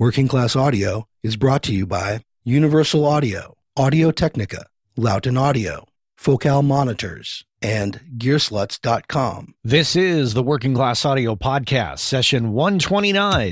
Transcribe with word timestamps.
Working 0.00 0.28
Class 0.28 0.56
Audio 0.56 1.06
is 1.22 1.36
brought 1.36 1.62
to 1.64 1.74
you 1.74 1.84
by 1.84 2.24
Universal 2.42 3.04
Audio, 3.04 3.58
Audio 3.76 4.10
Technica, 4.10 4.64
Lauten 4.96 5.38
Audio, 5.38 5.88
Focal 6.16 6.62
Monitors, 6.62 7.44
and 7.60 8.00
Gearslutz.com. 8.16 9.56
This 9.62 9.94
is 9.96 10.32
the 10.32 10.42
Working 10.42 10.72
Class 10.72 11.04
Audio 11.04 11.36
Podcast, 11.36 11.98
session 11.98 12.54
129. 12.54 13.50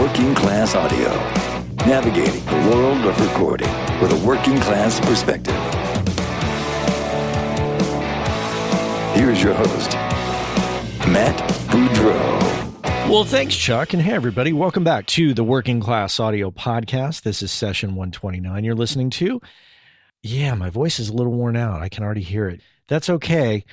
Working 0.00 0.34
Class 0.34 0.74
Audio, 0.74 1.10
navigating 1.86 2.42
the 2.46 2.70
world 2.74 3.04
of 3.04 3.20
recording 3.20 3.68
with 4.00 4.10
a 4.10 4.26
working 4.26 4.58
class 4.60 5.00
perspective. 5.00 5.54
Here's 9.14 9.42
your 9.42 9.52
host, 9.52 9.92
Matt 11.06 11.38
Boudreau. 11.68 12.63
Well, 13.08 13.24
thanks, 13.24 13.54
Chuck. 13.54 13.92
And 13.92 14.02
hey, 14.02 14.12
everybody, 14.12 14.52
welcome 14.52 14.82
back 14.82 15.06
to 15.08 15.34
the 15.34 15.44
Working 15.44 15.78
Class 15.78 16.18
Audio 16.18 16.50
Podcast. 16.50 17.22
This 17.22 17.42
is 17.42 17.52
session 17.52 17.90
129 17.90 18.64
you're 18.64 18.74
listening 18.74 19.10
to. 19.10 19.40
Yeah, 20.22 20.54
my 20.54 20.68
voice 20.70 20.98
is 20.98 21.10
a 21.10 21.12
little 21.12 21.32
worn 21.32 21.54
out. 21.54 21.80
I 21.80 21.88
can 21.88 22.02
already 22.02 22.22
hear 22.22 22.48
it. 22.48 22.60
That's 22.88 23.08
okay. 23.08 23.64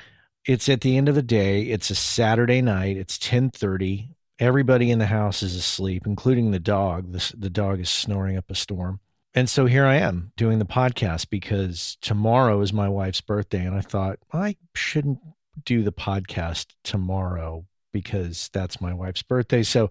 It's 0.46 0.70
at 0.70 0.82
the 0.82 0.96
end 0.96 1.10
of 1.10 1.16
the 1.16 1.24
day. 1.24 1.64
It's 1.64 1.90
a 1.90 1.96
Saturday 1.96 2.62
night. 2.62 2.98
It's 2.98 3.18
1030. 3.18 4.10
Everybody 4.38 4.92
in 4.92 5.00
the 5.00 5.08
house 5.08 5.42
is 5.42 5.56
asleep, 5.56 6.06
including 6.06 6.52
the 6.52 6.60
dog. 6.60 7.12
The, 7.12 7.34
the 7.36 7.50
dog 7.50 7.80
is 7.80 7.90
snoring 7.90 8.38
up 8.38 8.52
a 8.52 8.56
storm. 8.56 9.00
And 9.34 9.50
so 9.50 9.66
here 9.66 9.86
I 9.86 9.96
am 9.96 10.34
doing 10.36 10.60
the 10.60 10.66
podcast 10.66 11.30
because 11.30 11.98
tomorrow 12.02 12.62
is 12.62 12.74
my 12.74 12.90
wife's 12.90 13.22
birthday. 13.22 13.66
And 13.66 13.76
I 13.76 13.82
thought 13.82 14.20
I 14.32 14.58
shouldn't 14.76 15.20
do 15.64 15.84
the 15.84 15.94
podcast 15.94 16.68
tomorrow 16.84 17.66
because 17.92 18.50
that's 18.54 18.82
my 18.82 18.94
wife's 18.94 19.24
birthday. 19.24 19.64
So 19.64 19.90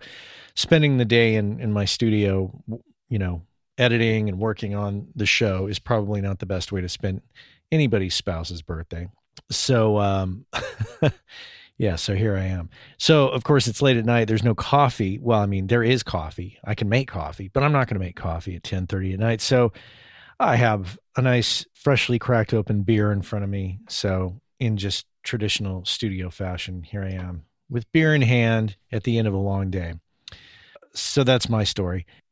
spending 0.55 0.99
the 0.99 1.05
day 1.05 1.35
in, 1.35 1.61
in 1.61 1.73
my 1.73 1.85
studio, 1.85 2.63
you 3.09 3.19
know, 3.19 3.43
editing 3.79 4.29
and 4.29 4.39
working 4.39 4.75
on 4.75 5.09
the 5.17 5.27
show 5.27 5.67
is 5.67 5.79
probably 5.79 6.21
not 6.21 6.39
the 6.39 6.47
best 6.47 6.71
way 6.71 6.81
to 6.81 6.89
spend 6.89 7.23
anybody's 7.73 8.15
spouse's 8.15 8.63
birthday. 8.63 9.09
So, 9.51 9.99
um, 9.99 10.45
yeah, 11.79 11.97
so 11.97 12.15
here 12.15 12.37
I 12.37 12.45
am. 12.45 12.69
So, 12.99 13.29
of 13.29 13.43
course, 13.43 13.67
it's 13.67 13.81
late 13.81 13.97
at 13.97 14.05
night. 14.05 14.29
There's 14.29 14.45
no 14.45 14.55
coffee. 14.55 15.19
Well, 15.19 15.41
I 15.41 15.47
mean, 15.47 15.67
there 15.67 15.83
is 15.83 16.03
coffee. 16.03 16.59
I 16.65 16.75
can 16.75 16.89
make 16.89 17.09
coffee, 17.09 17.49
but 17.49 17.63
I'm 17.63 17.73
not 17.73 17.89
going 17.89 17.99
to 17.99 18.05
make 18.05 18.17
coffee 18.17 18.57
at 18.57 18.63
10:30 18.63 19.15
at 19.15 19.21
night. 19.21 19.41
So, 19.41 19.73
I 20.39 20.57
have 20.57 20.99
a 21.17 21.23
nice 21.23 21.67
freshly 21.75 22.19
cracked 22.19 22.55
open 22.55 22.83
beer 22.83 23.13
in 23.13 23.23
front 23.23 23.45
of 23.45 23.51
me. 23.51 23.81
So, 23.89 24.41
in 24.59 24.77
just 24.77 25.07
traditional 25.23 25.85
studio 25.85 26.31
fashion, 26.31 26.83
here 26.83 27.03
I 27.03 27.13
am 27.13 27.45
with 27.71 27.91
beer 27.93 28.15
in 28.15 28.23
hand 28.23 28.77
at 28.93 29.05
the 29.05 29.19
end 29.19 29.29
of 29.29 29.35
a 29.35 29.39
long 29.39 29.71
day. 29.71 29.95
So 30.93 31.25
that's 31.25 31.49
my 31.49 31.65
story. 31.65 32.05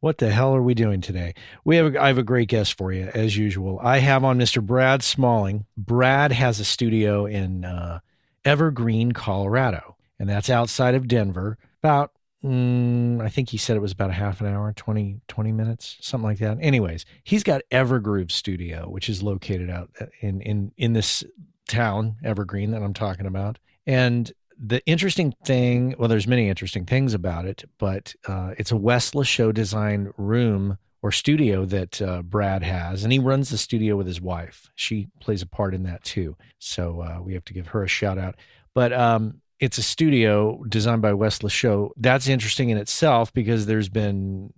what 0.00 0.18
the 0.18 0.30
hell 0.30 0.54
are 0.54 0.62
we 0.62 0.74
doing 0.74 1.00
today? 1.00 1.34
We 1.64 1.76
have 1.76 1.94
a, 1.94 2.02
I 2.02 2.08
have 2.08 2.18
a 2.18 2.22
great 2.22 2.48
guest 2.48 2.76
for 2.76 2.92
you 2.92 3.10
as 3.14 3.36
usual. 3.36 3.78
I 3.82 3.98
have 3.98 4.24
on 4.24 4.38
Mr. 4.38 4.64
Brad 4.64 5.02
Smalling. 5.02 5.66
Brad 5.76 6.32
has 6.32 6.60
a 6.60 6.64
studio 6.64 7.26
in 7.26 7.64
uh, 7.64 8.00
Evergreen, 8.44 9.12
Colorado, 9.12 9.96
and 10.18 10.28
that's 10.28 10.50
outside 10.50 10.94
of 10.94 11.08
Denver. 11.08 11.58
About 11.82 12.12
mm, 12.44 13.22
I 13.22 13.28
think 13.28 13.50
he 13.50 13.58
said 13.58 13.76
it 13.76 13.80
was 13.80 13.92
about 13.92 14.10
a 14.10 14.14
half 14.14 14.40
an 14.40 14.46
hour, 14.46 14.72
20, 14.72 15.20
20 15.28 15.52
minutes, 15.52 15.96
something 16.00 16.28
like 16.28 16.38
that. 16.38 16.58
Anyways, 16.60 17.06
he's 17.24 17.42
got 17.42 17.62
Evergroove 17.70 18.30
Studio, 18.30 18.88
which 18.88 19.08
is 19.08 19.22
located 19.22 19.70
out 19.70 19.90
in 20.20 20.40
in 20.42 20.72
in 20.76 20.92
this 20.92 21.24
town, 21.68 22.16
Evergreen, 22.24 22.72
that 22.72 22.82
I'm 22.82 22.94
talking 22.94 23.26
about. 23.26 23.58
And 23.86 24.30
the 24.58 24.84
interesting 24.86 25.34
thing, 25.44 25.94
well, 25.98 26.08
there's 26.08 26.26
many 26.26 26.48
interesting 26.48 26.84
things 26.84 27.14
about 27.14 27.46
it, 27.46 27.64
but 27.78 28.14
uh, 28.28 28.54
it's 28.58 28.72
a 28.72 28.76
Wes 28.76 29.10
Show 29.24 29.52
design 29.52 30.12
room 30.16 30.78
or 31.02 31.10
studio 31.10 31.64
that 31.64 32.02
uh, 32.02 32.20
Brad 32.22 32.62
has, 32.62 33.02
and 33.04 33.12
he 33.12 33.18
runs 33.18 33.48
the 33.48 33.56
studio 33.56 33.96
with 33.96 34.06
his 34.06 34.20
wife. 34.20 34.70
She 34.74 35.08
plays 35.20 35.40
a 35.40 35.46
part 35.46 35.74
in 35.74 35.84
that 35.84 36.04
too, 36.04 36.36
so 36.58 37.00
uh, 37.00 37.22
we 37.22 37.32
have 37.32 37.44
to 37.46 37.54
give 37.54 37.68
her 37.68 37.82
a 37.82 37.88
shout 37.88 38.18
out. 38.18 38.36
But 38.74 38.92
um, 38.92 39.40
it's 39.60 39.78
a 39.78 39.82
studio 39.82 40.62
designed 40.68 41.00
by 41.00 41.14
Wes 41.14 41.40
Show. 41.50 41.92
That's 41.96 42.28
interesting 42.28 42.68
in 42.68 42.76
itself 42.76 43.32
because 43.32 43.64
there's 43.64 43.88
been 43.88 44.52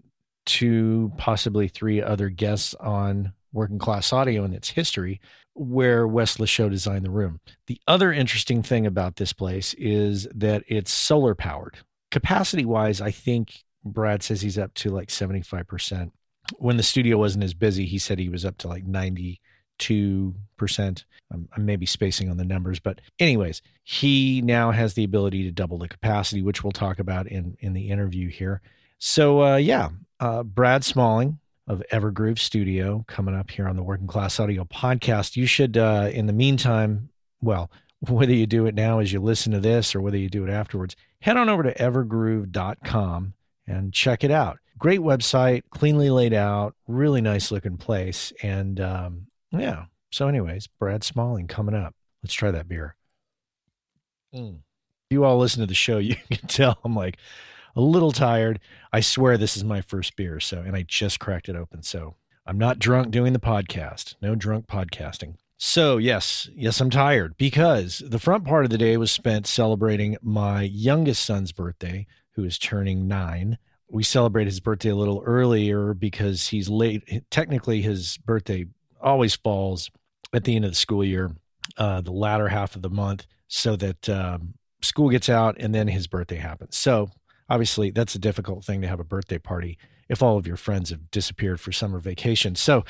two, 0.45 1.13
possibly 1.17 1.69
three 1.69 2.03
other 2.03 2.29
guests 2.29 2.75
on 2.75 3.33
Working 3.53 3.79
Class 3.79 4.13
Audio 4.13 4.45
in 4.45 4.53
its 4.53 4.71
history 4.71 5.21
where 5.55 6.07
Wes 6.07 6.39
Lachot 6.39 6.71
designed 6.71 7.05
the 7.05 7.11
room. 7.11 7.41
The 7.67 7.81
other 7.87 8.13
interesting 8.13 8.63
thing 8.63 8.87
about 8.87 9.17
this 9.17 9.33
place 9.33 9.75
is 9.75 10.27
that 10.35 10.65
it's 10.67 10.93
solar 10.93 11.35
powered. 11.35 11.79
Capacity 12.11 12.65
wise, 12.65 13.01
I 13.01 13.11
think 13.11 13.63
Brad 13.85 14.23
says 14.23 14.41
he's 14.41 14.59
up 14.59 14.73
to 14.75 14.91
like 14.91 15.09
75%. 15.09 16.11
When 16.57 16.77
the 16.77 16.83
studio 16.83 17.19
wasn't 17.19 17.45
as 17.45 17.55
busy, 17.55 17.87
he 17.87 17.99
said 17.99 18.19
he 18.19 18.29
was 18.29 18.45
up 18.45 18.59
to 18.59 18.69
like 18.69 18.85
92%. 18.87 19.39
I'm, 21.31 21.49
I'm 21.57 21.65
maybe 21.65 21.87
spacing 21.87 22.31
on 22.31 22.37
the 22.37 22.45
numbers, 22.45 22.81
but 22.81 23.01
anyways, 23.19 23.63
he 23.85 24.43
now 24.43 24.71
has 24.71 24.95
the 24.95 25.05
ability 25.05 25.45
to 25.45 25.53
double 25.53 25.79
the 25.79 25.89
capacity, 25.89 26.43
which 26.43 26.65
we'll 26.65 26.73
talk 26.73 26.99
about 26.99 27.27
in, 27.27 27.57
in 27.61 27.73
the 27.73 27.91
interview 27.91 28.29
here. 28.29 28.61
So, 28.99 29.43
uh, 29.43 29.57
yeah, 29.57 29.91
uh, 30.21 30.43
Brad 30.43 30.85
Smalling, 30.85 31.39
of 31.67 31.83
Evergroove 31.93 32.39
Studio 32.39 33.05
coming 33.07 33.35
up 33.35 33.51
here 33.51 33.69
on 33.69 33.77
the 33.77 33.83
Working 33.83 34.07
Class 34.07 34.41
Audio 34.41 34.65
podcast. 34.65 35.37
You 35.37 35.47
should, 35.47 35.77
uh, 35.77 36.11
in 36.13 36.27
the 36.27 36.33
meantime, 36.33 37.11
well, 37.41 37.71
whether 38.01 38.33
you 38.33 38.47
do 38.47 38.67
it 38.67 38.75
now 38.75 38.99
as 38.99 39.13
you 39.13 39.21
listen 39.21 39.53
to 39.53 39.61
this 39.61 39.95
or 39.95 40.01
whether 40.01 40.17
you 40.17 40.29
do 40.29 40.45
it 40.45 40.51
afterwards, 40.51 40.97
head 41.21 41.37
on 41.37 41.49
over 41.49 41.63
to 41.63 41.75
evergroove.com 41.75 43.35
and 43.67 43.93
check 43.93 44.25
it 44.25 44.31
out. 44.31 44.59
Great 44.79 45.01
website, 45.01 45.63
cleanly 45.71 46.11
laid 46.11 46.35
out, 46.35 46.75
really 46.89 47.21
nice 47.21 47.53
looking 47.53 47.77
place. 47.77 48.33
And 48.43 48.81
um, 48.81 49.27
yeah, 49.53 49.85
so, 50.11 50.29
anyways, 50.29 50.67
Brad 50.67 51.05
Smalling 51.05 51.47
coming 51.47 51.75
up. 51.75 51.95
Let's 52.23 52.35
try 52.35 52.51
that 52.51 52.69
beer. 52.69 52.97
Mm. 54.35 54.59
You 55.11 55.25
all 55.25 55.39
listen 55.39 55.61
to 55.61 55.67
the 55.67 55.75
show, 55.75 55.99
you 55.99 56.17
can 56.31 56.49
tell 56.49 56.79
I'm 56.85 56.95
like, 56.97 57.19
a 57.75 57.81
little 57.81 58.13
tired. 58.13 58.61
I 58.93 59.01
swear 59.01 59.37
this 59.37 59.57
is 59.57 59.65
my 59.65 59.81
first 59.81 60.17
beer, 60.17 60.41
so 60.41 60.61
and 60.61 60.77
I 60.77 60.83
just 60.83 61.21
cracked 61.21 61.49
it 61.49 61.57
open. 61.57 61.83
So 61.83 62.17
I'm 62.47 62.59
not 62.59 62.79
drunk 62.79 63.11
doing 63.11 63.33
the 63.33 63.39
podcast. 63.39 64.17
No 64.21 64.35
drunk 64.35 64.67
podcasting. 64.67 65.37
So, 65.65 65.97
yes, 65.97 66.51
yes, 66.57 66.81
I'm 66.81 66.91
tired 66.91 67.37
because 67.37 68.03
the 68.05 68.19
front 68.19 68.45
part 68.45 68.65
of 68.65 68.71
the 68.73 68.79
day 68.79 68.97
was 68.97 69.13
spent 69.13 69.47
celebrating 69.47 70.17
my 70.21 70.63
youngest 70.63 71.25
son's 71.25 71.53
birthday, 71.53 72.09
who 72.33 72.43
is 72.43 72.59
turning 72.59 73.07
nine. 73.07 73.59
We 73.89 74.03
celebrate 74.03 74.47
his 74.47 74.59
birthday 74.59 74.89
a 74.89 74.97
little 74.97 75.23
earlier 75.25 75.95
because 75.95 76.49
he's 76.49 76.69
late. 76.69 77.31
Technically, 77.31 77.81
his 77.81 78.19
birthday 78.19 78.67
always 79.01 79.37
falls 79.37 79.89
at 80.33 80.43
the 80.43 80.57
end 80.57 80.65
of 80.65 80.73
the 80.73 80.77
school 80.77 81.05
year, 81.05 81.31
uh, 81.77 82.01
the 82.01 82.11
latter 82.11 82.49
half 82.49 82.75
of 82.75 82.83
the 82.83 82.91
month, 82.91 83.27
so 83.47 83.77
that 83.77 84.09
um, 84.09 84.55
school 84.81 85.11
gets 85.11 85.29
out 85.29 85.57
and 85.61 85.73
then 85.73 85.87
his 85.87 86.09
birthday 86.09 86.39
happens. 86.39 86.77
So 86.77 87.09
obviously 87.53 87.91
that's 87.91 88.15
a 88.15 88.19
difficult 88.19 88.65
thing 88.65 88.81
to 88.81 88.89
have 88.89 88.99
a 88.99 89.05
birthday 89.05 89.39
party 89.39 89.77
if 90.09 90.23
all 90.23 90.39
of 90.39 90.47
your 90.47 90.57
friends 90.57 90.89
have 90.89 91.11
disappeared 91.11 91.61
for 91.61 91.71
summer 91.71 91.99
vacation. 91.99 92.55
So 92.55 92.85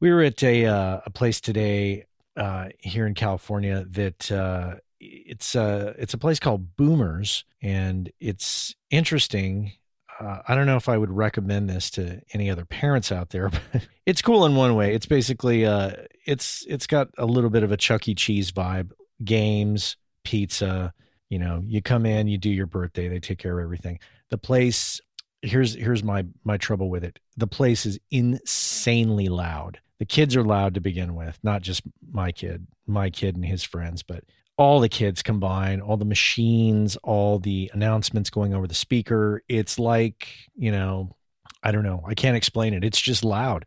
we 0.00 0.10
were 0.10 0.22
at 0.22 0.42
a 0.42 0.64
uh, 0.64 1.00
a 1.04 1.10
place 1.10 1.40
today 1.40 2.06
uh, 2.36 2.68
here 2.78 3.06
in 3.06 3.14
California 3.14 3.84
that 3.90 4.32
uh, 4.32 4.76
it's 4.98 5.54
a 5.54 5.60
uh, 5.60 5.92
it's 5.98 6.14
a 6.14 6.18
place 6.18 6.40
called 6.40 6.74
Boomers, 6.76 7.44
and 7.60 8.10
it's 8.18 8.74
interesting. 8.90 9.72
Uh, 10.18 10.38
I 10.48 10.54
don't 10.54 10.66
know 10.66 10.76
if 10.76 10.88
I 10.88 10.96
would 10.96 11.12
recommend 11.12 11.68
this 11.68 11.90
to 11.90 12.20
any 12.32 12.50
other 12.50 12.64
parents 12.64 13.12
out 13.12 13.28
there, 13.30 13.50
but 13.72 13.86
it's 14.06 14.22
cool 14.22 14.46
in 14.46 14.56
one 14.56 14.74
way. 14.74 14.94
It's 14.94 15.06
basically 15.06 15.66
uh, 15.66 15.92
it's 16.24 16.64
it's 16.66 16.86
got 16.86 17.08
a 17.18 17.26
little 17.26 17.50
bit 17.50 17.62
of 17.62 17.72
a 17.72 17.76
Chuck 17.76 18.08
E. 18.08 18.14
Cheese 18.14 18.52
vibe, 18.52 18.92
games, 19.22 19.96
pizza, 20.24 20.94
you 21.28 21.38
know 21.38 21.62
you 21.64 21.82
come 21.82 22.06
in 22.06 22.28
you 22.28 22.38
do 22.38 22.50
your 22.50 22.66
birthday 22.66 23.08
they 23.08 23.20
take 23.20 23.38
care 23.38 23.58
of 23.58 23.64
everything. 23.64 23.98
The 24.30 24.38
place 24.38 25.00
here's 25.42 25.74
here's 25.74 26.02
my 26.02 26.26
my 26.44 26.56
trouble 26.56 26.90
with 26.90 27.04
it. 27.04 27.18
The 27.36 27.46
place 27.46 27.86
is 27.86 27.98
insanely 28.10 29.28
loud. 29.28 29.80
The 29.98 30.06
kids 30.06 30.36
are 30.36 30.44
loud 30.44 30.74
to 30.74 30.80
begin 30.80 31.14
with 31.14 31.38
not 31.42 31.62
just 31.62 31.82
my 32.10 32.32
kid 32.32 32.66
my 32.86 33.10
kid 33.10 33.36
and 33.36 33.44
his 33.44 33.62
friends 33.62 34.02
but 34.02 34.24
all 34.56 34.80
the 34.80 34.88
kids 34.88 35.22
combined 35.22 35.82
all 35.82 35.96
the 35.96 36.04
machines 36.04 36.96
all 37.04 37.38
the 37.38 37.70
announcements 37.74 38.30
going 38.30 38.54
over 38.54 38.66
the 38.66 38.74
speaker. 38.74 39.42
It's 39.48 39.78
like 39.78 40.28
you 40.56 40.72
know 40.72 41.14
i 41.62 41.72
don't 41.72 41.84
know 41.84 42.02
i 42.06 42.14
can't 42.14 42.36
explain 42.36 42.74
it. 42.74 42.84
It's 42.84 43.00
just 43.00 43.24
loud. 43.24 43.66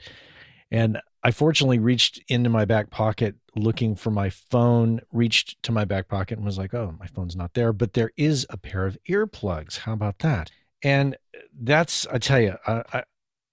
And 0.72 1.02
I 1.24 1.32
fortunately 1.32 1.80
reached 1.80 2.22
into 2.28 2.50
my 2.50 2.66
back 2.66 2.90
pocket 2.90 3.36
looking 3.56 3.96
for 3.96 4.10
my 4.10 4.30
phone, 4.30 5.02
reached 5.12 5.62
to 5.64 5.72
my 5.72 5.86
back 5.86 6.08
pocket 6.08 6.38
and 6.38 6.46
was 6.46 6.58
like, 6.58 6.74
oh, 6.74 6.96
my 7.00 7.08
phone's 7.08 7.36
not 7.36 7.54
there, 7.54 7.74
but 7.74 7.94
there 7.94 8.12
is 8.18 8.46
a 8.50 8.58
pair 8.58 8.86
of 8.86 8.98
earplugs. 9.08 9.80
How 9.80 9.94
about 9.94 10.20
that? 10.20 10.52
And 10.84 11.16
that's, 11.62 12.08
I 12.08 12.18
tell 12.18 12.40
you, 12.40 12.56
I, 12.66 12.84
I, 12.94 13.04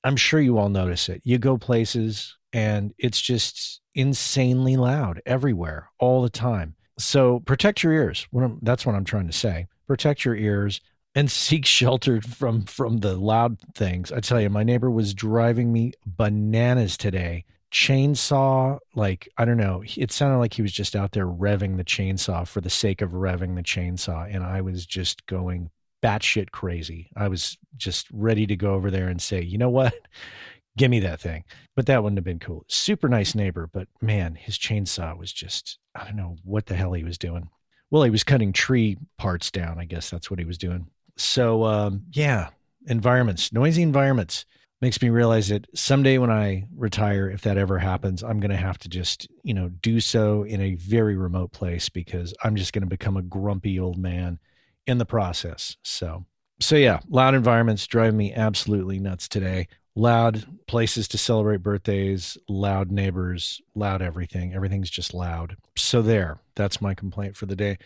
I'm 0.05 0.17
sure 0.17 0.41
you 0.41 0.59
all 0.59 0.69
notice 0.70 1.09
it. 1.09 1.20
You 1.25 1.38
go 1.38 1.59
places 1.59 2.37
and 2.53 2.94
it's 2.99 3.20
just 3.20 3.81
insanely 3.94 4.76
loud 4.76 5.21
everywhere 5.26 5.91
all 5.99 6.23
the 6.23 6.31
time. 6.31 6.75
So 6.99 7.41
protect 7.41 7.82
your 7.82 7.93
ears. 7.93 8.26
What 8.31 8.50
that's 8.62 8.87
what 8.87 8.94
I'm 8.94 9.05
trying 9.05 9.26
to 9.26 9.32
say. 9.32 9.67
Protect 9.87 10.25
your 10.25 10.37
ears. 10.37 10.81
and 11.14 11.31
seek 11.31 11.67
shelter 11.67 12.21
from 12.21 12.62
from 12.64 12.99
the 12.99 13.17
loud 13.17 13.59
things. 13.75 14.11
I 14.12 14.21
tell 14.21 14.41
you, 14.41 14.50
my 14.50 14.62
neighbor 14.62 14.91
was 14.91 15.14
driving 15.14 15.73
me 15.73 15.93
bananas 16.06 16.97
today. 16.97 17.44
Chainsaw, 17.73 18.79
like 18.94 19.29
I 19.37 19.44
don't 19.44 19.56
know, 19.59 19.82
it 19.97 20.11
sounded 20.11 20.38
like 20.38 20.55
he 20.55 20.62
was 20.62 20.73
just 20.73 20.97
out 20.97 21.12
there 21.12 21.26
revving 21.26 21.76
the 21.76 21.85
chainsaw 21.85 22.47
for 22.47 22.61
the 22.61 22.70
sake 22.70 23.03
of 23.03 23.11
revving 23.11 23.56
the 23.56 23.62
chainsaw, 23.62 24.32
and 24.32 24.43
I 24.43 24.62
was 24.62 24.87
just 24.87 25.26
going 25.26 25.70
batshit 26.03 26.50
crazy. 26.50 27.11
I 27.17 27.29
was 27.29 27.59
just 27.76 28.06
ready 28.12 28.47
to 28.47 28.56
go 28.56 28.75
over 28.75 28.91
there 28.91 29.09
and 29.09 29.20
say, 29.20 29.43
you 29.43 29.59
know 29.59 29.70
what? 29.70 29.94
Give 30.76 30.91
me 30.91 31.00
that 31.00 31.20
thing. 31.20 31.44
But 31.75 31.87
that 31.87 32.03
wouldn't 32.03 32.19
have 32.19 32.25
been 32.25 32.38
cool. 32.38 32.65
Super 32.69 33.09
nice 33.09 33.35
neighbor, 33.35 33.69
but 33.73 33.88
man, 34.00 34.37
his 34.37 34.56
chainsaw 34.56 35.19
was 35.19 35.32
just, 35.32 35.79
I 35.94 36.05
don't 36.05 36.17
know 36.17 36.37
what 36.44 36.67
the 36.67 36.76
hell 36.76 36.93
he 36.93 37.03
was 37.03 37.19
doing. 37.19 37.50
Well, 37.91 38.05
he 38.05 38.11
was 38.11 38.23
cutting 38.23 38.53
tree 38.53 38.97
parts 39.17 39.50
down. 39.50 39.79
I 39.81 39.87
guess 39.87 40.09
that's 40.09 40.31
what 40.31 40.38
he 40.38 40.44
was 40.44 40.59
doing. 40.59 40.87
So, 41.17 41.64
um, 41.64 42.05
yeah, 42.12 42.50
environments, 42.87 43.53
noisy 43.53 43.82
environments 43.82 44.44
makes 44.81 45.03
me 45.03 45.09
realize 45.09 45.49
that 45.49 45.67
someday 45.75 46.19
when 46.19 46.31
I 46.31 46.67
retire, 46.77 47.29
if 47.29 47.43
that 47.43 47.59
ever 47.59 47.79
happens, 47.79 48.23
I'm 48.23 48.39
going 48.39 48.51
to 48.51 48.57
have 48.57 48.79
to 48.79 48.89
just, 48.89 49.29
you 49.43 49.55
know, 49.55 49.69
do 49.69 49.99
so 50.01 50.45
in 50.45 50.61
a 50.61 50.75
very 50.77 51.17
remote 51.17 51.53
place 51.53 51.89
because 51.89 52.33
I'm 52.45 52.57
just 52.57 52.73
going 52.73 52.83
to 52.83 52.89
become 52.89 53.17
a 53.17 53.23
grumpy 53.23 53.81
old 53.81 53.99
man 53.99 54.39
in 54.87 54.99
the 54.99 55.07
process. 55.07 55.77
So, 55.83 56.27
so 56.61 56.77
yeah, 56.77 57.01
loud 57.09 57.35
environments 57.35 57.87
drive 57.87 58.15
me 58.15 58.33
absolutely 58.33 58.99
nuts 58.99 59.29
today 59.29 59.69
loud 59.99 60.47
places 60.69 61.09
to 61.09 61.19
celebrate 61.19 61.57
birthdays, 61.57 62.39
loud 62.49 62.93
neighbors, 62.93 63.61
loud 63.75 64.01
everything. 64.01 64.55
Everything's 64.55 64.91
just 64.91 65.13
loud. 65.13 65.57
So 65.77 66.03
there, 66.03 66.39
that's 66.55 66.81
my 66.81 66.95
complaint 66.95 67.37
for 67.37 67.47
the 67.47 67.57
day. 67.57 67.79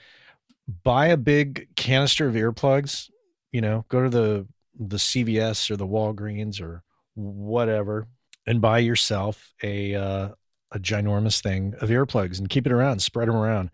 Buy 0.84 1.06
a 1.06 1.16
big 1.16 1.74
canister 1.74 2.28
of 2.28 2.34
earplugs, 2.34 3.08
you 3.50 3.62
know, 3.62 3.86
go 3.88 4.02
to 4.02 4.10
the 4.10 4.46
the 4.78 4.96
CVS 4.96 5.70
or 5.70 5.76
the 5.76 5.86
Walgreens 5.86 6.60
or 6.60 6.82
whatever 7.14 8.06
and 8.46 8.60
buy 8.60 8.78
yourself 8.78 9.52
a 9.62 9.94
uh, 9.94 10.28
a 10.72 10.78
ginormous 10.78 11.42
thing 11.42 11.74
of 11.80 11.90
earplugs 11.90 12.38
and 12.38 12.48
keep 12.48 12.66
it 12.66 12.72
around, 12.72 13.00
spread 13.00 13.28
them 13.28 13.36
around. 13.36 13.70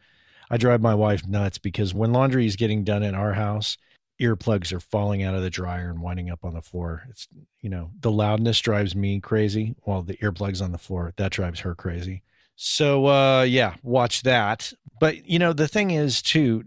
I 0.50 0.56
drive 0.56 0.81
my 0.81 0.95
wife 0.95 1.27
nuts 1.27 1.59
because 1.59 1.95
when 1.95 2.12
laundry 2.12 2.47
is 2.47 2.56
getting 2.56 2.83
done 2.83 3.03
in 3.03 3.15
our 3.15 3.35
house, 3.35 3.77
earplugs 4.21 4.73
are 4.73 4.81
falling 4.81 5.23
out 5.23 5.35
of 5.35 5.43
the 5.43 5.50
dryer 5.50 5.91
and 5.91 6.00
winding 6.00 6.31
up 6.31 6.45
on 6.45 6.55
the 6.55 6.62
floor. 6.62 7.05
It's 7.09 7.29
you 7.61 7.71
know 7.71 7.91
the 8.00 8.11
loudness 8.11 8.61
drives 8.61 8.95
me 8.95 9.21
crazy, 9.21 9.75
while 9.83 10.03
the 10.03 10.17
earplugs 10.17 10.62
on 10.62 10.73
the 10.73 10.79
floor 10.79 11.12
that 11.17 11.33
drives 11.33 11.61
her 11.61 11.75
crazy. 11.75 12.23
So 12.56 13.06
uh, 13.06 13.43
yeah, 13.43 13.75
watch 13.83 14.23
that. 14.23 14.73
But 15.00 15.29
you 15.29 15.39
know 15.39 15.53
the 15.53 15.69
thing 15.69 15.93
is 15.93 16.21
too, 16.21 16.65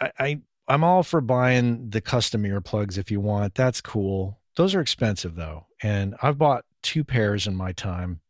I, 0.00 0.10
I 0.18 0.40
I'm 0.70 0.84
all 0.84 1.02
for 1.02 1.20
buying 1.20 1.90
the 1.90 2.00
custom 2.00 2.44
earplugs 2.44 2.96
if 2.96 3.10
you 3.10 3.20
want. 3.20 3.54
That's 3.54 3.80
cool. 3.80 4.38
Those 4.56 4.74
are 4.74 4.80
expensive 4.80 5.34
though, 5.34 5.66
and 5.82 6.14
I've 6.22 6.38
bought 6.38 6.64
two 6.82 7.04
pairs 7.04 7.46
in 7.46 7.56
my 7.56 7.72
time, 7.72 8.20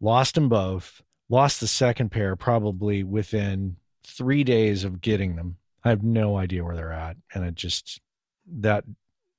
lost 0.00 0.34
them 0.34 0.48
both. 0.48 1.02
Lost 1.28 1.60
the 1.60 1.68
second 1.68 2.10
pair 2.10 2.34
probably 2.34 3.04
within 3.04 3.76
three 4.04 4.42
days 4.42 4.82
of 4.82 5.00
getting 5.00 5.36
them 5.36 5.58
I 5.84 5.90
have 5.90 6.02
no 6.02 6.36
idea 6.36 6.64
where 6.64 6.76
they're 6.76 6.92
at. 6.92 7.16
And 7.34 7.44
it 7.44 7.54
just, 7.54 8.00
that, 8.46 8.84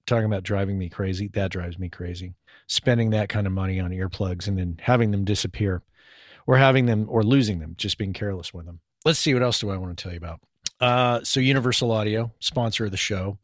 talking 0.05 0.25
about 0.25 0.43
driving 0.43 0.77
me 0.77 0.89
crazy, 0.89 1.27
that 1.29 1.51
drives 1.51 1.77
me 1.77 1.89
crazy. 1.89 2.33
Spending 2.67 3.11
that 3.11 3.29
kind 3.29 3.45
of 3.45 3.53
money 3.53 3.79
on 3.79 3.91
earplugs 3.91 4.47
and 4.47 4.57
then 4.57 4.79
having 4.81 5.11
them 5.11 5.23
disappear 5.23 5.83
or 6.47 6.57
having 6.57 6.85
them 6.85 7.05
or 7.09 7.23
losing 7.23 7.59
them, 7.59 7.75
just 7.77 7.97
being 7.97 8.13
careless 8.13 8.53
with 8.53 8.65
them. 8.65 8.79
Let's 9.05 9.19
see, 9.19 9.33
what 9.33 9.43
else 9.43 9.59
do 9.59 9.69
I 9.69 9.77
want 9.77 9.95
to 9.97 10.01
tell 10.01 10.11
you 10.11 10.17
about? 10.17 10.39
Uh, 10.81 11.19
so, 11.23 11.39
Universal 11.39 11.91
Audio, 11.91 12.31
sponsor 12.39 12.85
of 12.85 12.91
the 12.91 12.97
show, 12.97 13.37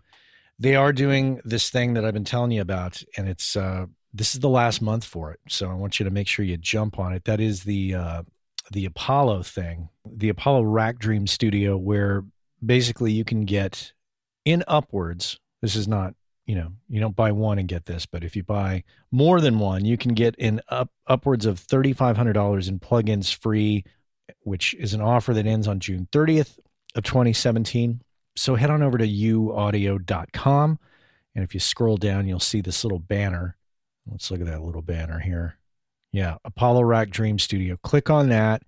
they 0.59 0.75
are 0.75 0.91
doing 0.91 1.39
this 1.45 1.69
thing 1.69 1.93
that 1.93 2.03
I've 2.03 2.13
been 2.13 2.23
telling 2.23 2.51
you 2.51 2.61
about, 2.61 3.03
and 3.15 3.29
it's, 3.29 3.55
uh, 3.55 3.85
this 4.11 4.33
is 4.33 4.39
the 4.39 4.49
last 4.49 4.81
month 4.81 5.05
for 5.05 5.31
it. 5.31 5.39
So 5.47 5.69
I 5.69 5.75
want 5.75 5.99
you 5.99 6.03
to 6.05 6.09
make 6.09 6.27
sure 6.27 6.43
you 6.43 6.57
jump 6.57 6.97
on 6.97 7.13
it. 7.13 7.25
That 7.25 7.39
is 7.39 7.63
the, 7.63 7.93
uh, 7.93 8.23
the 8.71 8.85
Apollo 8.85 9.43
thing, 9.43 9.89
the 10.03 10.29
Apollo 10.29 10.63
Rack 10.63 10.97
Dream 10.97 11.27
Studio, 11.27 11.77
where 11.77 12.23
basically 12.65 13.11
you 13.11 13.23
can 13.23 13.45
get 13.45 13.93
in 14.45 14.63
upwards. 14.67 15.39
This 15.61 15.75
is 15.75 15.87
not, 15.87 16.15
you 16.47 16.55
know, 16.55 16.71
you 16.89 16.99
don't 16.99 17.15
buy 17.15 17.31
one 17.31 17.59
and 17.59 17.67
get 17.67 17.85
this, 17.85 18.07
but 18.07 18.23
if 18.23 18.35
you 18.35 18.43
buy 18.43 18.83
more 19.11 19.39
than 19.39 19.59
one, 19.59 19.85
you 19.85 19.97
can 19.97 20.15
get 20.15 20.33
in 20.37 20.61
up 20.69 20.89
upwards 21.05 21.45
of 21.45 21.59
$3,500 21.59 22.67
in 22.67 22.79
plugins 22.79 23.33
free, 23.35 23.83
which 24.39 24.73
is 24.75 24.95
an 24.95 25.01
offer 25.01 25.33
that 25.35 25.45
ends 25.45 25.67
on 25.67 25.79
June 25.79 26.07
30th 26.11 26.57
of 26.97 27.03
2017. 27.03 28.01
So 28.35 28.55
head 28.55 28.69
on 28.69 28.83
over 28.83 28.97
to 28.97 29.07
uaudio.com. 29.07 30.79
And 31.35 31.43
if 31.43 31.53
you 31.53 31.59
scroll 31.59 31.97
down, 31.97 32.27
you'll 32.27 32.39
see 32.39 32.61
this 32.61 32.83
little 32.83 32.99
banner. 32.99 33.55
Let's 34.09 34.29
look 34.31 34.41
at 34.41 34.47
that 34.47 34.63
little 34.63 34.81
banner 34.81 35.19
here. 35.19 35.57
Yeah, 36.11 36.37
Apollo 36.43 36.83
Rack 36.83 37.09
Dream 37.09 37.37
Studio. 37.37 37.77
Click 37.83 38.09
on 38.09 38.29
that, 38.29 38.63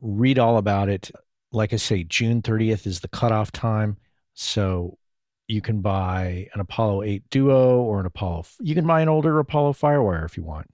read 0.00 0.38
all 0.38 0.58
about 0.58 0.88
it 0.88 1.10
like 1.52 1.72
I 1.72 1.76
say, 1.76 2.04
June 2.04 2.42
30th 2.42 2.86
is 2.86 3.00
the 3.00 3.08
cutoff 3.08 3.52
time. 3.52 3.96
So 4.34 4.98
you 5.46 5.60
can 5.60 5.80
buy 5.80 6.48
an 6.54 6.60
Apollo 6.60 7.02
8 7.02 7.30
Duo 7.30 7.80
or 7.80 8.00
an 8.00 8.06
Apollo. 8.06 8.44
You 8.60 8.74
can 8.74 8.86
buy 8.86 9.00
an 9.00 9.08
older 9.08 9.38
Apollo 9.38 9.74
Firewire 9.74 10.24
if 10.24 10.36
you 10.36 10.42
want, 10.42 10.68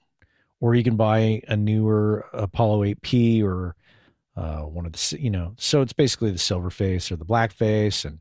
or 0.61 0.75
you 0.75 0.83
can 0.83 0.97
buy 0.97 1.43
a 1.49 1.57
newer 1.57 2.27
Apollo 2.33 2.85
8P 2.85 3.43
or 3.43 3.77
uh, 4.37 4.63
one 4.63 4.87
of 4.87 4.93
the, 4.93 5.17
you 5.21 5.31
know, 5.31 5.55
so 5.57 5.81
it's 5.81 5.93
basically 5.93 6.31
the 6.31 6.39
silver 6.39 6.71
face 6.71 7.11
or 7.13 7.17
the 7.17 7.25
black 7.25 7.53
face, 7.53 8.05
and 8.05 8.19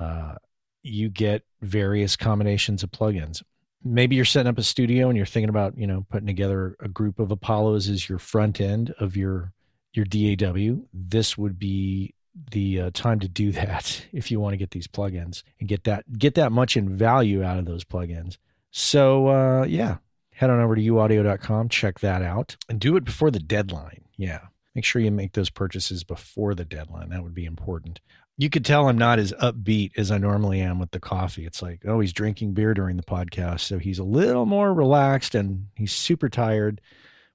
uh, 0.00 0.34
you 0.82 1.08
get 1.08 1.44
various 1.60 2.16
combinations 2.16 2.82
of 2.82 2.90
plugins. 2.90 3.42
Maybe 3.84 4.16
you're 4.16 4.24
setting 4.24 4.48
up 4.48 4.58
a 4.58 4.62
studio 4.62 5.08
and 5.08 5.16
you're 5.16 5.26
thinking 5.26 5.48
about, 5.48 5.76
you 5.76 5.86
know, 5.86 6.06
putting 6.08 6.26
together 6.26 6.76
a 6.80 6.88
group 6.88 7.18
of 7.18 7.30
Apollos 7.30 7.88
as 7.88 8.08
your 8.08 8.18
front 8.18 8.60
end 8.60 8.94
of 8.98 9.16
your 9.16 9.52
your 9.94 10.06
DAW, 10.06 10.82
this 10.92 11.36
would 11.36 11.58
be 11.58 12.14
the 12.50 12.80
uh, 12.80 12.90
time 12.94 13.20
to 13.20 13.28
do 13.28 13.52
that 13.52 14.04
if 14.12 14.30
you 14.30 14.40
want 14.40 14.54
to 14.54 14.58
get 14.58 14.70
these 14.70 14.86
plugins 14.86 15.42
and 15.60 15.68
get 15.68 15.84
that 15.84 16.18
get 16.18 16.34
that 16.34 16.52
much 16.52 16.76
in 16.76 16.88
value 16.88 17.42
out 17.42 17.58
of 17.58 17.64
those 17.64 17.84
plugins. 17.84 18.38
So 18.70 19.28
uh, 19.28 19.64
yeah, 19.64 19.98
head 20.32 20.50
on 20.50 20.60
over 20.60 20.74
to 20.74 20.80
uaudio.com, 20.80 21.68
check 21.68 22.00
that 22.00 22.22
out, 22.22 22.56
and 22.68 22.80
do 22.80 22.96
it 22.96 23.04
before 23.04 23.30
the 23.30 23.38
deadline. 23.38 24.04
Yeah, 24.16 24.40
make 24.74 24.84
sure 24.84 25.02
you 25.02 25.10
make 25.10 25.32
those 25.32 25.50
purchases 25.50 26.04
before 26.04 26.54
the 26.54 26.64
deadline. 26.64 27.10
That 27.10 27.22
would 27.22 27.34
be 27.34 27.44
important. 27.44 28.00
You 28.38 28.48
could 28.48 28.64
tell 28.64 28.88
I'm 28.88 28.98
not 28.98 29.18
as 29.18 29.32
upbeat 29.34 29.92
as 29.96 30.10
I 30.10 30.18
normally 30.18 30.60
am 30.60 30.78
with 30.78 30.90
the 30.90 31.00
coffee. 31.00 31.44
It's 31.44 31.60
like, 31.60 31.82
oh, 31.86 32.00
he's 32.00 32.12
drinking 32.12 32.54
beer 32.54 32.72
during 32.74 32.96
the 32.96 33.02
podcast, 33.02 33.60
so 33.60 33.78
he's 33.78 33.98
a 33.98 34.04
little 34.04 34.46
more 34.46 34.72
relaxed 34.72 35.34
and 35.34 35.66
he's 35.76 35.92
super 35.92 36.28
tired, 36.28 36.80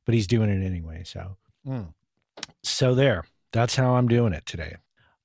but 0.06 0.16
he's 0.16 0.28
doing 0.28 0.50
it 0.50 0.66
anyway. 0.66 1.04
So. 1.06 1.38
Mm. 1.68 1.94
So 2.64 2.96
there, 2.96 3.26
that's 3.52 3.76
how 3.76 3.96
I'm 3.96 4.08
doing 4.08 4.34
it 4.34 4.46
today. 4.46 4.78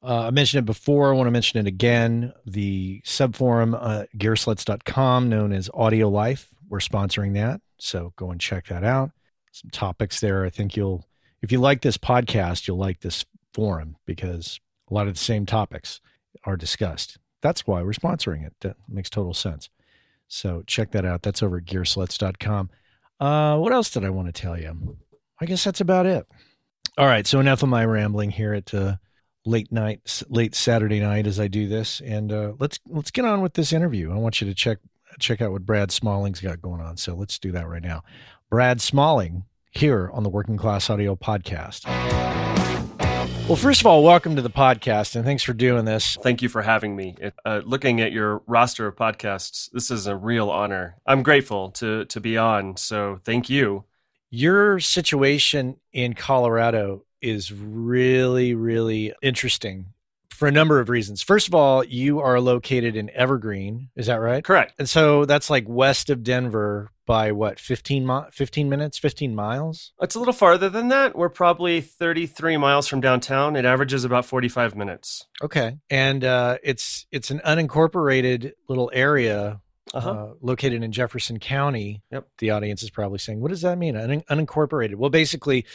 Uh, 0.02 0.26
I 0.26 0.30
mentioned 0.30 0.64
it 0.64 0.66
before. 0.66 1.12
I 1.12 1.16
want 1.16 1.28
to 1.28 1.32
mention 1.32 1.60
it 1.60 1.68
again. 1.68 2.32
The 2.44 3.02
subforum, 3.04 3.78
uh, 3.80 4.06
gearslutz.com, 4.16 5.28
known 5.28 5.52
as 5.52 5.70
Audio 5.72 6.08
Life, 6.08 6.48
we're 6.68 6.80
sponsoring 6.80 7.34
that. 7.34 7.60
So 7.78 8.12
go 8.16 8.30
and 8.30 8.40
check 8.40 8.66
that 8.66 8.82
out. 8.82 9.10
Some 9.52 9.70
topics 9.70 10.20
there. 10.20 10.44
I 10.44 10.50
think 10.50 10.76
you'll, 10.76 11.06
if 11.42 11.52
you 11.52 11.60
like 11.60 11.82
this 11.82 11.98
podcast, 11.98 12.66
you'll 12.66 12.78
like 12.78 13.00
this 13.00 13.24
forum 13.52 13.96
because 14.06 14.60
a 14.90 14.94
lot 14.94 15.08
of 15.08 15.14
the 15.14 15.20
same 15.20 15.44
topics 15.44 16.00
are 16.44 16.56
discussed. 16.56 17.18
That's 17.42 17.66
why 17.66 17.82
we're 17.82 17.92
sponsoring 17.92 18.46
it. 18.46 18.54
That 18.60 18.76
makes 18.88 19.10
total 19.10 19.34
sense. 19.34 19.68
So 20.28 20.62
check 20.66 20.92
that 20.92 21.04
out. 21.04 21.22
That's 21.22 21.42
over 21.42 21.58
at 21.58 21.64
gearslutz.com. 21.64 22.70
Uh, 23.20 23.58
what 23.58 23.72
else 23.72 23.90
did 23.90 24.04
I 24.04 24.10
want 24.10 24.32
to 24.32 24.40
tell 24.40 24.58
you? 24.58 24.96
I 25.40 25.44
guess 25.44 25.64
that's 25.64 25.80
about 25.80 26.06
it. 26.06 26.26
All 26.96 27.06
right, 27.06 27.26
so 27.26 27.40
enough 27.40 27.62
of 27.62 27.68
my 27.68 27.84
rambling 27.84 28.30
here 28.30 28.54
at 28.54 28.72
uh, 28.72 28.96
late 29.44 29.72
night, 29.72 30.22
late 30.28 30.54
Saturday 30.54 31.00
night 31.00 31.26
as 31.26 31.40
I 31.40 31.48
do 31.48 31.66
this, 31.66 32.00
and 32.00 32.32
uh, 32.32 32.52
let's 32.58 32.78
let's 32.86 33.10
get 33.10 33.24
on 33.24 33.40
with 33.40 33.54
this 33.54 33.72
interview. 33.72 34.12
I 34.12 34.16
want 34.16 34.40
you 34.40 34.46
to 34.46 34.54
check 34.54 34.78
check 35.18 35.40
out 35.40 35.52
what 35.52 35.66
Brad 35.66 35.90
Smalling's 35.90 36.40
got 36.40 36.60
going 36.60 36.80
on. 36.80 36.96
So 36.96 37.14
let's 37.14 37.38
do 37.38 37.52
that 37.52 37.68
right 37.68 37.82
now. 37.82 38.02
Brad 38.50 38.80
Smalling 38.80 39.44
here 39.72 40.08
on 40.12 40.22
the 40.22 40.30
Working 40.30 40.56
Class 40.56 40.88
Audio 40.88 41.16
Podcast. 41.16 41.86
Well, 43.48 43.56
first 43.56 43.80
of 43.80 43.86
all, 43.86 44.04
welcome 44.04 44.36
to 44.36 44.42
the 44.42 44.48
podcast, 44.48 45.16
and 45.16 45.24
thanks 45.24 45.42
for 45.42 45.52
doing 45.52 45.84
this. 45.84 46.16
Thank 46.22 46.40
you 46.40 46.48
for 46.48 46.62
having 46.62 46.94
me. 46.94 47.16
Uh, 47.44 47.60
looking 47.64 48.00
at 48.00 48.12
your 48.12 48.42
roster 48.46 48.86
of 48.86 48.94
podcasts, 48.94 49.68
this 49.72 49.90
is 49.90 50.06
a 50.06 50.16
real 50.16 50.48
honor. 50.48 50.96
I'm 51.04 51.24
grateful 51.24 51.72
to 51.72 52.04
to 52.04 52.20
be 52.20 52.38
on. 52.38 52.76
So 52.76 53.18
thank 53.24 53.50
you 53.50 53.84
your 54.32 54.80
situation 54.80 55.76
in 55.92 56.14
Colorado 56.14 57.04
is 57.20 57.52
really, 57.52 58.54
really 58.54 59.12
interesting 59.20 59.92
for 60.30 60.48
a 60.48 60.50
number 60.50 60.80
of 60.80 60.88
reasons. 60.88 61.22
First 61.22 61.48
of 61.48 61.54
all, 61.54 61.84
you 61.84 62.18
are 62.18 62.40
located 62.40 62.96
in 62.96 63.10
Evergreen. 63.10 63.90
Is 63.94 64.06
that 64.06 64.14
right? 64.16 64.42
Correct. 64.42 64.72
And 64.78 64.88
so 64.88 65.26
that's 65.26 65.50
like 65.50 65.64
west 65.68 66.08
of 66.08 66.24
Denver, 66.24 66.90
by 67.06 67.32
what 67.32 67.58
15 67.58 68.06
mi- 68.06 68.20
15 68.30 68.68
minutes 68.68 68.98
15 68.98 69.34
miles 69.34 69.92
It's 70.00 70.14
a 70.14 70.18
little 70.18 70.32
farther 70.34 70.68
than 70.68 70.88
that. 70.88 71.16
We're 71.16 71.28
probably 71.28 71.80
33 71.80 72.56
miles 72.56 72.86
from 72.88 73.00
downtown. 73.00 73.56
It 73.56 73.64
averages 73.64 74.04
about 74.04 74.24
45 74.24 74.76
minutes. 74.76 75.26
okay 75.42 75.78
and 75.90 76.24
uh, 76.24 76.58
it's 76.62 77.06
it's 77.10 77.30
an 77.30 77.40
unincorporated 77.44 78.52
little 78.68 78.90
area 78.94 79.60
Uh-huh. 79.94 80.10
uh, 80.10 80.32
located 80.40 80.82
in 80.82 80.92
Jefferson 80.92 81.38
County. 81.38 82.02
Yep. 82.12 82.28
The 82.38 82.50
audience 82.50 82.82
is 82.82 82.90
probably 82.90 83.18
saying, 83.18 83.40
"What 83.40 83.50
does 83.50 83.62
that 83.62 83.76
mean? 83.78 83.96
Un- 83.96 84.22
unincorporated?" 84.30 84.94
Well, 84.94 85.10
basically, 85.10 85.66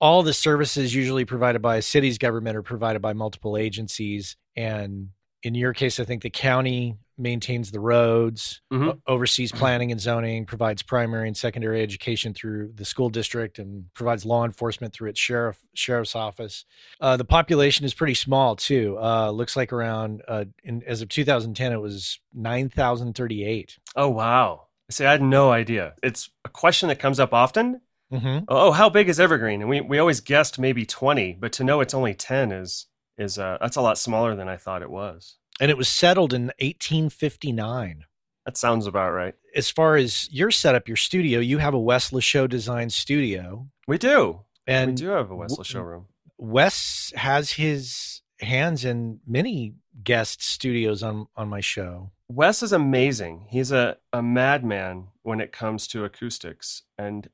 all 0.00 0.22
the 0.22 0.34
services 0.34 0.94
usually 0.94 1.24
provided 1.24 1.62
by 1.62 1.76
a 1.78 1.82
city's 1.82 2.18
government 2.18 2.56
are 2.56 2.62
provided 2.62 3.00
by 3.00 3.14
multiple 3.14 3.56
agencies, 3.56 4.36
and 4.54 5.08
in 5.42 5.54
your 5.54 5.72
case, 5.72 5.98
I 5.98 6.04
think 6.04 6.22
the 6.22 6.30
county 6.30 6.96
maintains 7.16 7.70
the 7.70 7.80
roads, 7.80 8.60
Mhm. 8.72 9.00
oversees 9.06 9.52
planning 9.52 9.92
and 9.92 10.00
zoning, 10.00 10.46
provides 10.46 10.82
primary 10.82 11.28
and 11.28 11.36
secondary 11.36 11.82
education 11.82 12.34
through 12.34 12.72
the 12.74 12.84
school 12.84 13.08
district, 13.08 13.58
and 13.58 13.86
provides 13.94 14.24
law 14.24 14.44
enforcement 14.44 14.92
through 14.92 15.10
its 15.10 15.20
sheriff 15.20 15.58
sheriff's 15.74 16.16
office. 16.16 16.64
Uh, 17.00 17.16
the 17.16 17.24
population 17.24 17.84
is 17.84 17.94
pretty 17.94 18.14
small 18.14 18.56
too. 18.56 18.98
Uh, 19.00 19.30
looks 19.30 19.56
like 19.56 19.72
around 19.72 20.22
uh, 20.26 20.44
in, 20.62 20.82
as 20.86 21.02
of 21.02 21.08
2010, 21.08 21.72
it 21.72 21.80
was 21.80 22.18
9,038. 22.32 23.78
Oh, 23.96 24.08
wow. 24.08 24.66
See, 24.90 25.04
I 25.04 25.12
had 25.12 25.22
no 25.22 25.50
idea. 25.50 25.94
It's 26.02 26.30
a 26.44 26.48
question 26.48 26.88
that 26.88 26.98
comes 26.98 27.18
up 27.18 27.32
often. 27.32 27.80
Mm-hmm. 28.12 28.44
Oh, 28.48 28.70
how 28.72 28.88
big 28.90 29.08
is 29.08 29.18
Evergreen? 29.18 29.60
And 29.60 29.70
we, 29.70 29.80
we 29.80 29.98
always 29.98 30.20
guessed 30.20 30.58
maybe 30.58 30.84
20, 30.84 31.38
but 31.40 31.52
to 31.54 31.64
know 31.64 31.80
it's 31.80 31.94
only 31.94 32.14
10 32.14 32.52
is 32.52 32.86
is 33.16 33.38
uh, 33.38 33.56
that's 33.60 33.76
a 33.76 33.80
lot 33.80 33.96
smaller 33.96 34.34
than 34.34 34.48
I 34.48 34.56
thought 34.56 34.82
it 34.82 34.90
was. 34.90 35.36
And 35.60 35.70
it 35.70 35.76
was 35.76 35.88
settled 35.88 36.32
in 36.32 36.46
1859. 36.58 38.04
That 38.44 38.56
sounds 38.56 38.86
about 38.86 39.12
right. 39.12 39.34
As 39.54 39.70
far 39.70 39.96
as 39.96 40.28
your 40.32 40.50
setup, 40.50 40.88
your 40.88 40.96
studio, 40.96 41.40
you 41.40 41.58
have 41.58 41.74
a 41.74 41.78
Wes 41.78 42.12
Show 42.22 42.46
design 42.46 42.90
studio, 42.90 43.68
We 43.88 43.98
do. 43.98 44.40
and 44.66 44.90
we 44.90 44.96
do 44.96 45.08
have 45.08 45.30
a 45.30 45.34
Westlaw 45.34 45.48
w- 45.48 45.64
showroom. 45.64 46.06
Wes 46.36 47.12
has 47.16 47.52
his 47.52 48.20
hands 48.40 48.84
in 48.84 49.20
many 49.26 49.74
guest 50.02 50.42
studios 50.42 51.02
on 51.02 51.26
on 51.36 51.48
my 51.48 51.60
show. 51.60 52.10
Wes 52.28 52.62
is 52.62 52.72
amazing. 52.72 53.46
He's 53.48 53.70
a, 53.72 53.96
a 54.12 54.22
madman 54.22 55.08
when 55.22 55.40
it 55.40 55.52
comes 55.52 55.86
to 55.88 56.04
acoustics 56.04 56.82
and 56.98 57.28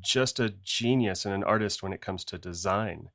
just 0.00 0.38
a 0.38 0.50
genius 0.62 1.24
and 1.24 1.34
an 1.34 1.42
artist 1.44 1.82
when 1.82 1.92
it 1.92 2.00
comes 2.00 2.24
to 2.26 2.38
design. 2.38 3.08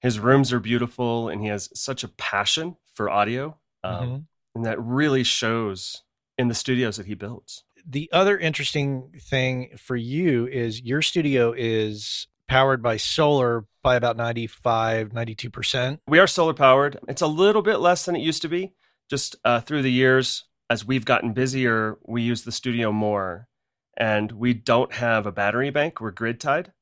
His 0.00 0.18
rooms 0.20 0.52
are 0.52 0.60
beautiful 0.60 1.28
and 1.28 1.40
he 1.42 1.48
has 1.48 1.68
such 1.74 2.04
a 2.04 2.08
passion 2.08 2.76
for 2.94 3.10
audio. 3.10 3.58
Um, 3.84 4.08
Mhm. 4.08 4.26
And 4.56 4.64
that 4.66 4.80
really 4.80 5.24
shows 5.24 6.02
in 6.38 6.48
the 6.48 6.54
studios 6.54 6.96
that 6.96 7.06
he 7.06 7.14
builds. 7.14 7.64
The 7.86 8.08
other 8.12 8.38
interesting 8.38 9.12
thing 9.20 9.76
for 9.76 9.96
you 9.96 10.46
is 10.46 10.80
your 10.82 11.02
studio 11.02 11.52
is 11.56 12.28
powered 12.48 12.82
by 12.82 12.96
solar 12.96 13.66
by 13.82 13.96
about 13.96 14.16
95, 14.16 15.12
92%. 15.12 16.00
We 16.06 16.18
are 16.18 16.26
solar 16.26 16.54
powered. 16.54 16.98
It's 17.08 17.20
a 17.22 17.26
little 17.26 17.62
bit 17.62 17.78
less 17.78 18.04
than 18.04 18.16
it 18.16 18.20
used 18.22 18.42
to 18.42 18.48
be. 18.48 18.72
Just 19.10 19.36
uh, 19.44 19.60
through 19.60 19.82
the 19.82 19.92
years, 19.92 20.44
as 20.70 20.84
we've 20.84 21.04
gotten 21.04 21.32
busier, 21.34 21.98
we 22.06 22.22
use 22.22 22.44
the 22.44 22.52
studio 22.52 22.90
more. 22.92 23.48
And 23.96 24.32
we 24.32 24.54
don't 24.54 24.92
have 24.94 25.26
a 25.26 25.32
battery 25.32 25.70
bank. 25.70 26.00
We're 26.00 26.10
grid 26.10 26.40
tied. 26.40 26.72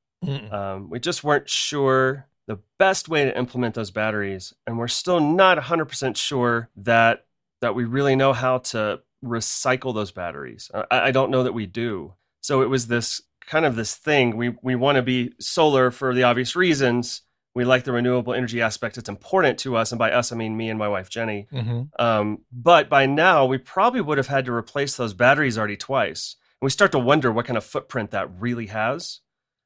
Um, 0.52 0.88
we 0.88 1.00
just 1.00 1.24
weren't 1.24 1.48
sure 1.48 2.28
the 2.46 2.58
best 2.78 3.08
way 3.08 3.24
to 3.24 3.38
implement 3.38 3.74
those 3.74 3.90
batteries, 3.90 4.52
and 4.66 4.78
we're 4.78 4.88
still 4.88 5.20
not 5.20 5.58
100% 5.58 6.16
sure 6.16 6.68
that 6.76 7.26
that 7.60 7.74
we 7.74 7.84
really 7.84 8.16
know 8.16 8.32
how 8.32 8.58
to 8.58 9.00
recycle 9.24 9.94
those 9.94 10.10
batteries. 10.10 10.70
I, 10.74 11.08
I 11.08 11.10
don't 11.12 11.30
know 11.30 11.44
that 11.44 11.52
we 11.54 11.66
do. 11.66 12.14
So 12.40 12.62
it 12.62 12.68
was 12.68 12.88
this 12.88 13.22
kind 13.46 13.64
of 13.64 13.76
this 13.76 13.94
thing. 13.94 14.36
We 14.36 14.56
we 14.62 14.74
want 14.74 14.96
to 14.96 15.02
be 15.02 15.32
solar 15.38 15.90
for 15.90 16.14
the 16.14 16.24
obvious 16.24 16.56
reasons. 16.56 17.22
We 17.54 17.64
like 17.64 17.84
the 17.84 17.92
renewable 17.92 18.32
energy 18.32 18.62
aspect. 18.62 18.96
It's 18.96 19.08
important 19.08 19.58
to 19.60 19.76
us, 19.76 19.92
and 19.92 19.98
by 19.98 20.10
us 20.10 20.32
I 20.32 20.36
mean 20.36 20.56
me 20.56 20.70
and 20.70 20.78
my 20.78 20.88
wife 20.88 21.08
Jenny. 21.08 21.46
hmm 21.50 21.82
Um, 21.98 22.38
but 22.50 22.88
by 22.88 23.06
now, 23.06 23.46
we 23.46 23.58
probably 23.58 24.00
would 24.00 24.18
have 24.18 24.26
had 24.26 24.46
to 24.46 24.52
replace 24.52 24.96
those 24.96 25.14
batteries 25.14 25.58
already 25.58 25.76
twice. 25.76 26.36
And 26.60 26.66
we 26.66 26.70
start 26.70 26.92
to 26.92 26.98
wonder 26.98 27.30
what 27.30 27.46
kind 27.46 27.56
of 27.56 27.64
footprint 27.64 28.10
that 28.10 28.28
really 28.40 28.66
has. 28.66 29.20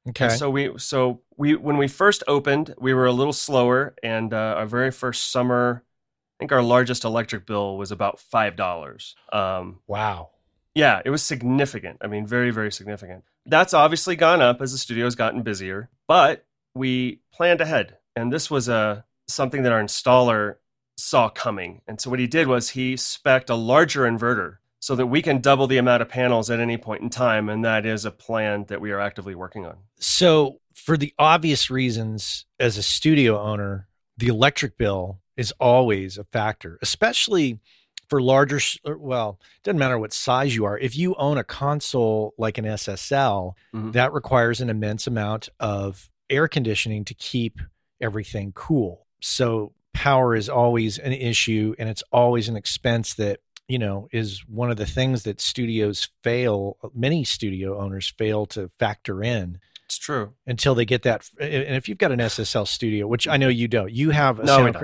Okay. 0.08 0.26
And 0.26 0.32
so 0.32 0.50
we 0.50 0.78
so 0.78 1.20
we 1.36 1.54
when 1.54 1.76
we 1.76 1.88
first 1.88 2.22
opened, 2.28 2.74
we 2.78 2.94
were 2.94 3.06
a 3.06 3.12
little 3.12 3.32
slower, 3.32 3.94
and 4.02 4.32
uh, 4.32 4.54
our 4.58 4.66
very 4.66 4.90
first 4.90 5.30
summer, 5.30 5.82
I 5.84 6.36
think 6.38 6.52
our 6.52 6.62
largest 6.62 7.04
electric 7.04 7.46
bill 7.46 7.76
was 7.76 7.90
about 7.90 8.20
five 8.20 8.56
dollars. 8.56 9.16
Um, 9.32 9.80
wow. 9.86 10.30
yeah, 10.74 11.02
it 11.04 11.10
was 11.10 11.22
significant. 11.22 11.98
I 12.00 12.06
mean, 12.06 12.26
very 12.26 12.50
very 12.50 12.70
significant. 12.70 13.24
That's 13.46 13.74
obviously 13.74 14.16
gone 14.16 14.40
up 14.40 14.60
as 14.60 14.72
the 14.72 14.78
studio's 14.78 15.14
gotten 15.14 15.42
busier, 15.42 15.90
but 16.06 16.46
we 16.74 17.20
planned 17.32 17.60
ahead, 17.60 17.98
and 18.14 18.32
this 18.32 18.50
was 18.50 18.68
a 18.68 19.04
something 19.28 19.62
that 19.64 19.72
our 19.72 19.82
installer 19.82 20.56
saw 20.96 21.28
coming. 21.28 21.82
And 21.86 22.00
so 22.00 22.10
what 22.10 22.20
he 22.20 22.26
did 22.26 22.46
was 22.46 22.70
he 22.70 22.96
spec'd 22.96 23.50
a 23.50 23.54
larger 23.54 24.02
inverter 24.02 24.58
so 24.78 24.94
that 24.96 25.06
we 25.06 25.22
can 25.22 25.40
double 25.40 25.66
the 25.66 25.78
amount 25.78 26.02
of 26.02 26.08
panels 26.08 26.50
at 26.50 26.60
any 26.60 26.76
point 26.76 27.02
in 27.02 27.10
time, 27.10 27.48
and 27.48 27.64
that 27.64 27.86
is 27.86 28.04
a 28.04 28.10
plan 28.10 28.64
that 28.68 28.80
we 28.80 28.90
are 28.90 29.00
actively 29.00 29.34
working 29.34 29.66
on. 29.66 29.76
So, 29.98 30.60
for 30.74 30.96
the 30.96 31.12
obvious 31.18 31.70
reasons, 31.70 32.44
as 32.60 32.76
a 32.76 32.82
studio 32.82 33.40
owner, 33.40 33.88
the 34.18 34.28
electric 34.28 34.76
bill 34.76 35.20
is 35.36 35.52
always 35.58 36.18
a 36.18 36.24
factor, 36.24 36.78
especially 36.82 37.60
for 38.08 38.22
larger. 38.22 38.60
Well, 38.84 39.40
it 39.56 39.62
doesn't 39.64 39.78
matter 39.78 39.98
what 39.98 40.12
size 40.12 40.54
you 40.54 40.64
are. 40.64 40.78
If 40.78 40.96
you 40.96 41.14
own 41.16 41.38
a 41.38 41.44
console 41.44 42.34
like 42.38 42.56
an 42.58 42.64
SSL, 42.64 43.56
Mhm. 43.74 43.92
that 43.94 44.12
requires 44.12 44.60
an 44.60 44.70
immense 44.70 45.06
amount 45.06 45.48
of 45.58 46.10
air 46.30 46.46
conditioning 46.46 47.04
to 47.06 47.14
keep 47.14 47.60
everything 48.00 48.52
cool. 48.54 49.06
So, 49.20 49.72
power 49.92 50.36
is 50.36 50.48
always 50.48 50.98
an 50.98 51.12
issue, 51.14 51.74
and 51.78 51.88
it's 51.88 52.02
always 52.12 52.48
an 52.48 52.56
expense 52.56 53.14
that 53.14 53.40
you 53.68 53.78
know 53.78 54.08
is 54.12 54.44
one 54.48 54.70
of 54.70 54.76
the 54.76 54.86
things 54.86 55.24
that 55.24 55.40
studios 55.40 56.08
fail 56.22 56.76
many 56.94 57.24
studio 57.24 57.78
owners 57.80 58.12
fail 58.16 58.46
to 58.46 58.70
factor 58.78 59.22
in 59.22 59.58
It's 59.84 59.98
true. 59.98 60.32
until 60.46 60.74
they 60.74 60.84
get 60.84 61.02
that. 61.02 61.28
And 61.40 61.74
if 61.76 61.88
you've 61.88 61.98
got 61.98 62.12
an 62.12 62.20
SSL 62.20 62.66
studio, 62.66 63.06
which 63.06 63.26
I 63.28 63.36
know 63.36 63.48
you 63.48 63.68
don't, 63.68 63.90
you 63.92 64.10
have 64.10 64.38
a 64.40 64.44
No, 64.44 64.56
Sound, 64.72 64.76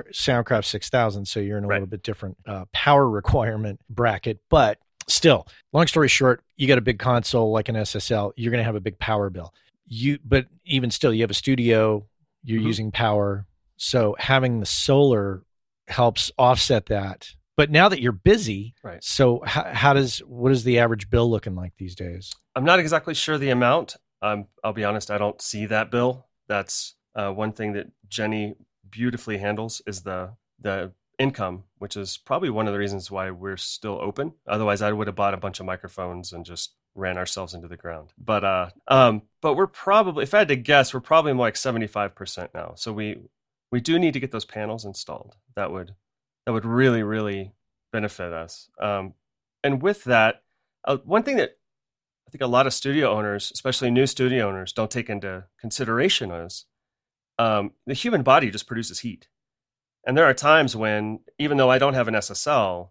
Soundcraft 0.45 0.65
6000, 0.65 1.25
so 1.25 1.39
you're 1.39 1.57
in 1.57 1.63
a 1.63 1.67
Right. 1.67 1.75
little 1.77 1.87
bit 1.87 2.03
different 2.03 2.37
uh, 2.45 2.65
power 2.73 3.09
requirement 3.21 3.79
bracket. 3.89 4.39
But 4.49 4.79
still, 5.07 5.47
long 5.73 5.87
story 5.87 6.07
short, 6.07 6.43
you 6.57 6.67
got 6.67 6.77
a 6.77 6.81
big 6.81 6.99
console 6.99 7.51
like 7.51 7.69
an 7.69 7.75
SSL, 7.75 8.33
you're 8.35 8.51
going 8.51 8.59
to 8.59 8.65
have 8.65 8.75
a 8.75 8.81
big 8.81 8.97
power 8.99 9.29
bill. 9.29 9.53
You, 9.87 10.19
but 10.23 10.47
even 10.65 10.91
still, 10.91 11.13
you 11.13 11.21
have 11.21 11.31
a 11.31 11.33
studio, 11.35 12.05
you're 12.43 12.61
Mhm. 12.61 12.65
using 12.65 12.91
power, 12.91 13.45
so 13.77 14.15
having 14.19 14.59
the 14.61 14.65
solar 14.65 15.43
helps 15.89 16.31
offset 16.37 16.85
that. 16.87 17.29
But 17.55 17.69
now 17.69 17.87
that 17.89 18.01
you're 18.01 18.11
busy, 18.11 18.73
Right. 18.83 19.03
so 19.03 19.41
how, 19.45 19.63
how 19.71 19.93
does 19.93 20.19
what 20.19 20.51
is 20.51 20.63
the 20.63 20.79
average 20.79 21.09
bill 21.09 21.29
looking 21.29 21.55
like 21.55 21.73
these 21.77 21.95
days? 21.95 22.33
I'm 22.55 22.65
not 22.65 22.79
exactly 22.79 23.13
sure 23.13 23.37
the 23.37 23.49
amount. 23.51 23.95
Um, 24.21 24.47
I'll 24.63 24.73
be 24.73 24.83
honest, 24.85 25.11
I 25.11 25.17
don't 25.17 25.41
see 25.41 25.65
that 25.67 25.91
bill. 25.91 26.27
That's 26.47 26.95
uh, 27.15 27.31
one 27.31 27.51
thing 27.51 27.73
that 27.73 27.87
Jenny 28.09 28.55
beautifully 28.89 29.37
handles 29.37 29.81
is 29.85 30.01
the 30.01 30.31
the 30.59 30.93
income, 31.19 31.63
which 31.77 31.95
is 31.95 32.17
probably 32.17 32.49
one 32.49 32.67
of 32.67 32.73
the 32.73 32.79
reasons 32.79 33.11
why 33.11 33.29
we're 33.29 33.57
still 33.57 33.99
open. 34.01 34.33
Otherwise, 34.47 34.81
I 34.81 34.91
would 34.91 35.07
have 35.07 35.15
bought 35.15 35.33
a 35.33 35.37
bunch 35.37 35.59
of 35.59 35.65
microphones 35.65 36.33
and 36.33 36.45
just 36.45 36.73
ran 36.95 37.17
ourselves 37.17 37.53
into 37.53 37.67
the 37.67 37.77
ground. 37.77 38.13
But 38.17 38.43
uh, 38.43 38.69
um, 38.87 39.23
but 39.41 39.55
we're 39.55 39.67
probably, 39.67 40.23
if 40.23 40.33
I 40.33 40.39
had 40.39 40.47
to 40.47 40.55
guess, 40.55 40.93
we're 40.93 40.99
probably 41.01 41.33
more 41.33 41.45
like 41.47 41.57
75 41.57 42.15
percent 42.15 42.51
now. 42.55 42.73
So 42.75 42.91
we 42.93 43.17
we 43.71 43.79
do 43.81 43.99
need 43.99 44.13
to 44.13 44.19
get 44.19 44.31
those 44.31 44.45
panels 44.45 44.85
installed. 44.85 45.35
That 45.55 45.71
would 45.71 45.95
that 46.45 46.53
would 46.53 46.65
really 46.65 47.03
really 47.03 47.53
benefit 47.91 48.33
us. 48.33 48.69
Um, 48.79 49.13
and 49.63 49.81
with 49.81 50.03
that, 50.05 50.43
uh, 50.85 50.97
one 50.97 51.23
thing 51.23 51.37
that 51.37 51.57
I 52.27 52.31
think 52.31 52.41
a 52.41 52.47
lot 52.47 52.67
of 52.67 52.73
studio 52.73 53.11
owners, 53.11 53.51
especially 53.53 53.91
new 53.91 54.07
studio 54.07 54.49
owners, 54.49 54.73
don't 54.73 54.91
take 54.91 55.09
into 55.09 55.45
consideration 55.59 56.31
is 56.31 56.65
um, 57.39 57.71
the 57.85 57.93
human 57.93 58.23
body 58.23 58.49
just 58.49 58.67
produces 58.67 58.99
heat. 58.99 59.27
And 60.05 60.17
there 60.17 60.25
are 60.25 60.33
times 60.33 60.75
when, 60.75 61.19
even 61.39 61.57
though 61.57 61.69
I 61.69 61.77
don't 61.77 61.93
have 61.93 62.07
an 62.07 62.15
SSL, 62.15 62.89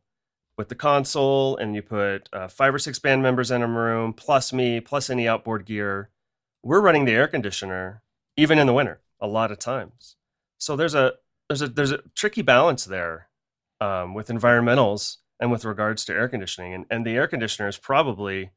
with 0.57 0.69
the 0.69 0.75
console 0.75 1.57
and 1.57 1.75
you 1.75 1.83
put 1.83 2.29
uh, 2.33 2.49
five 2.49 2.75
or 2.75 2.79
six 2.79 2.99
band 2.99 3.23
members 3.23 3.51
in 3.51 3.63
a 3.63 3.67
room, 3.67 4.13
plus 4.13 4.53
me, 4.53 4.81
plus 4.81 5.11
any 5.11 5.27
outboard 5.27 5.65
gear, 5.65 6.11
we're 6.63 6.81
running 6.81 7.05
the 7.05 7.13
air 7.13 7.27
conditioner 7.27 8.03
even 8.37 8.59
in 8.59 8.67
the 8.67 8.73
winter 8.73 9.01
a 9.21 9.27
lot 9.27 9.51
of 9.51 9.59
times. 9.59 10.17
So 10.59 10.77
there's 10.77 10.95
a 10.95 11.15
there's 11.49 11.63
a 11.63 11.69
there's 11.69 11.93
a 11.93 12.03
tricky 12.15 12.43
balance 12.43 12.85
there 12.85 13.29
um, 13.83 14.15
with 14.15 14.29
environmentals 14.29 15.17
and 15.41 15.51
with 15.51 15.65
regards 15.65 16.05
to 16.05 16.13
air 16.13 16.29
conditioning, 16.29 16.73
and 16.73 16.87
and 16.91 17.07
the 17.07 17.13
air 17.13 17.27
conditioner 17.27 17.69
is 17.69 17.79
probably 17.79 18.51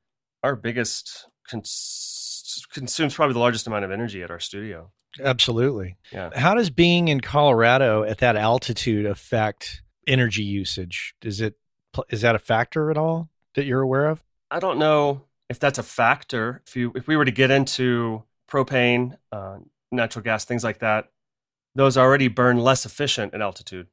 our 0.44 0.56
biggest 0.56 1.28
cons- 1.50 2.66
consumes 2.72 3.16
probably 3.16 3.34
the 3.34 3.40
largest 3.40 3.66
amount 3.68 3.86
of 3.86 3.92
energy 3.92 4.22
at 4.22 4.30
our 4.30 4.40
studio. 4.40 4.92
Absolutely. 5.20 5.98
Yeah. 6.12 6.30
How 6.36 6.54
does 6.54 6.70
being 6.70 7.08
in 7.08 7.22
Colorado 7.22 8.04
at 8.04 8.20
that 8.20 8.36
altitude 8.36 9.06
affect 9.06 9.82
energy 10.06 10.44
usage? 10.44 11.16
Is 11.24 11.42
it 11.42 11.56
is 12.10 12.22
that 12.22 12.36
a 12.36 12.40
factor 12.40 12.92
at 12.92 12.98
all 12.98 13.30
that 13.56 13.66
you're 13.66 13.82
aware 13.82 14.08
of? 14.08 14.24
I 14.52 14.60
don't 14.60 14.78
know 14.78 15.22
if 15.50 15.60
that's 15.60 15.80
a 15.80 15.84
factor, 15.84 16.62
if 16.68 16.76
you 16.76 16.92
if 16.96 17.08
we 17.08 17.16
were 17.18 17.26
to 17.26 17.32
get 17.32 17.50
into 17.50 18.24
propane, 18.50 19.18
uh, 19.32 19.58
natural 19.92 20.24
gas, 20.24 20.46
things 20.46 20.64
like 20.64 20.80
that, 20.80 21.10
those 21.74 21.98
already 21.98 22.28
burn 22.28 22.60
less 22.60 22.86
efficient 22.86 23.34
at 23.34 23.42
altitude. 23.42 23.88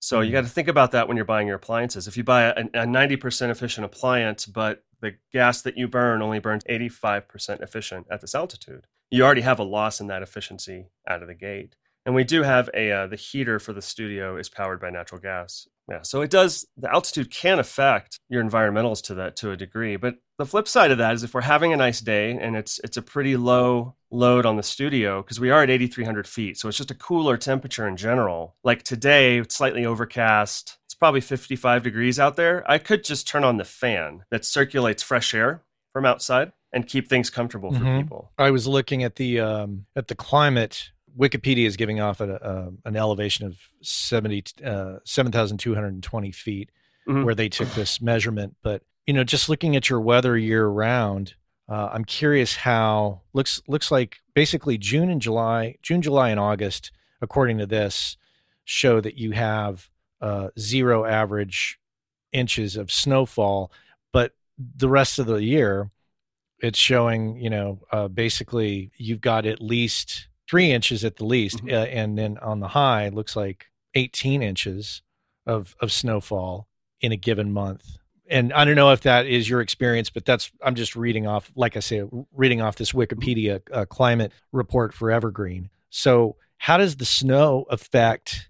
So 0.00 0.20
you 0.20 0.26
mm-hmm. 0.28 0.32
got 0.32 0.44
to 0.44 0.50
think 0.50 0.68
about 0.68 0.92
that 0.92 1.06
when 1.06 1.16
you're 1.16 1.26
buying 1.26 1.46
your 1.46 1.56
appliances. 1.56 2.08
If 2.08 2.16
you 2.16 2.24
buy 2.24 2.44
a, 2.44 2.52
a 2.52 2.86
90% 2.86 3.50
efficient 3.50 3.84
appliance, 3.84 4.46
but 4.46 4.82
the 5.00 5.16
gas 5.32 5.62
that 5.62 5.76
you 5.76 5.88
burn 5.88 6.22
only 6.22 6.38
burns 6.38 6.64
85% 6.64 7.62
efficient 7.62 8.06
at 8.10 8.20
this 8.22 8.34
altitude, 8.34 8.86
you 9.10 9.22
already 9.22 9.42
have 9.42 9.58
a 9.58 9.64
loss 9.64 10.00
in 10.00 10.06
that 10.06 10.22
efficiency 10.22 10.86
out 11.06 11.22
of 11.22 11.28
the 11.28 11.34
gate. 11.34 11.76
And 12.06 12.14
we 12.14 12.24
do 12.24 12.42
have 12.42 12.70
a 12.74 12.90
uh, 12.92 13.06
the 13.06 13.16
heater 13.16 13.58
for 13.58 13.72
the 13.72 13.82
studio 13.82 14.36
is 14.36 14.48
powered 14.48 14.80
by 14.80 14.90
natural 14.90 15.20
gas. 15.20 15.68
Yeah, 15.88 16.02
so 16.02 16.22
it 16.22 16.30
does. 16.30 16.66
The 16.76 16.90
altitude 16.90 17.30
can 17.30 17.58
affect 17.58 18.18
your 18.28 18.42
environmentals 18.44 19.02
to 19.04 19.14
that 19.16 19.36
to 19.36 19.50
a 19.50 19.56
degree, 19.56 19.96
but 19.96 20.16
the 20.38 20.46
flip 20.46 20.66
side 20.68 20.92
of 20.92 20.98
that 20.98 21.14
is 21.14 21.24
if 21.24 21.34
we're 21.34 21.40
having 21.42 21.72
a 21.72 21.76
nice 21.76 22.00
day 22.00 22.30
and 22.30 22.56
it's 22.56 22.78
it's 22.84 22.96
a 22.96 23.02
pretty 23.02 23.36
low 23.36 23.96
load 24.10 24.46
on 24.46 24.56
the 24.56 24.62
studio 24.62 25.20
because 25.22 25.38
we 25.40 25.50
are 25.50 25.62
at 25.62 25.68
8,300 25.70 26.26
feet, 26.26 26.58
so 26.58 26.68
it's 26.68 26.78
just 26.78 26.90
a 26.90 26.94
cooler 26.94 27.36
temperature 27.36 27.86
in 27.86 27.96
general. 27.96 28.56
Like 28.64 28.82
today, 28.82 29.38
it's 29.38 29.56
slightly 29.56 29.84
overcast. 29.84 30.78
It's 30.86 30.94
probably 30.94 31.20
55 31.20 31.82
degrees 31.82 32.18
out 32.18 32.36
there. 32.36 32.68
I 32.70 32.78
could 32.78 33.04
just 33.04 33.28
turn 33.28 33.44
on 33.44 33.56
the 33.58 33.64
fan 33.64 34.24
that 34.30 34.44
circulates 34.44 35.02
fresh 35.02 35.34
air 35.34 35.62
from 35.92 36.04
outside 36.06 36.52
and 36.72 36.86
keep 36.86 37.08
things 37.08 37.30
comfortable 37.30 37.72
for 37.72 37.80
Mhm. 37.80 38.02
people. 38.02 38.30
I 38.38 38.50
was 38.52 38.66
looking 38.68 39.02
at 39.02 39.16
the 39.16 39.40
um, 39.40 39.86
at 39.96 40.08
the 40.08 40.14
climate. 40.14 40.90
Wikipedia 41.18 41.66
is 41.66 41.76
giving 41.76 42.00
off 42.00 42.20
a, 42.20 42.34
a, 42.36 42.88
an 42.88 42.96
elevation 42.96 43.46
of 43.46 43.58
70, 43.82 44.44
uh, 44.64 44.96
7,220 45.04 46.32
feet 46.32 46.70
Mhm. 47.08 47.24
where 47.24 47.34
they 47.34 47.48
took 47.48 47.68
this 47.70 48.00
measurement. 48.00 48.56
But, 48.62 48.82
you 49.06 49.14
know, 49.14 49.24
just 49.24 49.48
looking 49.48 49.74
at 49.74 49.88
your 49.88 50.00
weather 50.00 50.36
year 50.36 50.66
round, 50.66 51.34
uh, 51.68 51.88
I'm 51.92 52.04
curious 52.04 52.56
how 52.56 53.22
looks 53.32 53.62
looks 53.66 53.90
like 53.90 54.18
basically 54.34 54.76
June 54.76 55.08
and 55.10 55.20
July, 55.22 55.76
June, 55.82 56.02
July, 56.02 56.28
and 56.30 56.38
August, 56.38 56.92
according 57.22 57.58
to 57.58 57.66
this, 57.66 58.16
show 58.64 59.00
that 59.00 59.16
you 59.16 59.30
have 59.32 59.88
uh, 60.20 60.48
zero 60.58 61.04
average 61.06 61.78
inches 62.32 62.76
of 62.76 62.92
snowfall, 62.92 63.72
but 64.12 64.32
the 64.58 64.88
rest 64.88 65.18
of 65.18 65.26
the 65.26 65.42
year, 65.42 65.90
it's 66.58 66.78
showing 66.78 67.40
you 67.40 67.48
know 67.50 67.80
uh, 67.90 68.08
basically 68.08 68.90
you've 68.98 69.22
got 69.22 69.46
at 69.46 69.62
least 69.62 70.28
three 70.50 70.72
inches 70.72 71.04
at 71.04 71.16
the 71.16 71.24
least, 71.24 71.64
Mhm. 71.64 71.72
uh, 71.72 71.84
and 71.86 72.18
then 72.18 72.36
on 72.38 72.58
the 72.58 72.68
high 72.68 73.08
looks 73.08 73.36
like 73.36 73.66
18 73.94 74.42
inches 74.42 75.02
of 75.46 75.76
of 75.80 75.92
snowfall 75.92 76.66
in 77.00 77.12
a 77.12 77.16
given 77.16 77.52
month. 77.52 77.84
And 78.28 78.52
I 78.52 78.64
don't 78.64 78.76
know 78.76 78.90
if 78.92 79.00
that 79.02 79.26
is 79.26 79.48
your 79.48 79.60
experience, 79.60 80.10
but 80.10 80.24
that's 80.24 80.50
I'm 80.64 80.74
just 80.74 80.94
reading 80.96 81.26
off, 81.26 81.50
like 81.54 81.76
I 81.76 81.80
say, 81.80 82.02
reading 82.32 82.60
off 82.60 82.76
this 82.76 82.92
Wikipedia 82.92 83.60
uh, 83.72 83.84
climate 83.86 84.32
report 84.52 84.92
for 84.94 85.10
Evergreen. 85.10 85.70
So, 85.88 86.36
how 86.58 86.76
does 86.78 86.96
the 86.96 87.04
snow 87.04 87.64
affect 87.70 88.48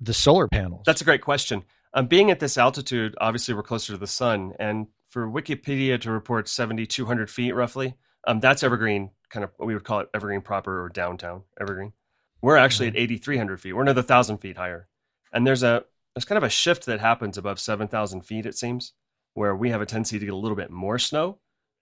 the 0.00 0.12
solar 0.14 0.48
panels? 0.48 0.82
That's 0.84 1.00
a 1.00 1.04
great 1.04 1.22
question. 1.22 1.64
Um, 1.94 2.06
being 2.06 2.30
at 2.30 2.40
this 2.40 2.58
altitude, 2.58 3.14
obviously 3.20 3.54
we're 3.54 3.62
closer 3.62 3.92
to 3.92 3.98
the 3.98 4.06
sun, 4.06 4.52
and 4.58 4.86
for 5.08 5.26
Wikipedia 5.26 6.00
to 6.00 6.10
report 6.10 6.48
7,200 6.48 7.30
feet 7.30 7.52
roughly, 7.52 7.94
um, 8.26 8.40
that's 8.40 8.62
Evergreen, 8.62 9.10
kind 9.32 9.44
of 9.44 9.50
what 9.56 9.66
we 9.66 9.74
would 9.74 9.84
call 9.84 10.00
it 10.00 10.08
Evergreen 10.14 10.42
proper 10.42 10.84
or 10.84 10.88
downtown 10.88 11.42
Evergreen. 11.60 11.92
We're 12.40 12.56
actually 12.56 12.88
at 12.88 12.96
8,300 12.96 13.60
feet. 13.60 13.72
We're 13.72 13.82
another 13.82 14.02
thousand 14.02 14.38
feet 14.38 14.56
higher, 14.56 14.88
and 15.32 15.46
there's 15.46 15.62
a 15.62 15.84
there's 16.14 16.24
kind 16.24 16.36
of 16.36 16.42
a 16.44 16.50
shift 16.50 16.84
that 16.86 17.00
happens 17.00 17.38
above 17.38 17.58
7,000 17.58 18.20
feet. 18.22 18.44
It 18.44 18.56
seems 18.56 18.92
where 19.32 19.56
we 19.56 19.70
have 19.70 19.80
a 19.80 19.86
tendency 19.86 20.18
to 20.18 20.24
get 20.26 20.34
a 20.34 20.36
little 20.36 20.56
bit 20.56 20.70
more 20.70 20.98
snow. 20.98 21.38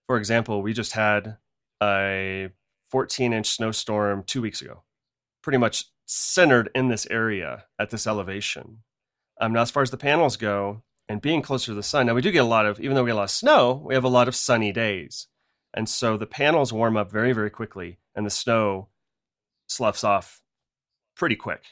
For 0.07 0.17
example, 0.17 0.61
we 0.61 0.71
just 0.71 0.93
had 0.93 1.37
a 1.83 2.49
14 2.91 3.33
inch 3.33 3.49
snowstorm 3.49 4.23
two 4.23 4.41
weeks 4.41 4.61
ago, 4.61 4.83
pretty 5.41 5.57
much 5.57 5.85
centered 6.05 6.69
in 6.73 6.87
this 6.87 7.05
area 7.09 7.65
at 7.77 7.89
this 7.89 8.07
elevation. 8.07 8.83
Um, 9.41 9.53
now, 9.53 9.61
as 9.61 9.71
far 9.71 9.83
as 9.83 9.91
the 9.91 9.97
panels 9.97 10.37
go, 10.37 10.83
and 11.09 11.21
being 11.21 11.41
closer 11.41 11.67
to 11.67 11.73
the 11.73 11.83
sun, 11.83 12.05
now 12.05 12.13
we 12.13 12.21
do 12.21 12.31
get 12.31 12.39
a 12.39 12.45
lot 12.45 12.65
of, 12.65 12.79
even 12.79 12.95
though 12.95 13.03
we 13.03 13.09
get 13.09 13.15
a 13.15 13.17
lot 13.17 13.23
of 13.23 13.31
snow, 13.31 13.83
we 13.85 13.95
have 13.95 14.03
a 14.03 14.09
lot 14.09 14.29
of 14.29 14.35
sunny 14.35 14.71
days. 14.71 15.27
And 15.73 15.87
so 15.87 16.17
the 16.17 16.25
panels 16.27 16.73
warm 16.73 16.97
up 16.97 17.11
very, 17.11 17.33
very 17.33 17.49
quickly, 17.49 17.99
and 18.15 18.25
the 18.25 18.29
snow 18.29 18.89
sloughs 19.67 20.03
off 20.03 20.41
pretty 21.15 21.35
quick. 21.35 21.63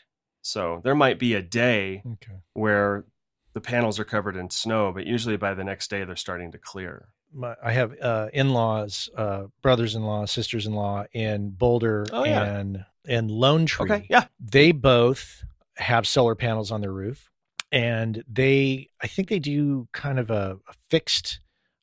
So 0.41 0.82
there 0.84 0.95
might 0.95 1.19
be 1.19 1.34
a 1.34 1.41
day 1.41 2.02
okay. 2.13 2.39
where 2.54 3.06
the 3.54 3.62
panels 3.62 4.00
are 4.00 4.06
covered 4.06 4.38
in 4.38 4.50
snow, 4.50 4.91
but 4.93 5.06
usually 5.06 5.36
by 5.38 5.54
the 5.54 5.63
next 5.63 5.89
day 5.89 6.06
they're 6.06 6.15
starting 6.15 6.52
to 6.54 6.58
clear. 6.58 7.10
my, 7.34 7.56
I 7.62 7.73
have 7.73 7.93
uh, 8.02 8.30
in-laws, 8.34 9.10
uh, 9.17 9.47
brothers-in-law, 9.62 10.26
sisters-in-law 10.28 11.06
in 11.12 11.50
Boulder 11.50 12.06
Oh, 12.13 12.23
yeah. 12.26 12.43
and 12.43 12.86
and 13.08 13.32
Lone 13.32 13.65
Tree. 13.65 13.91
Okay, 13.91 14.08
yeah. 14.10 14.26
They 14.39 14.71
both 14.71 15.43
have 15.78 16.08
solar 16.08 16.36
panels 16.36 16.71
on 16.71 16.82
their 16.82 16.91
roof, 16.91 17.30
and 17.71 18.23
they, 18.32 18.89
I 19.02 19.08
think 19.08 19.30
they 19.30 19.39
do 19.39 19.88
kind 19.93 20.19
of 20.19 20.30
a, 20.30 20.58
a 20.67 20.73
fixed. 20.89 21.39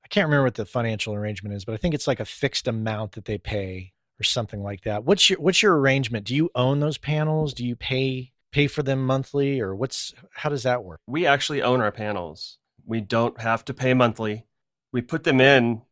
I 0.06 0.08
can't 0.08 0.28
remember 0.28 0.44
what 0.44 0.54
the 0.54 0.64
financial 0.64 1.14
arrangement 1.14 1.56
is, 1.56 1.64
but 1.64 1.74
I 1.74 1.78
think 1.78 1.92
it's 1.92 2.06
like 2.06 2.20
a 2.20 2.24
fixed 2.24 2.68
amount 2.68 3.12
that 3.12 3.24
they 3.24 3.38
pay 3.38 3.92
or 4.20 4.22
something 4.22 4.62
like 4.62 4.84
that. 4.84 5.02
What's 5.02 5.28
your 5.28 5.40
What's 5.40 5.64
your 5.64 5.76
arrangement? 5.76 6.24
Do 6.26 6.36
you 6.36 6.48
own 6.54 6.78
those 6.78 6.96
panels? 6.96 7.52
Do 7.52 7.66
you 7.66 7.74
pay 7.74 8.30
pay 8.52 8.68
for 8.68 8.84
them 8.84 9.04
monthly, 9.04 9.60
or 9.60 9.74
what's 9.74 10.14
how 10.30 10.48
does 10.48 10.62
that 10.62 10.84
work? 10.84 11.00
We 11.08 11.26
actually 11.26 11.60
own 11.60 11.80
our 11.80 11.90
panels. 11.90 12.58
We 12.84 13.00
don't 13.00 13.40
have 13.40 13.64
to 13.64 13.74
pay 13.74 13.94
monthly. 13.94 14.46
We 14.92 15.02
put 15.02 15.24
them 15.24 15.40
in 15.40 15.82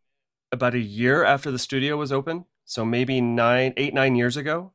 about 0.53 0.77
a 0.77 0.79
year 0.79 1.25
after 1.25 1.51
the 1.51 1.59
studio 1.59 1.97
was 1.97 2.13
open, 2.13 2.45
so 2.65 2.85
maybe 2.85 3.21
nine, 3.21 3.75
eight, 3.77 3.95
nine 3.95 4.15
years 4.15 4.37
ago. 4.37 4.75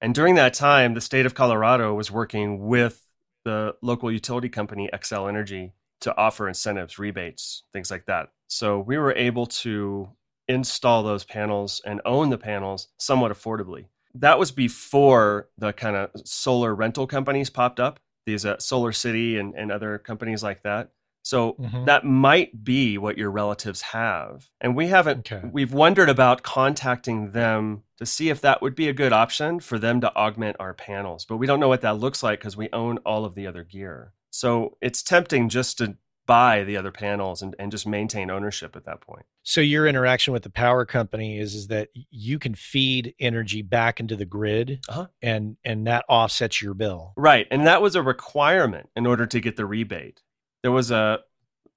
And 0.00 0.12
during 0.12 0.34
that 0.34 0.54
time, 0.54 0.94
the 0.94 1.00
state 1.00 1.24
of 1.24 1.34
Colorado 1.34 1.94
was 1.94 2.10
working 2.10 2.66
with 2.66 3.00
the 3.44 3.76
local 3.80 4.10
utility 4.10 4.48
company, 4.48 4.90
Xcel 4.92 5.28
Energy, 5.28 5.72
to 6.02 6.16
offer 6.16 6.48
incentives, 6.48 6.98
rebates, 6.98 7.64
things 7.72 7.90
like 7.90 8.06
that. 8.06 8.30
So 8.48 8.78
we 8.78 8.98
were 8.98 9.14
able 9.14 9.46
to 9.46 10.08
install 10.48 11.02
those 11.02 11.24
panels 11.24 11.80
and 11.86 12.00
own 12.04 12.30
the 12.30 12.38
panels 12.38 12.88
somewhat 12.98 13.32
affordably. 13.32 13.86
That 14.14 14.38
was 14.38 14.50
before 14.52 15.48
the 15.56 15.72
kind 15.72 15.96
of 15.96 16.10
solar 16.24 16.74
rental 16.74 17.06
companies 17.06 17.48
popped 17.50 17.80
up, 17.80 17.98
these 18.26 18.44
uh, 18.44 18.58
Solar 18.58 18.92
City 18.92 19.38
and, 19.38 19.54
and 19.54 19.72
other 19.72 19.98
companies 19.98 20.42
like 20.42 20.62
that. 20.62 20.90
So 21.24 21.54
Mhm. 21.54 21.86
that 21.86 22.04
might 22.04 22.64
be 22.64 22.98
what 22.98 23.16
your 23.16 23.30
relatives 23.30 23.80
have. 23.80 24.50
And 24.60 24.74
we 24.76 24.88
haven't, 24.88 25.20
Okay. 25.32 25.48
we've 25.50 25.72
wondered 25.72 26.08
about 26.08 26.42
contacting 26.42 27.30
them 27.30 27.84
to 27.98 28.04
see 28.04 28.28
if 28.28 28.40
that 28.40 28.60
would 28.60 28.74
be 28.74 28.88
a 28.88 28.92
good 28.92 29.12
option 29.12 29.60
for 29.60 29.78
them 29.78 30.00
to 30.00 30.14
augment 30.16 30.56
our 30.58 30.74
panels. 30.74 31.24
But 31.24 31.36
we 31.36 31.46
don't 31.46 31.60
know 31.60 31.68
what 31.68 31.82
that 31.82 31.98
looks 31.98 32.22
like 32.22 32.40
because 32.40 32.56
we 32.56 32.68
own 32.72 32.98
all 32.98 33.24
of 33.24 33.34
the 33.36 33.46
other 33.46 33.62
gear. 33.62 34.12
So 34.32 34.78
it's 34.80 35.02
tempting 35.02 35.48
just 35.50 35.78
to 35.78 35.96
buy 36.24 36.64
the 36.64 36.76
other 36.76 36.90
panels 36.90 37.42
and, 37.42 37.54
and 37.58 37.70
just 37.70 37.86
maintain 37.86 38.30
ownership 38.30 38.74
at 38.76 38.84
that 38.86 39.00
point. 39.02 39.26
So 39.42 39.60
your 39.60 39.86
interaction 39.86 40.32
with 40.32 40.42
the 40.42 40.50
power 40.50 40.86
company 40.86 41.38
is 41.38 41.54
is 41.54 41.66
that 41.66 41.88
you 42.10 42.38
can 42.38 42.54
feed 42.54 43.14
energy 43.20 43.60
back 43.60 44.00
into 44.00 44.16
the 44.16 44.24
grid, 44.24 44.80
Uh-huh. 44.88 45.08
and 45.20 45.56
and 45.64 45.86
that 45.86 46.04
offsets 46.08 46.62
your 46.62 46.74
bill. 46.74 47.12
Right. 47.16 47.46
And 47.50 47.66
that 47.66 47.82
was 47.82 47.94
a 47.94 48.02
requirement 48.02 48.88
in 48.96 49.06
order 49.06 49.26
to 49.26 49.40
get 49.40 49.56
the 49.56 49.66
rebate. 49.66 50.22
There 50.62 50.72
was 50.72 50.90
a 50.90 51.18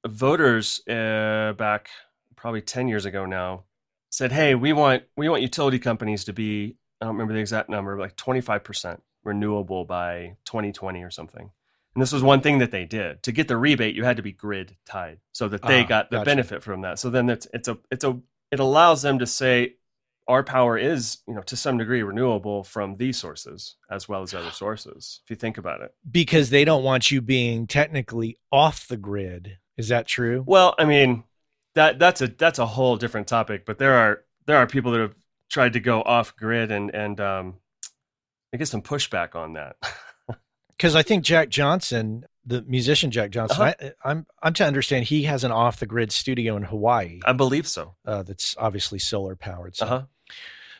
voters 0.08 0.80
uh, 0.88 1.54
back 1.58 1.90
probably 2.36 2.62
10 2.62 2.88
years 2.88 3.06
ago 3.06 3.26
now 3.26 3.64
said, 4.12 4.32
"Hey, 4.32 4.56
we 4.56 4.72
want 4.72 5.04
we 5.18 5.28
want 5.28 5.42
utility 5.42 5.80
companies 5.80 6.24
to 6.26 6.34
be 6.34 6.78
I 7.02 7.06
don't 7.06 7.16
remember 7.16 7.34
the 7.34 7.40
exact 7.42 7.68
number, 7.70 7.96
but 7.98 8.04
like 8.04 8.16
25% 8.16 9.02
renewable 9.24 9.84
by 9.86 10.38
2020 10.46 11.04
or 11.04 11.10
something." 11.12 11.52
And 11.96 12.02
this 12.02 12.12
was 12.12 12.22
one 12.24 12.42
thing 12.42 12.58
that 12.60 12.72
they 12.72 12.86
did. 12.86 13.24
To 13.24 13.32
get 13.32 13.48
the 13.48 13.58
rebate, 13.58 13.96
you 13.96 14.04
had 14.04 14.18
to 14.18 14.24
be 14.24 14.34
grid 14.34 14.76
tied 14.86 15.20
so 15.32 15.48
that 15.48 15.62
they 15.62 15.84
Ah, 15.84 15.88
got 15.88 16.10
the 16.12 16.18
gotcha. 16.18 16.26
benefit 16.26 16.64
from 16.64 16.82
that. 16.82 17.00
So 17.00 17.10
then 17.10 17.30
it's 17.30 17.48
it's 17.54 17.68
a 17.70 17.78
it's 17.90 18.04
a 18.04 18.20
it 18.52 18.60
allows 18.60 19.02
them 19.02 19.20
to 19.20 19.26
say 19.26 19.76
our 20.28 20.44
power 20.44 20.78
is, 20.78 21.20
you 21.28 21.34
know, 21.36 21.42
to 21.44 21.56
some 21.56 21.78
degree 21.78 22.02
renewable 22.04 22.64
from 22.64 22.98
these 22.98 23.18
sources 23.18 23.76
as 23.90 24.10
well 24.10 24.24
as 24.24 24.34
other 24.34 24.52
sources. 24.52 25.22
If 25.24 25.30
you 25.30 25.36
think 25.36 25.58
about 25.58 25.82
it. 25.82 25.94
Because 26.10 26.50
they 26.50 26.66
don't 26.66 26.84
want 26.84 27.12
you 27.12 27.22
being 27.22 27.68
technically 27.68 28.38
off 28.52 28.88
the 28.88 28.98
grid. 28.98 29.58
Is 29.78 29.90
that 29.90 30.08
true? 30.08 30.44
Well, 30.46 30.76
I 30.78 30.86
mean, 30.86 31.24
that 31.76 32.00
that's 32.00 32.22
a 32.22 32.28
that's 32.28 32.60
a 32.60 32.66
whole 32.66 32.98
different 32.98 33.28
topic. 33.28 33.66
But 33.66 33.78
there 33.78 33.94
are 33.94 34.24
there 34.48 34.58
are 34.58 34.68
people 34.68 34.92
that 34.94 35.02
have 35.02 35.16
tried 35.50 35.74
to 35.74 35.80
go 35.80 36.02
off 36.02 36.36
grid 36.36 36.72
and 36.72 36.94
and 36.94 37.20
um, 37.22 37.54
I 38.54 38.58
get 38.58 38.68
some 38.68 38.82
pushback 38.82 39.36
on 39.36 39.54
that. 39.54 39.78
Because 40.78 40.96
I 40.96 41.04
think 41.04 41.24
Jack 41.24 41.50
Johnson, 41.50 42.26
the 42.46 42.62
musician 42.64 43.12
Jack 43.12 43.32
Johnson, 43.32 43.62
Uh-huh. 43.62 43.92
I, 44.04 44.10
I'm 44.10 44.26
I'm 44.42 44.54
to 44.56 44.66
understand 44.66 45.06
he 45.06 45.24
has 45.24 45.44
an 45.44 45.52
off 45.52 45.80
the 45.80 45.86
grid 45.86 46.12
studio 46.12 46.56
in 46.58 46.64
Hawaii 46.64 47.20
I 47.26 47.34
believe 47.34 47.68
so. 47.68 47.96
uh, 48.06 48.24
that's 48.24 48.56
obviously 48.60 49.00
solar 49.00 49.36
powered. 49.36 49.76
So. 49.76 49.86
Uh 49.86 49.90
huh. 49.90 50.02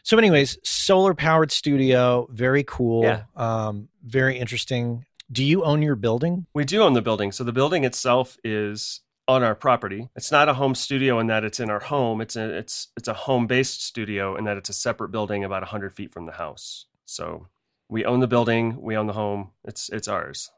So, 0.04 0.20
anyways, 0.20 0.60
solar 0.64 1.16
powered 1.16 1.52
studio, 1.52 2.28
very 2.32 2.64
cool. 2.64 3.04
Yeah. 3.06 3.24
Um, 3.36 3.88
very 4.04 4.38
interesting. 4.38 5.04
Do 5.32 5.44
you 5.44 5.64
own 5.64 5.82
your 5.82 5.96
building? 5.96 6.46
We 6.54 6.64
do 6.66 6.84
own 6.84 6.94
the 6.94 7.02
building. 7.02 7.32
So 7.32 7.44
the 7.44 7.52
building 7.52 7.84
itself 7.86 8.38
is 8.44 9.02
on 9.28 9.42
our 9.42 9.56
property. 9.56 10.08
It's 10.16 10.32
not 10.32 10.48
a 10.48 10.54
home 10.54 10.76
studio 10.76 11.18
in 11.20 11.26
that 11.28 11.44
it's 11.44 11.60
in 11.60 11.72
our 11.72 11.80
home. 11.80 12.22
It's 12.22 12.36
a 12.36 12.48
it's 12.56 12.90
it's 12.96 13.08
a 13.08 13.16
home 13.16 13.48
based 13.48 13.84
studio 13.84 14.36
in 14.36 14.44
that 14.44 14.58
it's 14.58 14.70
a 14.70 14.74
separate 14.74 15.10
building 15.10 15.44
about 15.44 15.64
hundred 15.64 15.96
feet 15.96 16.12
from 16.14 16.28
the 16.28 16.34
house. 16.34 16.86
So 17.06 17.48
we 17.96 18.04
own 18.04 18.20
the 18.20 18.28
building, 18.28 18.76
we 18.82 18.98
own 18.98 19.08
the 19.08 19.14
home. 19.14 19.52
It's 19.64 19.88
it's 19.88 20.10
ours. 20.10 20.52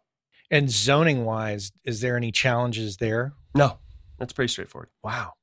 And 0.49 0.71
zoning 0.71 1.23
wise, 1.23 1.71
is 1.83 2.01
there 2.01 2.17
any 2.17 2.31
challenges 2.31 2.97
there? 2.97 3.33
No, 3.53 3.77
that's 4.17 4.33
pretty 4.33 4.51
straightforward. 4.51 4.89
Wow. 5.03 5.33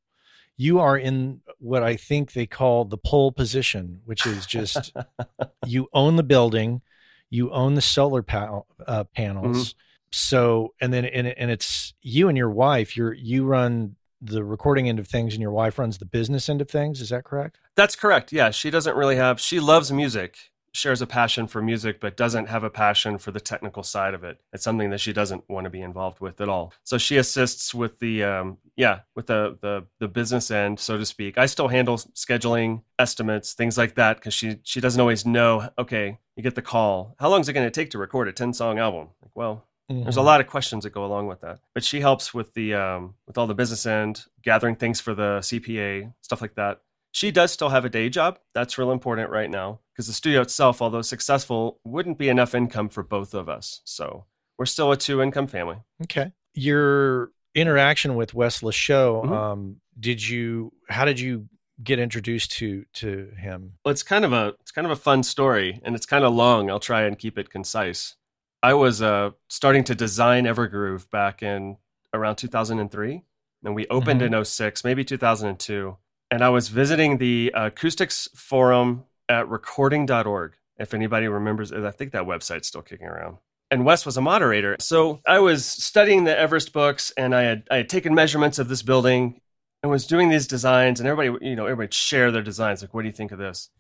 You 0.57 0.81
are 0.81 0.99
in 0.99 1.43
what 1.61 1.85
I 1.85 1.95
think 1.95 2.33
they 2.33 2.47
call 2.47 2.85
the 2.85 2.99
pole 2.99 3.31
position, 3.31 4.01
which 4.07 4.27
is 4.27 4.45
just 4.45 4.93
you 5.67 5.87
own 5.93 6.17
the 6.17 6.25
building, 6.25 6.83
you 7.31 7.53
own 7.53 7.75
the 7.75 7.81
solar 7.81 8.23
pa- 8.23 8.63
uh, 8.85 9.05
panels. 9.15 9.69
Mm-hmm. 9.69 9.79
So, 10.11 10.75
and 10.81 10.93
then, 10.93 11.05
and, 11.05 11.29
and 11.29 11.49
it's 11.49 11.95
you 12.03 12.29
and 12.29 12.37
your 12.37 12.51
wife, 12.51 12.97
you're, 12.97 13.13
you 13.13 13.45
run 13.45 13.95
the 14.21 14.43
recording 14.43 14.89
end 14.89 14.99
of 14.99 15.07
things 15.07 15.35
and 15.35 15.41
your 15.43 15.53
wife 15.53 15.79
runs 15.79 15.99
the 15.99 16.07
business 16.07 16.49
end 16.49 16.61
of 16.61 16.69
things. 16.69 17.01
Is 17.01 17.11
that 17.11 17.23
correct? 17.23 17.59
That's 17.77 17.95
correct. 17.95 18.33
Yeah. 18.33 18.51
She 18.51 18.71
doesn't 18.71 18.97
really 18.97 19.17
have, 19.17 19.41
she 19.41 19.61
loves 19.61 19.93
music 19.93 20.51
shares 20.75 21.01
a 21.01 21.07
passion 21.07 21.47
for 21.47 21.63
music 21.63 22.01
but 22.01 22.17
doesn't 22.17 22.47
have 22.47 22.65
a 22.65 22.71
passion 22.71 23.17
for 23.17 23.31
the 23.31 23.41
technical 23.41 23.83
side 23.83 24.13
of 24.13 24.25
it. 24.25 24.39
It's 24.53 24.65
something 24.65 24.91
that 24.91 25.01
she 25.01 25.13
doesn't 25.13 25.49
want 25.49 25.65
to 25.65 25.71
be 25.71 25.81
involved 25.81 26.21
with 26.21 26.41
at 26.41 26.49
all. 26.49 26.75
So 26.83 26.99
she 26.99 27.17
assists 27.17 27.73
with 27.73 27.99
the 28.01 28.25
um, 28.25 28.59
yeah 28.77 29.01
with 29.15 29.27
the, 29.27 29.57
the 29.61 29.87
the 30.01 30.09
business 30.09 30.51
end 30.51 30.81
so 30.81 30.99
to 30.99 31.07
speak. 31.07 31.39
I 31.39 31.47
still 31.47 31.69
handle 31.69 31.97
scheduling 31.97 32.83
estimates 32.99 33.55
things 33.55 33.79
like 33.79 33.95
that 33.95 34.17
because 34.17 34.35
she 34.35 34.59
she 34.65 34.81
doesn't 34.81 35.01
always 35.01 35.25
know 35.25 35.71
okay 35.79 36.19
you 36.37 36.43
get 36.43 36.57
the 36.57 36.63
call. 36.63 37.15
How 37.19 37.29
long 37.29 37.41
is 37.41 37.49
it 37.49 37.53
going 37.53 37.67
to 37.67 37.71
take 37.71 37.91
to 37.91 37.99
record 37.99 38.27
a 38.29 38.33
10 38.33 38.53
song 38.53 38.79
album? 38.79 39.09
Like 39.23 39.35
well 39.35 39.65
Mm-hmm. 39.91 40.05
There's 40.05 40.17
a 40.17 40.23
lot 40.23 40.41
of 40.41 40.47
questions 40.47 40.85
that 40.85 40.95
go 40.95 41.05
along 41.05 41.27
with 41.27 41.43
that, 41.43 41.59
but 41.75 41.85
she 41.85 42.01
helps 42.01 42.33
with 42.33 42.55
the 42.55 42.73
um, 42.73 43.15
with 43.27 43.37
all 43.37 43.47
the 43.47 43.55
business 43.55 43.85
end, 43.85 44.25
gathering 44.43 44.77
things 44.77 44.99
for 44.99 45.15
the 45.15 45.41
CPA, 45.41 46.11
stuff 46.23 46.41
like 46.41 46.55
that. 46.55 46.81
She 47.15 47.31
does 47.31 47.53
still 47.53 47.69
have 47.69 47.85
a 47.85 47.89
day 47.89 48.09
job. 48.09 48.41
That's 48.55 48.77
real 48.77 48.91
important 48.91 49.31
right 49.31 49.49
now 49.49 49.79
because 49.93 50.09
the 50.09 50.13
studio 50.13 50.41
itself, 50.41 50.83
although 50.83 51.01
successful, 51.01 51.79
wouldn't 51.85 52.19
be 52.19 52.29
enough 52.29 52.57
income 52.57 52.89
for 52.89 53.05
both 53.05 53.35
of 53.35 53.49
us. 53.49 53.83
So 53.85 54.25
we're 54.59 54.67
still 54.67 54.91
a 54.91 54.97
two 54.97 55.23
income 55.23 55.47
family. 55.47 55.77
Okay. 56.03 56.33
Your 56.55 57.31
interaction 57.55 58.17
with 58.17 58.35
Wes 58.35 58.63
Lachot, 58.63 59.27
mm-hmm. 59.27 59.33
um, 59.33 59.77
did 60.01 60.27
you, 60.27 60.73
how 60.89 61.05
did 61.05 61.21
you 61.21 61.49
get 61.85 62.01
introduced 62.01 62.51
to 62.53 62.85
to 62.95 63.31
him? 63.39 63.75
Well, 63.85 63.93
it's 63.93 64.03
kind 64.03 64.25
of 64.25 64.33
a 64.33 64.55
it's 64.61 64.73
kind 64.73 64.85
of 64.85 64.91
a 64.91 64.97
fun 64.97 65.23
story, 65.23 65.81
and 65.85 65.95
it's 65.95 66.07
kind 66.07 66.25
of 66.25 66.35
long. 66.35 66.69
I'll 66.69 66.81
try 66.81 67.03
and 67.03 67.17
keep 67.17 67.39
it 67.39 67.49
concise. 67.49 68.17
I 68.61 68.75
was 68.75 69.03
uh, 69.03 69.31
starting 69.49 69.85
to 69.85 69.95
design 69.95 70.47
Evergroove 70.47 71.09
back 71.11 71.45
in 71.45 71.77
around 72.13 72.37
2003, 72.37 73.23
and 73.63 73.75
we 73.75 73.87
opened 73.87 74.21
mm-hmm. 74.21 74.35
in 74.35 74.45
06, 74.45 74.83
maybe 74.83 75.05
2002 75.05 75.97
and 76.35 76.43
I 76.43 76.49
was 76.49 76.67
visiting 76.67 77.19
the 77.19 77.53
acoustics 77.55 78.29
forum 78.35 79.05
at 79.29 79.49
recording.org. 79.49 80.55
If 80.81 80.93
anybody 80.93 81.29
remembers, 81.29 81.73
I 81.73 81.93
think 81.93 82.11
that 82.11 82.25
website's 82.25 82.67
still 82.67 82.83
kicking 82.83 83.07
around. 83.07 83.37
And 83.71 83.85
Wes 83.85 84.05
was 84.05 84.17
a 84.17 84.21
moderator. 84.21 84.75
So 84.81 85.21
I 85.25 85.39
was 85.39 85.65
studying 85.65 86.25
the 86.25 86.37
Everest 86.37 86.73
books 86.73 87.13
and 87.17 87.37
I 87.37 87.43
had, 87.43 87.69
I 87.71 87.77
had 87.77 87.89
taken 87.89 88.17
measurements 88.17 88.59
of 88.59 88.67
this 88.67 88.83
building 88.83 89.41
and 89.85 89.93
was 89.93 90.09
doing 90.09 90.29
these 90.29 90.49
designs. 90.49 90.99
And 90.99 91.09
everybody, 91.09 91.47
you 91.49 91.55
know, 91.55 91.67
everybody 91.67 91.95
share 91.95 92.33
their 92.33 92.43
designs. 92.43 92.83
Like, 92.83 92.93
what 92.93 93.03
do 93.03 93.09
you 93.09 93.15
think 93.15 93.31
of 93.31 93.39
this? 93.39 93.71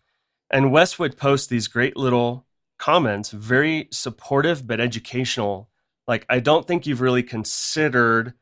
And 0.49 0.71
Wes 0.71 0.97
would 0.97 1.17
post 1.17 1.51
these 1.51 1.67
great 1.67 1.97
little 1.97 2.47
comments, 2.79 3.33
very 3.33 3.89
supportive 3.91 4.65
but 4.65 4.79
educational. 4.79 5.71
Like, 6.07 6.25
I 6.31 6.39
don't 6.39 6.69
think 6.69 6.87
you've 6.87 7.01
really 7.01 7.25
considered 7.25 8.35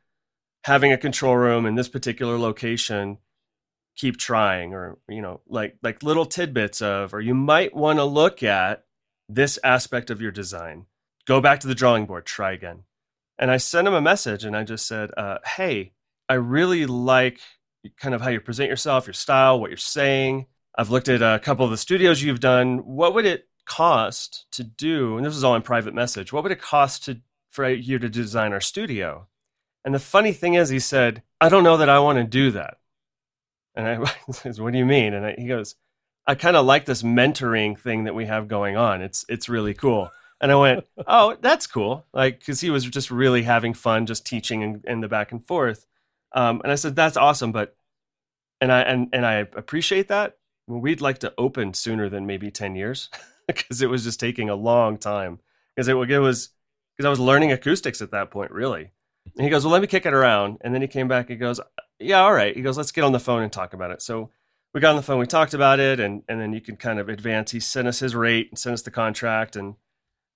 having 0.64 0.92
a 0.92 0.98
control 0.98 1.34
room 1.34 1.64
in 1.64 1.76
this 1.76 1.88
particular 1.88 2.38
location 2.38 3.16
keep 3.96 4.16
trying 4.16 4.72
or 4.72 4.98
you 5.08 5.20
know 5.20 5.40
like 5.46 5.76
like 5.82 6.02
little 6.02 6.24
tidbits 6.26 6.80
of 6.80 7.12
or 7.12 7.20
you 7.20 7.34
might 7.34 7.74
want 7.74 7.98
to 7.98 8.04
look 8.04 8.42
at 8.42 8.84
this 9.28 9.58
aspect 9.62 10.10
of 10.10 10.20
your 10.20 10.30
design. 10.30 10.86
Go 11.26 11.40
back 11.40 11.60
to 11.60 11.68
the 11.68 11.74
drawing 11.74 12.06
board 12.06 12.26
try 12.26 12.52
again. 12.52 12.84
And 13.38 13.50
i 13.50 13.56
sent 13.56 13.88
him 13.88 13.94
a 13.94 14.00
message 14.00 14.44
and 14.44 14.56
i 14.56 14.64
just 14.64 14.86
said 14.86 15.10
uh, 15.16 15.38
hey 15.56 15.92
i 16.28 16.34
really 16.34 16.86
like 16.86 17.40
kind 17.98 18.14
of 18.14 18.20
how 18.20 18.30
you 18.30 18.40
present 18.40 18.70
yourself 18.70 19.06
your 19.06 19.14
style 19.14 19.60
what 19.60 19.70
you're 19.70 19.76
saying. 19.76 20.46
I've 20.76 20.90
looked 20.90 21.08
at 21.08 21.20
a 21.20 21.38
couple 21.38 21.66
of 21.66 21.70
the 21.70 21.76
studios 21.76 22.22
you've 22.22 22.40
done. 22.40 22.78
What 22.78 23.14
would 23.14 23.26
it 23.26 23.46
cost 23.66 24.46
to 24.52 24.64
do? 24.64 25.18
And 25.18 25.26
this 25.26 25.36
is 25.36 25.44
all 25.44 25.54
in 25.54 25.60
private 25.60 25.92
message. 25.92 26.32
What 26.32 26.42
would 26.44 26.52
it 26.52 26.62
cost 26.62 27.04
to 27.04 27.20
for 27.50 27.68
you 27.68 27.98
to 27.98 28.08
design 28.08 28.54
our 28.54 28.60
studio? 28.60 29.28
And 29.84 29.94
the 29.94 29.98
funny 29.98 30.32
thing 30.32 30.54
is 30.54 30.68
he 30.68 30.78
said 30.78 31.22
i 31.40 31.48
don't 31.48 31.64
know 31.64 31.76
that 31.76 31.88
i 31.88 31.98
want 31.98 32.18
to 32.18 32.24
do 32.24 32.52
that 32.52 32.78
and 33.74 33.86
I 33.86 34.12
says, 34.32 34.60
"What 34.60 34.72
do 34.72 34.78
you 34.78 34.86
mean?" 34.86 35.14
And 35.14 35.26
I, 35.26 35.34
he 35.36 35.46
goes, 35.46 35.76
"I 36.26 36.34
kind 36.34 36.56
of 36.56 36.66
like 36.66 36.84
this 36.84 37.02
mentoring 37.02 37.78
thing 37.78 38.04
that 38.04 38.14
we 38.14 38.26
have 38.26 38.48
going 38.48 38.76
on. 38.76 39.02
It's 39.02 39.24
it's 39.28 39.48
really 39.48 39.74
cool." 39.74 40.10
And 40.40 40.50
I 40.52 40.56
went, 40.56 40.84
"Oh, 41.06 41.36
that's 41.40 41.66
cool!" 41.66 42.06
Like 42.12 42.40
because 42.40 42.60
he 42.60 42.70
was 42.70 42.84
just 42.84 43.10
really 43.10 43.42
having 43.42 43.74
fun, 43.74 44.06
just 44.06 44.26
teaching 44.26 44.62
and, 44.62 44.84
and 44.86 45.02
the 45.02 45.08
back 45.08 45.32
and 45.32 45.44
forth. 45.46 45.86
Um, 46.34 46.60
and 46.62 46.72
I 46.72 46.76
said, 46.76 46.96
"That's 46.96 47.16
awesome," 47.16 47.52
but 47.52 47.76
and 48.60 48.72
I 48.72 48.80
and 48.82 49.08
and 49.12 49.26
I 49.26 49.34
appreciate 49.34 50.08
that. 50.08 50.36
we'd 50.66 51.00
like 51.00 51.18
to 51.18 51.34
open 51.38 51.74
sooner 51.74 52.08
than 52.08 52.26
maybe 52.26 52.50
ten 52.50 52.76
years 52.76 53.10
because 53.46 53.82
it 53.82 53.90
was 53.90 54.04
just 54.04 54.20
taking 54.20 54.48
a 54.48 54.54
long 54.54 54.98
time. 54.98 55.40
Because 55.74 55.88
it, 55.88 55.96
it 55.96 56.18
was 56.18 56.50
because 56.96 57.06
I 57.06 57.10
was 57.10 57.20
learning 57.20 57.52
acoustics 57.52 58.02
at 58.02 58.10
that 58.12 58.30
point, 58.30 58.50
really. 58.52 58.92
And 59.36 59.44
he 59.44 59.50
goes, 59.50 59.64
"Well, 59.64 59.72
let 59.72 59.82
me 59.82 59.88
kick 59.88 60.06
it 60.06 60.14
around." 60.14 60.58
And 60.60 60.74
then 60.74 60.82
he 60.82 60.88
came 60.88 61.08
back. 61.08 61.28
He 61.28 61.36
goes, 61.36 61.60
yeah, 62.02 62.22
all 62.22 62.34
right. 62.34 62.54
He 62.54 62.62
goes, 62.62 62.76
let's 62.76 62.92
get 62.92 63.04
on 63.04 63.12
the 63.12 63.20
phone 63.20 63.42
and 63.42 63.52
talk 63.52 63.72
about 63.72 63.90
it. 63.90 64.02
So 64.02 64.30
we 64.74 64.80
got 64.80 64.90
on 64.90 64.96
the 64.96 65.02
phone, 65.02 65.18
we 65.18 65.26
talked 65.26 65.54
about 65.54 65.80
it, 65.80 66.00
and 66.00 66.22
and 66.28 66.40
then 66.40 66.52
you 66.52 66.60
can 66.60 66.76
kind 66.76 66.98
of 66.98 67.08
advance. 67.08 67.50
He 67.50 67.60
sent 67.60 67.88
us 67.88 68.00
his 68.00 68.14
rate 68.14 68.48
and 68.50 68.58
sent 68.58 68.74
us 68.74 68.82
the 68.82 68.90
contract, 68.90 69.54
and 69.54 69.74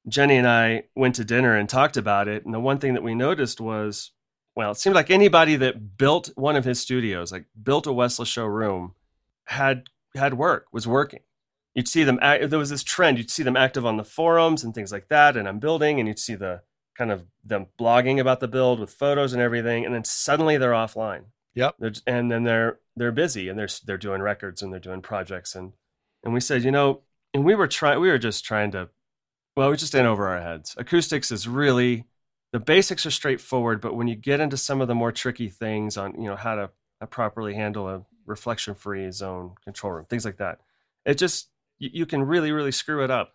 Jenny 0.09 0.37
and 0.37 0.47
I 0.47 0.85
went 0.95 1.15
to 1.17 1.25
dinner 1.25 1.57
and 1.57 1.69
talked 1.69 1.97
about 1.97 2.29
it. 2.29 2.45
And 2.45 2.55
the 2.55 2.61
one 2.61 2.79
thing 2.79 2.95
that 2.95 3.03
we 3.03 3.15
noticed 3.15 3.61
was, 3.61 4.13
well, 4.55 4.73
it 4.73 4.77
seemed 4.77 4.95
like 4.95 5.11
anybody 5.11 5.57
that 5.57 5.97
built 5.97 6.31
one 6.37 6.55
of 6.55 6.65
his 6.65 6.81
studios, 6.81 7.33
like 7.33 7.47
built 7.61 7.87
a 7.87 7.93
Wes 7.93 8.23
showroom, 8.27 8.95
had 9.45 9.89
had 10.15 10.35
work, 10.35 10.67
was 10.71 10.87
working. 10.87 11.21
You'd 11.75 11.89
see 11.89 12.05
them. 12.05 12.19
There 12.21 12.59
was 12.59 12.71
this 12.71 12.83
trend. 12.83 13.19
You'd 13.19 13.31
see 13.31 13.43
them 13.43 13.57
active 13.57 13.85
on 13.85 13.97
the 13.97 14.05
forums 14.05 14.65
and 14.65 14.75
things 14.75 14.93
like 14.93 15.09
that. 15.09 15.37
And 15.37 15.49
I'm 15.49 15.59
building, 15.59 15.99
and 15.99 16.09
you'd 16.09 16.19
see 16.19 16.35
the 16.35 16.63
kind 16.97 17.11
of 17.11 17.25
them 17.45 17.67
blogging 17.79 18.21
about 18.21 18.41
the 18.41 18.49
build 18.49 18.81
with 18.81 18.91
photos 18.91 19.33
and 19.33 19.43
everything, 19.43 19.85
and 19.85 19.95
then 19.95 20.05
suddenly 20.05 20.57
they're 20.57 20.73
offline 20.73 21.25
Yep. 21.57 21.77
They're, 21.79 21.93
and 22.07 22.31
then 22.31 22.45
they're 22.45 22.79
they're 22.95 23.13
busy 23.13 23.49
and 23.49 23.59
they're 23.59 23.69
they're 23.85 23.99
doing 23.99 24.21
records 24.21 24.63
and 24.63 24.73
they're 24.73 24.79
doing 24.79 25.01
projects 25.01 25.57
and 25.57 25.73
and 26.23 26.33
we 26.33 26.41
said, 26.41 26.63
you 26.63 26.71
know, 26.71 27.01
and 27.35 27.45
we 27.45 27.55
were 27.55 27.67
trying 27.67 27.99
we 27.99 28.09
were 28.09 28.19
just 28.19 28.45
trying 28.45 28.71
to 28.73 28.91
well, 29.57 29.71
we 29.71 29.77
just 29.77 29.95
in 29.95 30.05
over 30.05 30.29
our 30.29 30.43
heads. 30.43 30.75
Acoustics 30.79 31.33
is 31.33 31.49
really 31.49 32.05
the 32.53 32.61
basics 32.61 33.07
are 33.07 33.11
straightforward, 33.11 33.81
but 33.81 33.97
when 33.97 34.07
you 34.07 34.15
get 34.15 34.39
into 34.39 34.57
some 34.59 34.83
of 34.83 34.89
the 34.89 34.95
more 34.95 35.13
tricky 35.13 35.49
things 35.49 35.97
on, 35.97 36.15
you 36.21 36.29
know, 36.29 36.37
how 36.37 36.55
to, 36.55 36.71
how 37.01 37.07
properly 37.07 37.55
handle 37.55 37.89
a 37.89 38.03
reflection 38.27 38.75
free 38.75 39.11
zone 39.11 39.55
control 39.65 39.95
room, 39.95 40.05
things 40.05 40.25
like 40.27 40.37
that, 40.37 40.61
it 41.07 41.17
just 41.17 41.49
you, 41.79 41.91
you 41.93 42.07
can 42.07 42.23
really 42.23 42.53
really 42.53 42.73
screw 42.73 43.03
it 43.03 43.11
up. 43.11 43.33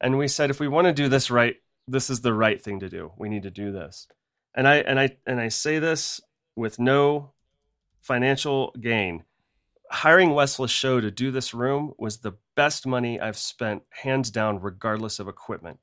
And 0.00 0.18
we 0.18 0.28
said 0.28 0.50
if 0.50 0.60
we 0.60 0.68
want 0.68 0.86
to 0.86 0.92
do 0.92 1.08
this 1.08 1.32
right, 1.32 1.56
this 1.88 2.10
is 2.10 2.20
the 2.20 2.34
right 2.34 2.62
thing 2.62 2.80
to 2.80 2.88
do. 2.88 3.12
We 3.16 3.28
need 3.28 3.42
to 3.44 3.50
do 3.50 3.72
this. 3.72 4.08
And 4.54 4.66
I 4.66 4.76
and 4.76 4.98
I 4.98 5.16
and 5.26 5.40
I 5.40 5.48
say 5.48 5.78
this 5.78 6.20
with 6.54 6.78
no 6.78 7.32
financial 8.00 8.72
gain. 8.80 9.24
Hiring 9.90 10.30
Wes 10.34 10.58
Show 10.68 11.00
to 11.00 11.10
do 11.10 11.30
this 11.30 11.54
room 11.54 11.92
was 11.98 12.18
the 12.18 12.34
best 12.56 12.86
money 12.86 13.20
I've 13.20 13.36
spent, 13.36 13.82
hands 13.90 14.30
down, 14.30 14.60
regardless 14.60 15.18
of 15.18 15.28
equipment. 15.28 15.78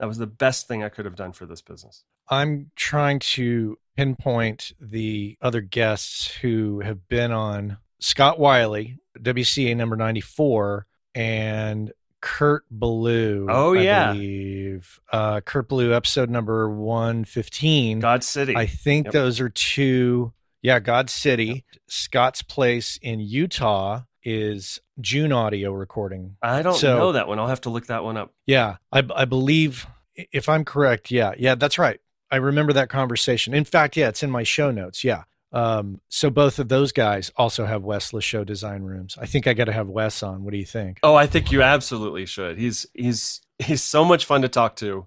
That 0.00 0.08
was 0.08 0.18
the 0.18 0.26
best 0.26 0.66
thing 0.66 0.82
I 0.82 0.88
could 0.88 1.04
have 1.04 1.14
done 1.14 1.32
for 1.32 1.46
this 1.46 1.62
business. 1.62 2.02
I'm 2.28 2.70
trying 2.74 3.20
to 3.20 3.78
pinpoint 3.96 4.72
the 4.80 5.38
other 5.40 5.60
guests 5.60 6.34
who 6.36 6.80
have 6.80 7.08
been 7.08 7.30
on 7.30 7.78
Scott 8.00 8.40
Wiley, 8.40 8.98
WCA 9.18 9.76
number 9.76 9.94
94, 9.94 10.86
and 11.14 11.92
Kurt 12.24 12.64
Ballou. 12.70 13.46
Oh, 13.50 13.74
yeah. 13.74 14.12
Believe. 14.12 14.98
Uh, 15.12 15.42
Kurt 15.42 15.68
Ballou 15.68 15.92
episode 15.92 16.30
number 16.30 16.70
115. 16.70 18.00
God 18.00 18.24
City. 18.24 18.56
I 18.56 18.66
think 18.66 19.06
yep. 19.06 19.12
those 19.12 19.40
are 19.40 19.50
two 19.50 20.32
yeah, 20.62 20.80
God 20.80 21.10
City. 21.10 21.66
Scott's 21.86 22.40
Place 22.40 22.98
in 23.02 23.20
Utah 23.20 24.04
is 24.22 24.80
June 24.98 25.30
Audio 25.30 25.72
recording. 25.72 26.36
I 26.40 26.62
don't 26.62 26.74
so, 26.74 26.96
know 26.96 27.12
that 27.12 27.28
one. 27.28 27.38
I'll 27.38 27.48
have 27.48 27.60
to 27.62 27.70
look 27.70 27.88
that 27.88 28.02
one 28.02 28.16
up. 28.16 28.32
Yeah, 28.46 28.76
I, 28.90 29.06
I 29.14 29.26
believe, 29.26 29.86
if 30.14 30.48
I'm 30.48 30.64
correct, 30.64 31.10
yeah, 31.10 31.34
yeah, 31.36 31.56
that's 31.56 31.78
right. 31.78 32.00
I 32.30 32.36
remember 32.36 32.72
that 32.72 32.88
conversation. 32.88 33.52
In 33.52 33.64
fact, 33.64 33.98
yeah, 33.98 34.08
it's 34.08 34.22
in 34.22 34.30
my 34.30 34.42
show 34.42 34.70
notes. 34.70 35.04
Yeah. 35.04 35.24
Um, 35.54 36.00
so 36.08 36.30
both 36.30 36.58
of 36.58 36.68
those 36.68 36.90
guys 36.90 37.30
also 37.36 37.64
have 37.64 37.84
Wes 37.84 38.10
Lachot 38.10 38.44
design 38.44 38.82
rooms. 38.82 39.16
I 39.20 39.26
think 39.26 39.46
I 39.46 39.54
got 39.54 39.66
to 39.66 39.72
have 39.72 39.88
Wes 39.88 40.22
on. 40.22 40.42
What 40.42 40.50
do 40.50 40.58
you 40.58 40.66
think? 40.66 40.98
Oh, 41.04 41.14
I 41.14 41.26
think 41.28 41.52
you 41.52 41.62
absolutely 41.62 42.26
should. 42.26 42.58
He's 42.58 42.86
he's 42.92 43.40
he's 43.60 43.82
so 43.82 44.04
much 44.04 44.24
fun 44.24 44.42
to 44.42 44.48
talk 44.48 44.74
to, 44.76 45.06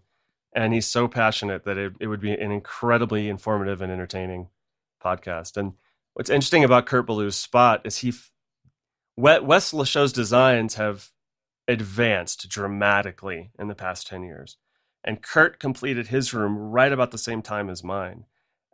and 0.55 0.73
he's 0.73 0.87
so 0.87 1.09
passionate 1.09 1.65
that 1.65 1.77
it, 1.77 1.93
it 1.99 2.07
would 2.07 2.21
be 2.21 2.31
an 2.31 2.51
incredibly 2.51 3.27
informative 3.27 3.81
and 3.81 3.91
entertaining 3.91 4.47
podcast. 5.03 5.57
And 5.57 5.73
what's 6.13 6.29
interesting 6.29 6.63
about 6.63 6.85
Kurt 6.85 7.07
Ballou's 7.07 7.35
spot 7.35 7.81
is 7.83 7.97
he, 7.97 8.13
Wes 9.17 9.73
Lachot's 9.73 10.13
designs 10.13 10.75
have 10.75 11.11
advanced 11.67 12.47
dramatically 12.49 13.51
in 13.59 13.67
the 13.67 13.75
past 13.75 14.07
10 14.07 14.23
years. 14.23 14.57
And 15.03 15.21
Kurt 15.21 15.59
completed 15.59 16.07
his 16.07 16.33
room 16.33 16.57
right 16.57 16.91
about 16.91 17.11
the 17.11 17.17
same 17.17 17.41
time 17.41 17.69
as 17.69 17.83
mine. 17.83 18.25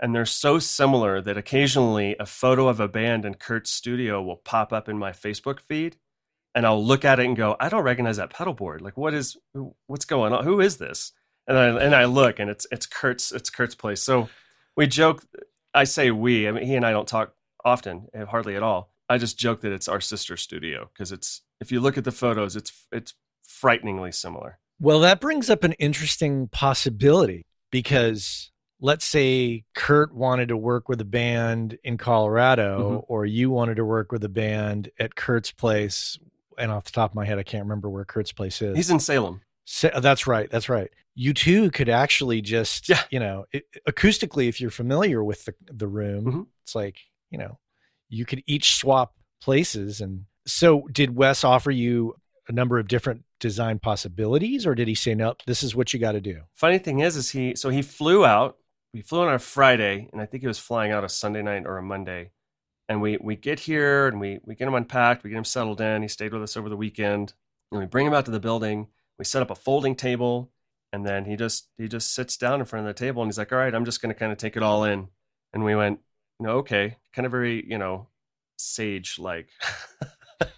And 0.04 0.14
they're 0.14 0.26
so 0.26 0.60
similar 0.60 1.22
that 1.22 1.38
occasionally 1.38 2.18
a 2.20 2.26
photo 2.26 2.68
of 2.68 2.82
a 2.82 2.90
band 2.90 3.24
in 3.24 3.36
Kurt's 3.36 3.72
studio 3.72 4.22
will 4.22 4.36
pop 4.36 4.74
up 4.74 4.90
in 4.90 5.00
my 5.00 5.14
Facebook 5.14 5.62
feed. 5.62 5.96
And 6.54 6.66
I'll 6.66 6.86
look 6.86 7.06
at 7.06 7.22
it 7.22 7.26
and 7.26 7.38
go, 7.38 7.56
I 7.58 7.70
don't 7.70 7.86
recognize 7.86 8.18
that 8.18 8.30
pedal 8.30 8.54
board. 8.54 8.82
Like, 8.82 8.98
what 8.98 9.14
is, 9.14 9.38
what's 9.88 10.04
going 10.04 10.34
on? 10.34 10.44
Who 10.44 10.60
is 10.60 10.76
this? 10.76 11.14
And 11.48 11.58
I, 11.58 11.68
and 11.82 11.96
I 11.96 12.04
look 12.04 12.40
and 12.40 12.50
it's, 12.50 12.68
it's 12.70 12.86
Kurt's, 12.86 13.32
it's 13.32 13.50
Kurt's 13.50 13.76
place. 13.76 14.04
So 14.04 14.28
we 14.76 14.88
joke, 14.88 15.24
I 15.74 15.86
say 15.86 16.12
we, 16.12 16.50
I 16.50 16.52
mean, 16.52 16.66
he 16.66 16.76
and 16.76 16.86
I 16.86 16.92
don't 16.92 17.08
talk 17.08 17.34
often, 17.64 18.08
eh, 18.14 18.26
hardly 18.26 18.58
at 18.58 18.62
all. 18.62 18.92
I 19.08 19.18
just 19.18 19.40
joke 19.40 19.62
that 19.62 19.72
it's 19.72 19.88
our 19.88 20.02
sister 20.02 20.36
studio 20.36 20.90
because 20.94 21.14
it's, 21.14 21.44
if 21.62 21.72
you 21.72 21.80
look 21.80 21.98
at 21.98 22.04
the 22.04 22.12
photos, 22.12 22.58
it's, 22.58 22.86
it's 22.92 23.14
frighteningly 23.42 24.12
similar. 24.12 24.60
Well, 24.82 25.00
that 25.00 25.22
brings 25.22 25.50
up 25.50 25.64
an 25.64 25.74
interesting 25.74 26.50
possibility 26.50 27.46
because 27.72 28.52
let's 28.84 29.08
say 29.08 29.64
Kurt 29.74 30.14
wanted 30.14 30.50
to 30.50 30.58
work 30.58 30.90
with 30.90 31.00
a 31.00 31.06
band 31.06 31.80
in 31.86 31.98
Colorado 31.98 32.80
mm-hmm. 32.80 33.14
or 33.14 33.26
you 33.26 33.50
wanted 33.50 33.76
to 33.76 33.86
work 33.86 34.12
with 34.12 34.26
a 34.26 34.30
band 34.30 34.92
at 35.00 35.16
Kurt's 35.16 35.52
place. 35.52 36.20
And 36.58 36.70
off 36.70 36.84
the 36.84 36.92
top 36.92 37.12
of 37.12 37.16
my 37.16 37.26
head, 37.26 37.40
I 37.40 37.44
can't 37.44 37.64
remember 37.64 37.90
where 37.90 38.04
Kurt's 38.04 38.34
place 38.34 38.62
is. 38.62 38.76
He's 38.76 38.90
in 38.90 39.00
Salem. 39.00 39.42
Sa- 39.64 40.02
that's 40.02 40.28
right. 40.28 40.52
That's 40.52 40.68
right. 40.68 40.92
You 41.16 41.34
two 41.34 41.72
could 41.72 41.88
actually 41.88 42.42
just, 42.42 42.90
yeah. 42.90 43.02
you 43.10 43.20
know, 43.20 43.46
it, 43.54 43.64
acoustically, 43.88 44.50
if 44.50 44.60
you're 44.60 44.70
familiar 44.70 45.24
with 45.24 45.46
the, 45.46 45.56
the 45.72 45.88
room, 45.88 46.26
mm-hmm. 46.26 46.42
it's 46.64 46.76
like, 46.76 46.98
you 47.32 47.38
know, 47.38 47.58
you 48.10 48.26
could 48.26 48.44
each 48.48 48.76
swap 48.76 49.14
places. 49.42 50.02
And 50.02 50.26
so 50.46 50.90
did 50.92 51.16
Wes 51.16 51.46
offer 51.46 51.72
you 51.72 52.16
a 52.50 52.52
number 52.52 52.78
of 52.78 52.90
different 52.90 53.24
design 53.40 53.80
possibilities 53.80 54.68
or 54.68 54.76
did 54.76 54.90
he 54.90 54.96
say, 54.96 55.16
nope, 55.16 55.42
this 55.48 55.64
is 55.64 55.74
what 55.74 55.94
you 55.94 56.00
got 56.02 56.12
to 56.12 56.22
do? 56.22 56.42
Funny 56.54 56.80
thing 56.80 57.00
is, 57.00 57.16
is 57.16 57.30
he, 57.30 57.56
so 57.56 57.70
he 57.70 57.82
flew 57.82 58.26
out 58.26 58.58
we 58.94 59.02
flew 59.02 59.22
on 59.22 59.34
a 59.34 59.40
Friday, 59.40 60.08
and 60.12 60.22
I 60.22 60.26
think 60.26 60.42
he 60.42 60.48
was 60.48 60.60
flying 60.60 60.92
out 60.92 61.04
a 61.04 61.10
Sunday 61.10 61.42
night 61.42 61.66
or 61.66 61.78
a 61.78 61.84
Monday. 61.84 62.32
And 62.88 63.02
we 63.02 63.18
we 63.18 63.36
get 63.36 63.62
here 63.62 64.08
and 64.08 64.20
we 64.20 64.40
we 64.46 64.56
get 64.56 64.68
him 64.68 64.76
unpacked, 64.76 65.24
we 65.24 65.30
get 65.32 65.38
him 65.38 65.46
settled 65.46 65.82
in. 65.82 66.02
He 66.02 66.08
stayed 66.08 66.34
with 66.34 66.44
us 66.44 66.56
over 66.58 66.70
the 66.70 66.78
weekend, 66.78 67.34
and 67.72 67.80
we 67.80 67.88
bring 67.88 68.06
him 68.06 68.14
out 68.14 68.26
to 68.26 68.32
the 68.32 68.40
building. 68.40 68.88
We 69.18 69.26
set 69.26 69.42
up 69.42 69.50
a 69.50 69.56
folding 69.56 69.96
table, 69.96 70.52
and 70.92 71.06
then 71.06 71.26
he 71.26 71.36
just 71.36 71.70
he 71.78 71.88
just 71.88 72.14
sits 72.14 72.38
down 72.38 72.60
in 72.60 72.66
front 72.66 72.86
of 72.88 72.94
the 72.94 73.00
table 73.00 73.24
and 73.24 73.32
he's 73.32 73.38
like, 73.38 73.52
"All 73.52 73.58
right, 73.58 73.74
I'm 73.74 73.86
just 73.86 74.02
going 74.02 74.14
to 74.14 74.20
kind 74.20 74.32
of 74.32 74.38
take 74.38 74.58
it 74.58 74.64
all 74.64 74.84
in." 74.84 75.08
And 75.54 75.64
we 75.64 75.76
went, 75.76 76.00
"No, 76.40 76.58
okay," 76.58 76.98
kind 77.14 77.26
of 77.26 77.32
very 77.32 77.66
you 77.66 77.78
know 77.78 78.10
sage 78.58 79.18
like, 79.18 79.48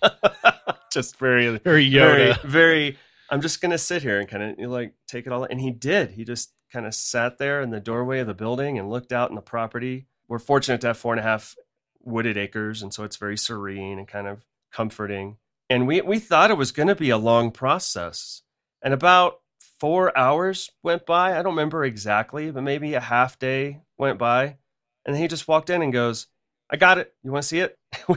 just 0.92 1.18
very 1.18 1.58
very 1.60 1.90
Yoda. 1.90 2.42
very 2.42 2.52
very. 2.52 2.98
I'm 3.30 3.42
just 3.42 3.62
gonna 3.62 3.78
sit 3.78 4.02
here 4.02 4.20
and 4.20 4.28
kind 4.28 4.60
of 4.60 4.70
like 4.70 4.94
take 5.08 5.26
it 5.26 5.32
all. 5.32 5.46
In. 5.46 5.52
And 5.52 5.62
he 5.62 5.72
did. 5.72 6.12
He 6.12 6.26
just 6.26 6.52
kind 6.76 6.86
of 6.86 6.94
sat 6.94 7.38
there 7.38 7.62
in 7.62 7.70
the 7.70 7.80
doorway 7.80 8.20
of 8.20 8.28
the 8.28 8.34
building 8.34 8.78
and 8.78 8.90
looked 8.90 9.14
out 9.14 9.30
in 9.30 9.36
the 9.36 9.42
property. 9.42 10.08
We're 10.28 10.40
fortunate 10.40 10.82
to 10.82 10.88
have 10.88 10.98
four 10.98 11.14
and 11.14 11.22
a 11.22 11.24
half 11.24 11.56
wooded 12.04 12.36
acres, 12.36 12.82
and 12.82 12.94
so 12.94 13.06
it's 13.06 13.16
very 13.16 13.38
serene 13.38 13.98
and 13.98 14.06
kind 14.06 14.28
of 14.28 14.44
comforting. 14.74 15.38
And 15.70 15.88
we 15.88 16.02
we 16.02 16.20
thought 16.20 16.52
it 16.52 16.58
was 16.58 16.74
going 16.74 16.90
to 16.90 16.96
be 16.96 17.12
a 17.12 17.18
long 17.18 17.52
process, 17.52 18.42
and 18.82 18.94
about 18.94 19.40
four 19.80 20.16
hours 20.18 20.70
went 20.84 21.06
by. 21.06 21.32
I 21.32 21.42
don't 21.42 21.54
remember 21.54 21.86
exactly, 21.86 22.52
but 22.52 22.62
maybe 22.62 22.94
a 22.94 23.00
half 23.00 23.40
day 23.40 23.80
went 23.98 24.20
by, 24.20 24.58
and 25.06 25.16
he 25.16 25.30
just 25.30 25.48
walked 25.48 25.70
in 25.70 25.82
and 25.82 25.94
goes, 25.94 26.28
"I 26.70 26.76
got 26.76 26.98
it. 26.98 27.14
You 27.24 27.32
want 27.32 27.44
to 27.44 27.48
see 27.48 27.60
it?" 27.60 27.80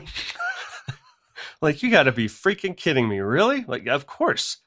like 1.62 1.81
you 1.85 1.92
got 1.92 2.05
to 2.05 2.12
be 2.12 2.27
freaking 2.27 2.77
kidding 2.77 3.09
me, 3.09 3.21
really? 3.21 3.64
Like, 3.68 3.87
of 3.87 4.07
course. 4.07 4.59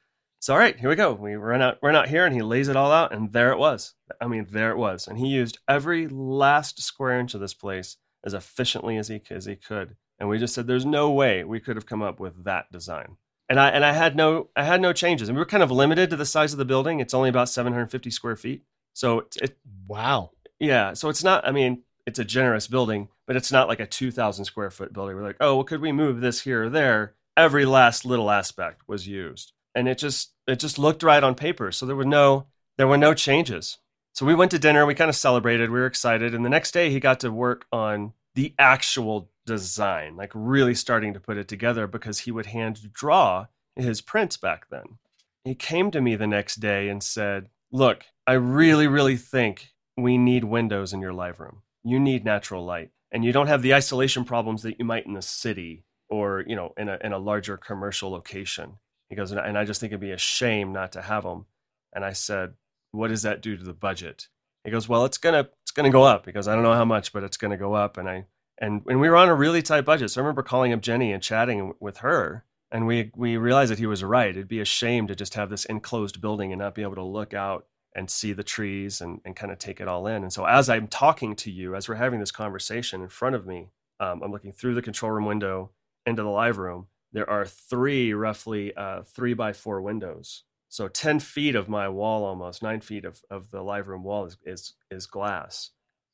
So 0.41 0.53
all 0.53 0.59
right, 0.59 0.75
here 0.75 0.89
we 0.89 0.95
go. 0.95 1.13
We 1.13 1.35
run 1.35 1.61
out 1.61 1.77
run 1.83 1.95
out 1.95 2.09
here 2.09 2.25
and 2.25 2.33
he 2.33 2.41
lays 2.41 2.67
it 2.67 2.75
all 2.75 2.91
out 2.91 3.13
and 3.13 3.31
there 3.31 3.51
it 3.51 3.59
was. 3.59 3.93
I 4.19 4.25
mean, 4.25 4.47
there 4.49 4.71
it 4.71 4.77
was. 4.77 5.07
And 5.07 5.19
he 5.19 5.27
used 5.27 5.59
every 5.67 6.07
last 6.07 6.81
square 6.81 7.19
inch 7.19 7.35
of 7.35 7.41
this 7.41 7.53
place 7.53 7.97
as 8.23 8.33
efficiently 8.33 8.97
as 8.97 9.07
he 9.07 9.21
as 9.29 9.45
he 9.45 9.55
could. 9.55 9.95
And 10.17 10.27
we 10.27 10.39
just 10.39 10.55
said 10.55 10.65
there's 10.65 10.85
no 10.85 11.11
way 11.11 11.43
we 11.43 11.59
could 11.59 11.75
have 11.75 11.85
come 11.85 12.01
up 12.01 12.19
with 12.19 12.43
that 12.43 12.71
design. 12.71 13.17
And 13.49 13.59
I 13.59 13.69
and 13.69 13.85
I 13.85 13.93
had 13.93 14.15
no 14.15 14.49
I 14.55 14.63
had 14.63 14.81
no 14.81 14.93
changes. 14.93 15.29
And 15.29 15.37
we 15.37 15.41
were 15.41 15.45
kind 15.45 15.61
of 15.61 15.69
limited 15.69 16.09
to 16.09 16.15
the 16.15 16.25
size 16.25 16.53
of 16.53 16.57
the 16.57 16.65
building. 16.65 16.99
It's 16.99 17.13
only 17.13 17.29
about 17.29 17.47
750 17.47 18.09
square 18.09 18.35
feet. 18.35 18.63
So 18.93 19.19
it, 19.19 19.37
it 19.43 19.57
wow. 19.85 20.31
Yeah, 20.59 20.93
so 20.93 21.09
it's 21.09 21.23
not 21.23 21.47
I 21.47 21.51
mean, 21.51 21.83
it's 22.07 22.17
a 22.17 22.25
generous 22.25 22.65
building, 22.65 23.09
but 23.27 23.35
it's 23.35 23.51
not 23.51 23.67
like 23.67 23.79
a 23.79 23.85
2000 23.85 24.45
square 24.45 24.71
foot 24.71 24.91
building. 24.91 25.15
We're 25.15 25.23
like, 25.23 25.37
"Oh, 25.39 25.57
well 25.57 25.65
could 25.65 25.81
we 25.81 25.91
move 25.91 26.19
this 26.19 26.41
here 26.41 26.63
or 26.63 26.69
there?" 26.71 27.13
Every 27.37 27.65
last 27.65 28.05
little 28.05 28.31
aspect 28.31 28.87
was 28.87 29.07
used 29.07 29.53
and 29.75 29.87
it 29.87 29.97
just 29.97 30.33
it 30.47 30.59
just 30.59 30.77
looked 30.79 31.03
right 31.03 31.23
on 31.23 31.35
paper. 31.35 31.71
So 31.71 31.85
there 31.85 31.95
were 31.95 32.05
no 32.05 32.47
there 32.77 32.87
were 32.87 32.97
no 32.97 33.13
changes. 33.13 33.77
So 34.13 34.25
we 34.25 34.35
went 34.35 34.51
to 34.51 34.59
dinner. 34.59 34.85
We 34.85 34.95
kind 34.95 35.09
of 35.09 35.15
celebrated. 35.15 35.71
We 35.71 35.79
were 35.79 35.85
excited, 35.85 36.33
and 36.33 36.43
the 36.43 36.49
next 36.49 36.71
day 36.71 36.89
he 36.89 36.99
got 36.99 37.19
to 37.21 37.31
work 37.31 37.65
on 37.71 38.13
the 38.35 38.53
actual 38.59 39.29
design, 39.45 40.15
like 40.15 40.31
really 40.33 40.75
starting 40.75 41.13
to 41.13 41.19
put 41.19 41.37
it 41.37 41.47
together 41.47 41.87
because 41.87 42.19
he 42.19 42.31
would 42.31 42.47
hand 42.47 42.93
draw 42.93 43.47
his 43.75 44.01
prints 44.01 44.37
back 44.37 44.69
then. 44.69 44.97
He 45.43 45.55
came 45.55 45.91
to 45.91 46.01
me 46.01 46.15
the 46.15 46.27
next 46.27 46.55
day 46.55 46.89
and 46.89 47.01
said, 47.01 47.49
"Look, 47.71 48.05
I 48.27 48.33
really, 48.33 48.87
really 48.87 49.17
think 49.17 49.69
we 49.97 50.17
need 50.17 50.43
windows 50.43 50.93
in 50.93 51.01
your 51.01 51.13
live 51.13 51.39
room. 51.39 51.61
You 51.83 51.99
need 51.99 52.25
natural 52.25 52.65
light, 52.65 52.91
and 53.11 53.25
you 53.25 53.31
don't 53.31 53.47
have 53.47 53.61
the 53.61 53.73
isolation 53.73 54.25
problems 54.25 54.63
that 54.63 54.77
you 54.79 54.85
might 54.85 55.05
in 55.05 55.13
the 55.13 55.21
city." 55.21 55.85
or 56.11 56.43
you 56.45 56.55
know 56.55 56.73
in 56.77 56.89
a 56.89 56.99
in 57.01 57.13
a 57.13 57.17
larger 57.17 57.57
commercial 57.57 58.11
location 58.11 58.77
he 59.11 59.17
goes, 59.17 59.33
and 59.33 59.57
I 59.57 59.65
just 59.65 59.81
think 59.81 59.91
it'd 59.91 59.99
be 59.99 60.11
a 60.11 60.17
shame 60.17 60.71
not 60.71 60.93
to 60.93 61.01
have 61.01 61.23
them. 61.23 61.45
And 61.93 62.05
I 62.05 62.13
said, 62.13 62.53
what 62.91 63.09
does 63.09 63.23
that 63.23 63.41
do 63.41 63.57
to 63.57 63.63
the 63.63 63.73
budget? 63.73 64.29
He 64.63 64.71
goes, 64.71 64.87
well, 64.87 65.03
it's 65.03 65.17
gonna 65.17 65.49
it's 65.63 65.71
gonna 65.71 65.89
go 65.89 66.03
up 66.03 66.23
because 66.25 66.47
I 66.47 66.55
don't 66.55 66.63
know 66.63 66.73
how 66.73 66.85
much, 66.85 67.11
but 67.11 67.23
it's 67.23 67.35
gonna 67.35 67.57
go 67.57 67.73
up. 67.73 67.97
And 67.97 68.09
I 68.09 68.25
and 68.57 68.83
and 68.87 69.01
we 69.01 69.09
were 69.09 69.17
on 69.17 69.27
a 69.27 69.35
really 69.35 69.61
tight 69.61 69.81
budget, 69.81 70.11
so 70.11 70.21
I 70.21 70.23
remember 70.23 70.43
calling 70.43 70.71
up 70.71 70.79
Jenny 70.81 71.11
and 71.11 71.21
chatting 71.21 71.73
with 71.81 71.97
her, 71.97 72.45
and 72.71 72.87
we 72.87 73.11
we 73.13 73.35
realized 73.35 73.71
that 73.73 73.79
he 73.79 73.85
was 73.85 74.01
right. 74.01 74.29
It'd 74.29 74.47
be 74.47 74.61
a 74.61 74.65
shame 74.65 75.07
to 75.07 75.15
just 75.15 75.33
have 75.33 75.49
this 75.49 75.65
enclosed 75.65 76.21
building 76.21 76.53
and 76.53 76.59
not 76.59 76.73
be 76.73 76.83
able 76.83 76.95
to 76.95 77.03
look 77.03 77.33
out 77.33 77.65
and 77.93 78.09
see 78.09 78.31
the 78.31 78.43
trees 78.43 79.01
and, 79.01 79.19
and 79.25 79.35
kind 79.35 79.51
of 79.51 79.59
take 79.59 79.81
it 79.81 79.89
all 79.89 80.07
in. 80.07 80.23
And 80.23 80.31
so 80.31 80.45
as 80.45 80.69
I'm 80.69 80.87
talking 80.87 81.35
to 81.35 81.51
you, 81.51 81.75
as 81.75 81.89
we're 81.89 81.95
having 81.95 82.21
this 82.21 82.31
conversation 82.31 83.01
in 83.01 83.09
front 83.09 83.35
of 83.35 83.45
me, 83.45 83.71
um, 83.99 84.21
I'm 84.23 84.31
looking 84.31 84.53
through 84.53 84.75
the 84.75 84.81
control 84.81 85.11
room 85.11 85.25
window 85.25 85.71
into 86.05 86.23
the 86.23 86.29
live 86.29 86.57
room, 86.57 86.87
there 87.13 87.29
are 87.29 87.45
three 87.45 88.13
roughly 88.13 88.75
uh, 88.75 89.03
three 89.03 89.33
by 89.33 89.53
four 89.53 89.81
windows. 89.81 90.43
So 90.69 90.87
10 90.87 91.19
feet 91.19 91.55
of 91.55 91.67
my 91.67 91.89
wall, 91.89 92.23
almost 92.23 92.63
nine 92.63 92.79
feet 92.79 93.03
of, 93.03 93.21
of 93.29 93.51
the 93.51 93.61
live 93.61 93.89
room 93.89 94.03
wall 94.03 94.25
is, 94.25 94.37
is, 94.45 94.73
is 94.89 95.05
glass 95.05 95.71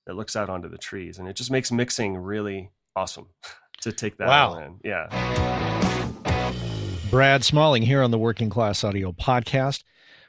that 0.08 0.16
looks 0.16 0.36
out 0.36 0.50
onto 0.50 0.68
the 0.68 0.80
trees. 0.80 1.20
And 1.20 1.28
it 1.28 1.36
just 1.36 1.52
makes 1.52 1.72
mixing 1.72 2.18
really 2.18 2.72
awesome 2.96 3.28
to 3.82 3.92
take 3.92 4.18
that 4.18 4.28
wow. 4.28 4.58
in. 4.58 4.80
Yeah. 4.84 5.10
Brad 7.12 7.44
Smalling 7.44 7.84
here 7.84 8.02
on 8.02 8.10
the 8.10 8.18
Working 8.18 8.50
Class 8.50 8.84
Audio 8.84 9.12
Podcast. 9.12 9.84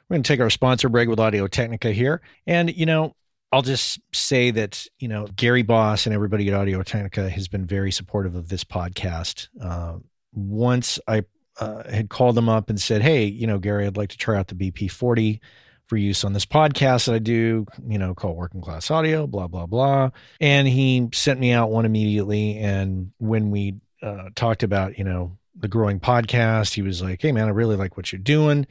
We're 0.07 0.15
going 0.15 0.23
to 0.23 0.27
take 0.27 0.39
our 0.39 0.51
sponsor 0.51 0.89
break 0.89 1.09
with 1.09 1.19
Audio 1.19 1.47
Technica 1.47 1.91
here. 1.91 2.21
And, 2.45 2.75
you 2.75 2.85
know, 2.85 3.13
I'll 3.51 3.63
just 3.63 3.99
say 4.13 4.51
that, 4.51 4.85
you 4.99 5.07
know, 5.07 5.27
Gary 5.35 5.63
Boss 5.63 6.05
and 6.05 6.13
everybody 6.13 6.47
at 6.47 6.53
Audio 6.53 6.83
Technica 6.83 7.29
has 7.29 7.47
been 7.47 7.65
very 7.65 7.91
supportive 7.91 8.35
of 8.35 8.49
this 8.49 8.63
podcast. 8.63 9.47
Uh, 9.59 9.97
once 10.33 10.99
I 11.07 11.23
uh, 11.59 11.89
had 11.89 12.09
called 12.09 12.37
him 12.37 12.49
up 12.49 12.69
and 12.69 12.79
said, 12.79 13.01
Hey, 13.01 13.25
you 13.25 13.47
know, 13.47 13.59
Gary, 13.59 13.85
I'd 13.85 13.97
like 13.97 14.09
to 14.09 14.17
try 14.17 14.37
out 14.37 14.47
the 14.47 14.55
BP40 14.55 15.39
for 15.87 15.97
use 15.97 16.23
on 16.23 16.33
this 16.33 16.45
podcast 16.45 17.07
that 17.07 17.15
I 17.15 17.19
do, 17.19 17.65
you 17.87 17.97
know, 17.97 18.13
called 18.13 18.37
Working 18.37 18.61
Class 18.61 18.91
Audio, 18.91 19.25
blah, 19.27 19.47
blah, 19.47 19.65
blah. 19.65 20.11
And 20.39 20.67
he 20.67 21.09
sent 21.13 21.39
me 21.39 21.51
out 21.51 21.71
one 21.71 21.85
immediately. 21.85 22.57
And 22.57 23.11
when 23.17 23.49
we 23.49 23.75
uh, 24.01 24.29
talked 24.35 24.63
about, 24.63 24.97
you 24.97 25.03
know, 25.03 25.37
the 25.55 25.67
growing 25.67 25.99
podcast, 25.99 26.73
he 26.73 26.81
was 26.81 27.01
like, 27.01 27.21
Hey, 27.21 27.31
man, 27.31 27.47
I 27.47 27.51
really 27.51 27.75
like 27.75 27.97
what 27.97 28.11
you're 28.11 28.21
doing. 28.21 28.67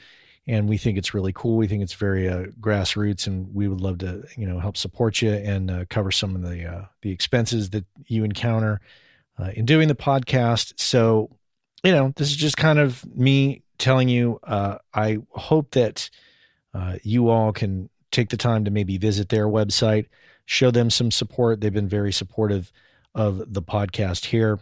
And 0.47 0.66
we 0.66 0.79
think 0.79 0.97
it's 0.97 1.12
really 1.12 1.33
cool. 1.35 1.59
We 1.59 1.66
think 1.66 1.83
it's 1.83 1.92
very 1.92 2.27
uh, 2.27 2.47
grassroots, 2.59 3.27
and 3.27 3.55
we 3.55 3.68
would 3.68 3.83
love 3.83 3.99
to, 3.99 4.25
you 4.35 4.47
know, 4.47 4.59
help 4.59 4.79
support 4.79 5.21
you 5.21 5.31
and 5.31 5.71
uh, 5.71 5.85
cover 5.90 6.11
some 6.11 6.35
of 6.35 6.40
the 6.40 6.64
uh, 6.64 6.85
the 7.03 7.11
expenses 7.11 7.68
that 7.71 7.85
you 8.07 8.25
encounter 8.25 8.81
uh, 9.38 9.51
in 9.55 9.66
doing 9.66 9.88
the 9.88 9.94
podcast. 9.94 10.73
So 10.81 11.38
you 11.85 11.93
know, 11.93 12.12
this 12.17 12.29
is 12.29 12.37
just 12.37 12.57
kind 12.57 12.79
of 12.79 13.05
me 13.17 13.62
telling 13.79 14.09
you. 14.09 14.41
Uh, 14.43 14.79
I 14.93 15.19
hope 15.31 15.73
that 15.73 16.11
uh, 16.75 16.97
you 17.03 17.29
all 17.29 17.53
can 17.53 17.88
take 18.11 18.31
the 18.31 18.37
time 18.37 18.64
to 18.64 18.71
maybe 18.71 18.99
visit 18.99 19.29
their 19.29 19.47
website, 19.47 20.07
show 20.47 20.71
them 20.71 20.91
some 20.91 21.11
support. 21.11 21.61
They've 21.61 21.73
been 21.73 21.88
very 21.88 22.12
supportive 22.12 22.73
of 23.14 23.53
the 23.53 23.62
podcast 23.62 24.27
here. 24.27 24.59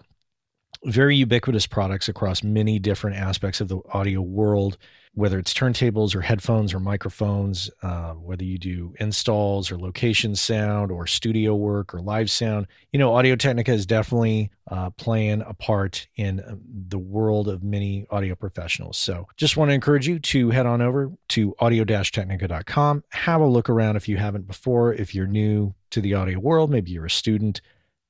Very 0.85 1.17
ubiquitous 1.17 1.67
products 1.67 2.09
across 2.09 2.43
many 2.43 2.79
different 2.79 3.17
aspects 3.17 3.61
of 3.61 3.69
the 3.69 3.81
audio 3.93 4.21
world 4.21 4.79
whether 5.17 5.39
it's 5.39 5.55
turntables 5.55 6.15
or 6.15 6.21
headphones 6.21 6.75
or 6.75 6.79
microphones, 6.79 7.71
uh, 7.83 8.13
whether 8.13 8.45
you 8.45 8.59
do 8.59 8.95
installs 9.01 9.73
or 9.73 9.79
location 9.79 10.37
sound 10.37 10.93
or 10.93 11.07
studio 11.07 11.55
work 11.55 11.95
or 11.95 12.03
live 12.03 12.31
sound, 12.31 12.67
you 12.93 12.99
know, 12.99 13.15
Audio 13.15 13.35
Technica 13.35 13.73
is 13.73 13.87
definitely 13.87 14.51
uh, 14.71 14.91
playing 14.91 15.41
a 15.47 15.55
part 15.55 16.07
in 16.17 16.41
um, 16.47 16.61
the 16.89 16.99
world 16.99 17.49
of 17.49 17.63
many 17.63 18.07
audio 18.11 18.35
professionals. 18.35 18.99
So 18.99 19.27
just 19.39 19.57
want 19.57 19.71
to 19.71 19.75
encourage 19.75 20.07
you 20.07 20.19
to 20.19 20.51
head 20.51 20.67
on 20.67 20.83
over 20.83 21.11
to 21.29 21.55
audio-technica.com, 21.61 23.05
have 23.09 23.41
a 23.41 23.47
look 23.47 23.71
around 23.71 23.97
if 23.97 24.09
you 24.09 24.19
haven't 24.19 24.47
before. 24.47 24.93
If 24.93 25.15
you're 25.15 25.27
new 25.27 25.75
to 25.93 26.03
the 26.03 26.13
audio 26.13 26.39
world, 26.39 26.71
maybe 26.71 26.91
you're 26.91 27.07
a 27.07 27.11
student, 27.11 27.63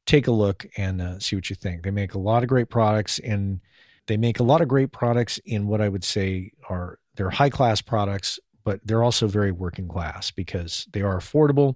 take 0.07 0.29
a 0.29 0.33
look 0.33 0.67
and 0.77 1.03
uh, 1.03 1.19
see 1.19 1.37
what 1.37 1.51
you 1.51 1.57
think. 1.57 1.83
They 1.83 1.91
make 1.91 2.15
a 2.15 2.19
lot 2.19 2.43
of 2.43 2.49
great 2.49 2.71
products 2.71 3.19
and 3.19 3.61
they 4.07 4.17
make 4.17 4.39
a 4.39 4.45
lot 4.45 4.61
of 4.61 4.69
great 4.69 4.93
products 4.93 5.39
in 5.45 5.67
what 5.67 5.81
I 5.81 5.89
would 5.89 6.05
say 6.05 6.53
are 6.69 6.99
they're 7.17 7.31
high 7.31 7.51
class 7.51 7.81
products, 7.81 8.39
but 8.65 8.81
they're 8.85 9.03
also 9.03 9.27
very 9.27 9.53
working 9.53 9.89
class 9.89 10.31
because 10.31 10.87
they 10.93 11.03
are 11.03 11.19
affordable 11.19 11.75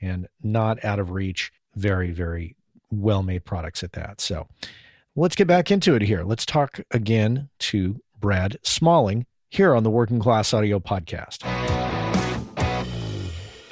and 0.00 0.28
not 0.42 0.84
out 0.84 0.98
of 0.98 1.10
reach. 1.10 1.52
Very, 1.74 2.10
very 2.10 2.56
well 2.90 3.22
made 3.22 3.46
products 3.46 3.82
at 3.82 3.92
that. 3.92 4.20
So 4.20 4.46
let's 5.16 5.34
get 5.34 5.46
back 5.46 5.70
into 5.70 5.94
it 5.94 6.02
here. 6.02 6.22
Let's 6.24 6.44
talk 6.44 6.80
again 6.90 7.48
to 7.60 8.00
Brad 8.20 8.58
Smalling 8.62 9.24
here 9.48 9.74
on 9.74 9.82
the 9.82 9.90
Working 9.90 10.20
Class 10.20 10.52
Audio 10.52 10.78
Podcast. 10.78 11.46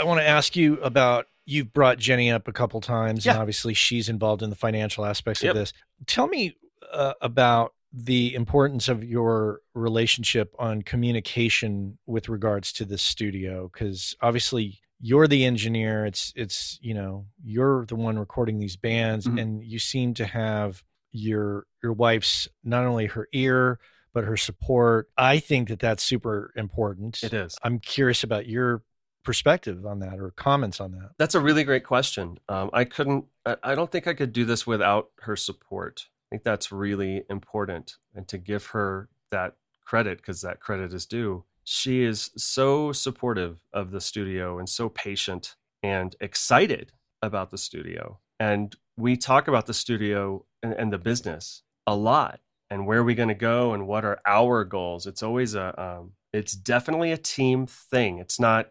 I 0.00 0.04
want 0.04 0.20
to 0.20 0.26
ask 0.26 0.56
you 0.56 0.80
about 0.80 1.26
you've 1.50 1.72
brought 1.72 1.98
Jenny 1.98 2.30
up 2.30 2.48
a 2.48 2.52
couple 2.52 2.80
times, 2.80 3.26
yeah. 3.26 3.32
and 3.32 3.40
obviously 3.40 3.74
she's 3.74 4.08
involved 4.08 4.42
in 4.42 4.50
the 4.50 4.56
financial 4.56 5.04
aspects 5.04 5.42
yep. 5.42 5.50
of 5.50 5.56
this. 5.56 5.72
Tell 6.06 6.28
me 6.28 6.56
uh, 6.92 7.14
about 7.20 7.74
the 7.92 8.34
importance 8.34 8.88
of 8.88 9.02
your 9.02 9.60
relationship 9.74 10.54
on 10.58 10.82
communication 10.82 11.98
with 12.06 12.28
regards 12.28 12.72
to 12.72 12.84
the 12.84 12.96
studio 12.96 13.68
because 13.72 14.14
obviously 14.20 14.78
you're 15.00 15.26
the 15.26 15.44
engineer 15.44 16.06
it's 16.06 16.32
it's 16.36 16.78
you 16.80 16.94
know 16.94 17.26
you're 17.42 17.84
the 17.86 17.96
one 17.96 18.16
recording 18.16 18.60
these 18.60 18.76
bands 18.76 19.26
mm-hmm. 19.26 19.38
and 19.38 19.64
you 19.64 19.80
seem 19.80 20.14
to 20.14 20.24
have 20.24 20.84
your 21.10 21.66
your 21.82 21.92
wife's 21.92 22.46
not 22.62 22.84
only 22.84 23.06
her 23.06 23.26
ear 23.32 23.80
but 24.12 24.22
her 24.22 24.36
support 24.36 25.08
i 25.16 25.40
think 25.40 25.68
that 25.68 25.80
that's 25.80 26.04
super 26.04 26.52
important 26.54 27.20
it 27.24 27.32
is 27.32 27.56
i'm 27.64 27.80
curious 27.80 28.22
about 28.22 28.46
your 28.46 28.82
perspective 29.22 29.84
on 29.84 29.98
that 30.00 30.18
or 30.18 30.30
comments 30.30 30.80
on 30.80 30.92
that 30.92 31.10
that's 31.18 31.34
a 31.34 31.40
really 31.40 31.62
great 31.62 31.84
question 31.84 32.38
um, 32.48 32.70
i 32.72 32.84
couldn't 32.84 33.24
i 33.62 33.74
don't 33.74 33.92
think 33.92 34.06
i 34.06 34.14
could 34.14 34.32
do 34.32 34.44
this 34.44 34.66
without 34.66 35.10
her 35.20 35.36
support 35.36 36.08
I 36.30 36.36
think 36.36 36.44
that's 36.44 36.70
really 36.70 37.24
important. 37.28 37.96
And 38.14 38.28
to 38.28 38.38
give 38.38 38.66
her 38.66 39.08
that 39.32 39.56
credit, 39.84 40.18
because 40.18 40.42
that 40.42 40.60
credit 40.60 40.94
is 40.94 41.04
due, 41.04 41.44
she 41.64 42.02
is 42.02 42.30
so 42.36 42.92
supportive 42.92 43.58
of 43.72 43.90
the 43.90 44.00
studio 44.00 44.58
and 44.60 44.68
so 44.68 44.88
patient 44.88 45.56
and 45.82 46.14
excited 46.20 46.92
about 47.20 47.50
the 47.50 47.58
studio. 47.58 48.20
And 48.38 48.76
we 48.96 49.16
talk 49.16 49.48
about 49.48 49.66
the 49.66 49.74
studio 49.74 50.44
and, 50.62 50.72
and 50.74 50.92
the 50.92 50.98
business 50.98 51.62
a 51.84 51.96
lot 51.96 52.38
and 52.70 52.86
where 52.86 53.00
are 53.00 53.04
we 53.04 53.16
going 53.16 53.28
to 53.28 53.34
go 53.34 53.74
and 53.74 53.88
what 53.88 54.04
are 54.04 54.20
our 54.24 54.64
goals. 54.64 55.08
It's 55.08 55.24
always 55.24 55.56
a, 55.56 55.80
um, 55.82 56.12
it's 56.32 56.52
definitely 56.52 57.10
a 57.10 57.16
team 57.16 57.66
thing. 57.66 58.18
It's 58.18 58.38
not, 58.38 58.70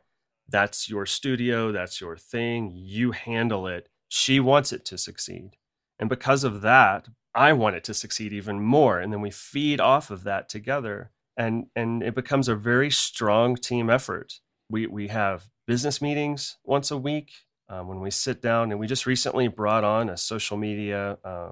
that's 0.49 0.89
your 0.89 1.05
studio, 1.05 1.71
that's 1.71 2.01
your 2.01 2.17
thing, 2.17 2.71
you 2.73 3.11
handle 3.11 3.67
it. 3.67 3.89
She 4.07 4.39
wants 4.39 4.73
it 4.73 4.85
to 4.85 4.97
succeed. 4.97 5.51
And 5.99 6.09
because 6.09 6.43
of 6.43 6.61
that, 6.61 7.07
I 7.35 7.53
want 7.53 7.75
it 7.75 7.83
to 7.85 7.93
succeed 7.93 8.33
even 8.33 8.59
more. 8.61 8.99
And 8.99 9.13
then 9.13 9.21
we 9.21 9.31
feed 9.31 9.79
off 9.79 10.09
of 10.09 10.23
that 10.23 10.49
together. 10.49 11.11
And, 11.37 11.67
and 11.75 12.01
it 12.01 12.15
becomes 12.15 12.47
a 12.47 12.55
very 12.55 12.89
strong 12.89 13.55
team 13.55 13.89
effort. 13.89 14.39
We, 14.69 14.87
we 14.87 15.07
have 15.09 15.49
business 15.67 16.01
meetings 16.01 16.57
once 16.63 16.89
a 16.91 16.97
week 16.97 17.31
um, 17.69 17.87
when 17.87 18.01
we 18.01 18.11
sit 18.11 18.41
down. 18.41 18.71
And 18.71 18.79
we 18.79 18.87
just 18.87 19.05
recently 19.05 19.47
brought 19.47 19.83
on 19.83 20.09
a 20.09 20.17
social 20.17 20.57
media 20.57 21.17
uh, 21.23 21.51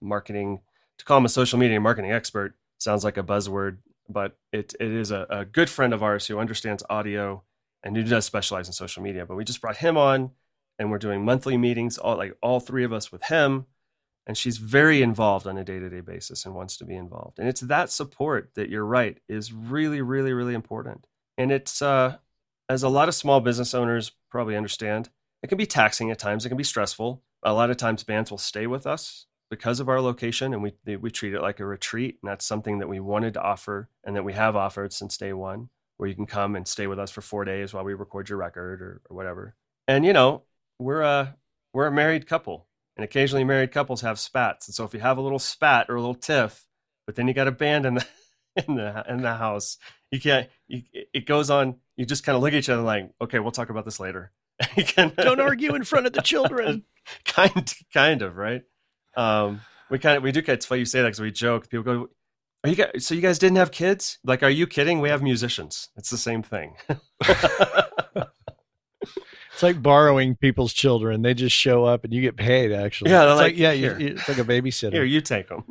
marketing, 0.00 0.60
to 0.98 1.04
call 1.04 1.18
him 1.18 1.24
a 1.24 1.30
social 1.30 1.58
media 1.58 1.80
marketing 1.80 2.12
expert 2.12 2.54
sounds 2.78 3.04
like 3.04 3.16
a 3.16 3.22
buzzword, 3.22 3.78
but 4.08 4.38
it, 4.52 4.74
it 4.78 4.90
is 4.90 5.10
a, 5.10 5.26
a 5.28 5.44
good 5.44 5.68
friend 5.68 5.92
of 5.92 6.02
ours 6.02 6.26
who 6.26 6.38
understands 6.38 6.84
audio 6.88 7.42
and 7.82 7.96
who 7.96 8.02
does 8.02 8.24
specialize 8.24 8.66
in 8.66 8.72
social 8.72 9.02
media. 9.02 9.26
But 9.26 9.36
we 9.36 9.44
just 9.44 9.60
brought 9.60 9.76
him 9.76 9.96
on 9.96 10.30
and 10.78 10.90
we're 10.90 10.98
doing 10.98 11.24
monthly 11.24 11.56
meetings, 11.56 11.98
all 11.98 12.16
like 12.16 12.36
all 12.42 12.60
three 12.60 12.84
of 12.84 12.92
us 12.92 13.10
with 13.10 13.24
him. 13.24 13.66
And 14.26 14.36
she's 14.36 14.58
very 14.58 15.00
involved 15.00 15.46
on 15.46 15.56
a 15.56 15.64
day-to-day 15.64 16.02
basis 16.02 16.44
and 16.44 16.54
wants 16.54 16.76
to 16.76 16.84
be 16.84 16.94
involved. 16.94 17.38
And 17.38 17.48
it's 17.48 17.62
that 17.62 17.90
support 17.90 18.50
that 18.56 18.68
you're 18.68 18.84
right 18.84 19.18
is 19.28 19.52
really 19.52 20.02
really 20.02 20.32
really 20.32 20.54
important. 20.54 21.06
And 21.38 21.50
it's 21.50 21.80
uh, 21.80 22.16
as 22.68 22.82
a 22.82 22.88
lot 22.88 23.08
of 23.08 23.14
small 23.14 23.40
business 23.40 23.74
owners 23.74 24.12
probably 24.30 24.56
understand 24.56 25.08
it 25.42 25.48
can 25.48 25.58
be 25.58 25.66
taxing 25.66 26.10
at 26.10 26.18
times. 26.18 26.44
It 26.44 26.48
can 26.48 26.58
be 26.58 26.64
stressful. 26.64 27.22
A 27.44 27.52
lot 27.52 27.70
of 27.70 27.76
times 27.76 28.02
bands 28.02 28.30
will 28.30 28.38
stay 28.38 28.66
with 28.66 28.86
us 28.86 29.26
because 29.50 29.80
of 29.80 29.88
our 29.88 30.00
location 30.00 30.52
and 30.52 30.62
we 30.62 30.96
we 30.96 31.10
treat 31.10 31.34
it 31.34 31.40
like 31.40 31.60
a 31.60 31.64
retreat 31.64 32.18
and 32.22 32.30
that's 32.30 32.44
something 32.44 32.78
that 32.78 32.88
we 32.88 33.00
wanted 33.00 33.34
to 33.34 33.42
offer 33.42 33.88
and 34.04 34.14
that 34.14 34.24
we 34.24 34.34
have 34.34 34.56
offered 34.56 34.92
since 34.92 35.16
day 35.16 35.32
one 35.32 35.70
where 35.98 36.08
you 36.08 36.14
can 36.14 36.26
come 36.26 36.56
and 36.56 36.66
stay 36.66 36.86
with 36.86 36.98
us 36.98 37.10
for 37.10 37.20
four 37.20 37.44
days 37.44 37.74
while 37.74 37.84
we 37.84 37.94
record 37.94 38.28
your 38.28 38.38
record 38.38 38.80
or, 38.80 39.02
or 39.10 39.16
whatever 39.16 39.54
and 39.86 40.04
you 40.04 40.12
know 40.12 40.42
we're 40.78 41.02
a 41.02 41.36
we're 41.74 41.86
a 41.86 41.92
married 41.92 42.26
couple 42.26 42.68
and 42.98 43.04
occasionally 43.04 43.44
married 43.44 43.70
couples 43.70 44.00
have 44.00 44.18
spats. 44.18 44.66
And 44.66 44.74
so 44.74 44.84
if 44.84 44.92
you 44.92 45.00
have 45.00 45.18
a 45.18 45.22
little 45.22 45.38
spat 45.38 45.86
or 45.88 45.94
a 45.94 46.00
little 46.00 46.16
tiff, 46.16 46.66
but 47.06 47.14
then 47.14 47.28
you 47.28 47.32
got 47.32 47.46
a 47.46 47.52
band 47.52 47.86
in 47.86 47.94
the 47.94 48.06
in 48.66 48.74
the 48.74 49.04
in 49.08 49.22
the 49.22 49.34
house, 49.34 49.78
you 50.10 50.20
can't. 50.20 50.48
You, 50.66 50.82
it 50.92 51.24
goes 51.24 51.48
on. 51.48 51.76
You 51.96 52.04
just 52.04 52.24
kind 52.24 52.36
of 52.36 52.42
look 52.42 52.52
at 52.52 52.58
each 52.58 52.68
other 52.68 52.82
like, 52.82 53.10
okay, 53.20 53.38
we'll 53.38 53.52
talk 53.52 53.70
about 53.70 53.84
this 53.84 54.00
later. 54.00 54.32
can, 54.76 55.12
Don't 55.16 55.40
argue 55.40 55.76
in 55.76 55.84
front 55.84 56.06
of 56.06 56.12
the 56.12 56.22
children. 56.22 56.82
kind 57.24 57.72
kind 57.94 58.22
of 58.22 58.36
right. 58.36 58.62
Um, 59.16 59.60
we 59.88 60.00
kind 60.00 60.16
of 60.16 60.24
we 60.24 60.32
do. 60.32 60.42
It's 60.46 60.66
funny 60.66 60.80
you 60.80 60.84
say 60.84 61.00
that 61.00 61.06
because 61.06 61.20
we 61.20 61.30
joke. 61.30 61.70
People 61.70 61.84
go, 61.84 62.08
"Are 62.64 62.70
you 62.70 62.76
guys? 62.76 63.06
So 63.06 63.14
you 63.14 63.20
guys 63.20 63.38
didn't 63.38 63.56
have 63.56 63.70
kids? 63.70 64.18
Like, 64.24 64.42
are 64.42 64.50
you 64.50 64.66
kidding? 64.66 65.00
We 65.00 65.08
have 65.08 65.22
musicians. 65.22 65.88
It's 65.96 66.10
the 66.10 66.18
same 66.18 66.42
thing." 66.42 66.74
It's 69.58 69.62
like 69.64 69.82
borrowing 69.82 70.36
people's 70.36 70.72
children. 70.72 71.22
They 71.22 71.34
just 71.34 71.56
show 71.56 71.84
up 71.84 72.04
and 72.04 72.14
you 72.14 72.22
get 72.22 72.36
paid. 72.36 72.70
Actually, 72.70 73.10
yeah, 73.10 73.24
it's 73.24 73.40
like, 73.40 73.54
like, 73.54 73.58
yeah, 73.58 73.72
you, 73.72 73.90
it's 73.98 74.28
like 74.28 74.38
a 74.38 74.44
babysitter. 74.44 74.92
Here, 74.92 75.02
you 75.02 75.20
take 75.20 75.48
them. 75.48 75.64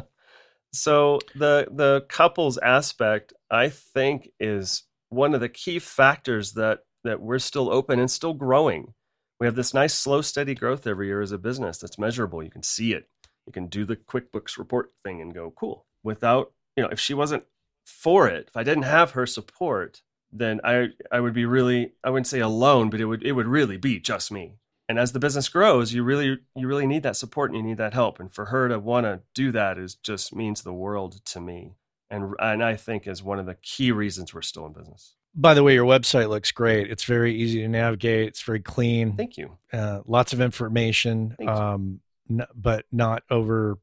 so 0.72 1.18
the 1.34 1.68
the 1.70 2.06
couples 2.08 2.56
aspect, 2.56 3.34
I 3.50 3.68
think, 3.68 4.30
is 4.40 4.84
one 5.10 5.34
of 5.34 5.42
the 5.42 5.50
key 5.50 5.78
factors 5.78 6.54
that 6.54 6.78
that 7.04 7.20
we're 7.20 7.38
still 7.38 7.70
open 7.70 8.00
and 8.00 8.10
still 8.10 8.32
growing. 8.32 8.94
We 9.40 9.46
have 9.46 9.56
this 9.56 9.74
nice, 9.74 9.92
slow, 9.92 10.22
steady 10.22 10.54
growth 10.54 10.86
every 10.86 11.08
year 11.08 11.20
as 11.20 11.32
a 11.32 11.36
business 11.36 11.76
that's 11.76 11.98
measurable. 11.98 12.42
You 12.42 12.50
can 12.50 12.62
see 12.62 12.94
it. 12.94 13.10
You 13.46 13.52
can 13.52 13.66
do 13.66 13.84
the 13.84 13.96
QuickBooks 13.96 14.56
report 14.56 14.92
thing 15.04 15.20
and 15.20 15.34
go, 15.34 15.52
cool. 15.54 15.84
Without, 16.02 16.52
you 16.76 16.82
know, 16.82 16.88
if 16.90 17.00
she 17.00 17.14
wasn't 17.14 17.44
for 17.84 18.28
it, 18.28 18.46
if 18.48 18.56
I 18.56 18.62
didn't 18.62 18.84
have 18.84 19.12
her 19.12 19.26
support, 19.26 20.02
then 20.32 20.60
I 20.64 20.88
I 21.10 21.20
would 21.20 21.34
be 21.34 21.44
really 21.44 21.92
I 22.04 22.10
wouldn't 22.10 22.26
say 22.26 22.40
alone, 22.40 22.90
but 22.90 23.00
it 23.00 23.06
would 23.06 23.22
it 23.22 23.32
would 23.32 23.46
really 23.46 23.76
be 23.76 23.98
just 23.98 24.30
me. 24.30 24.54
And 24.88 24.98
as 24.98 25.12
the 25.12 25.18
business 25.18 25.48
grows, 25.48 25.92
you 25.92 26.02
really 26.02 26.38
you 26.54 26.66
really 26.66 26.86
need 26.86 27.02
that 27.02 27.16
support 27.16 27.50
and 27.50 27.58
you 27.58 27.62
need 27.62 27.78
that 27.78 27.94
help. 27.94 28.20
And 28.20 28.32
for 28.32 28.46
her 28.46 28.68
to 28.68 28.78
want 28.78 29.04
to 29.04 29.20
do 29.34 29.52
that 29.52 29.78
is 29.78 29.94
just 29.94 30.34
means 30.34 30.62
the 30.62 30.72
world 30.72 31.24
to 31.26 31.40
me. 31.40 31.74
And 32.10 32.34
and 32.38 32.62
I 32.62 32.76
think 32.76 33.06
is 33.06 33.22
one 33.22 33.38
of 33.38 33.46
the 33.46 33.56
key 33.56 33.92
reasons 33.92 34.32
we're 34.32 34.42
still 34.42 34.66
in 34.66 34.72
business. 34.72 35.14
By 35.34 35.54
the 35.54 35.62
way, 35.62 35.74
your 35.74 35.84
website 35.84 36.30
looks 36.30 36.50
great. 36.52 36.90
It's 36.90 37.04
very 37.04 37.34
easy 37.34 37.60
to 37.60 37.68
navigate. 37.68 38.28
It's 38.28 38.42
very 38.42 38.60
clean. 38.60 39.14
Thank 39.14 39.36
you. 39.36 39.56
Uh, 39.72 40.00
lots 40.06 40.32
of 40.32 40.40
information, 40.40 41.36
um, 41.46 42.00
n- 42.30 42.46
but 42.54 42.86
not 42.90 43.22
over. 43.30 43.78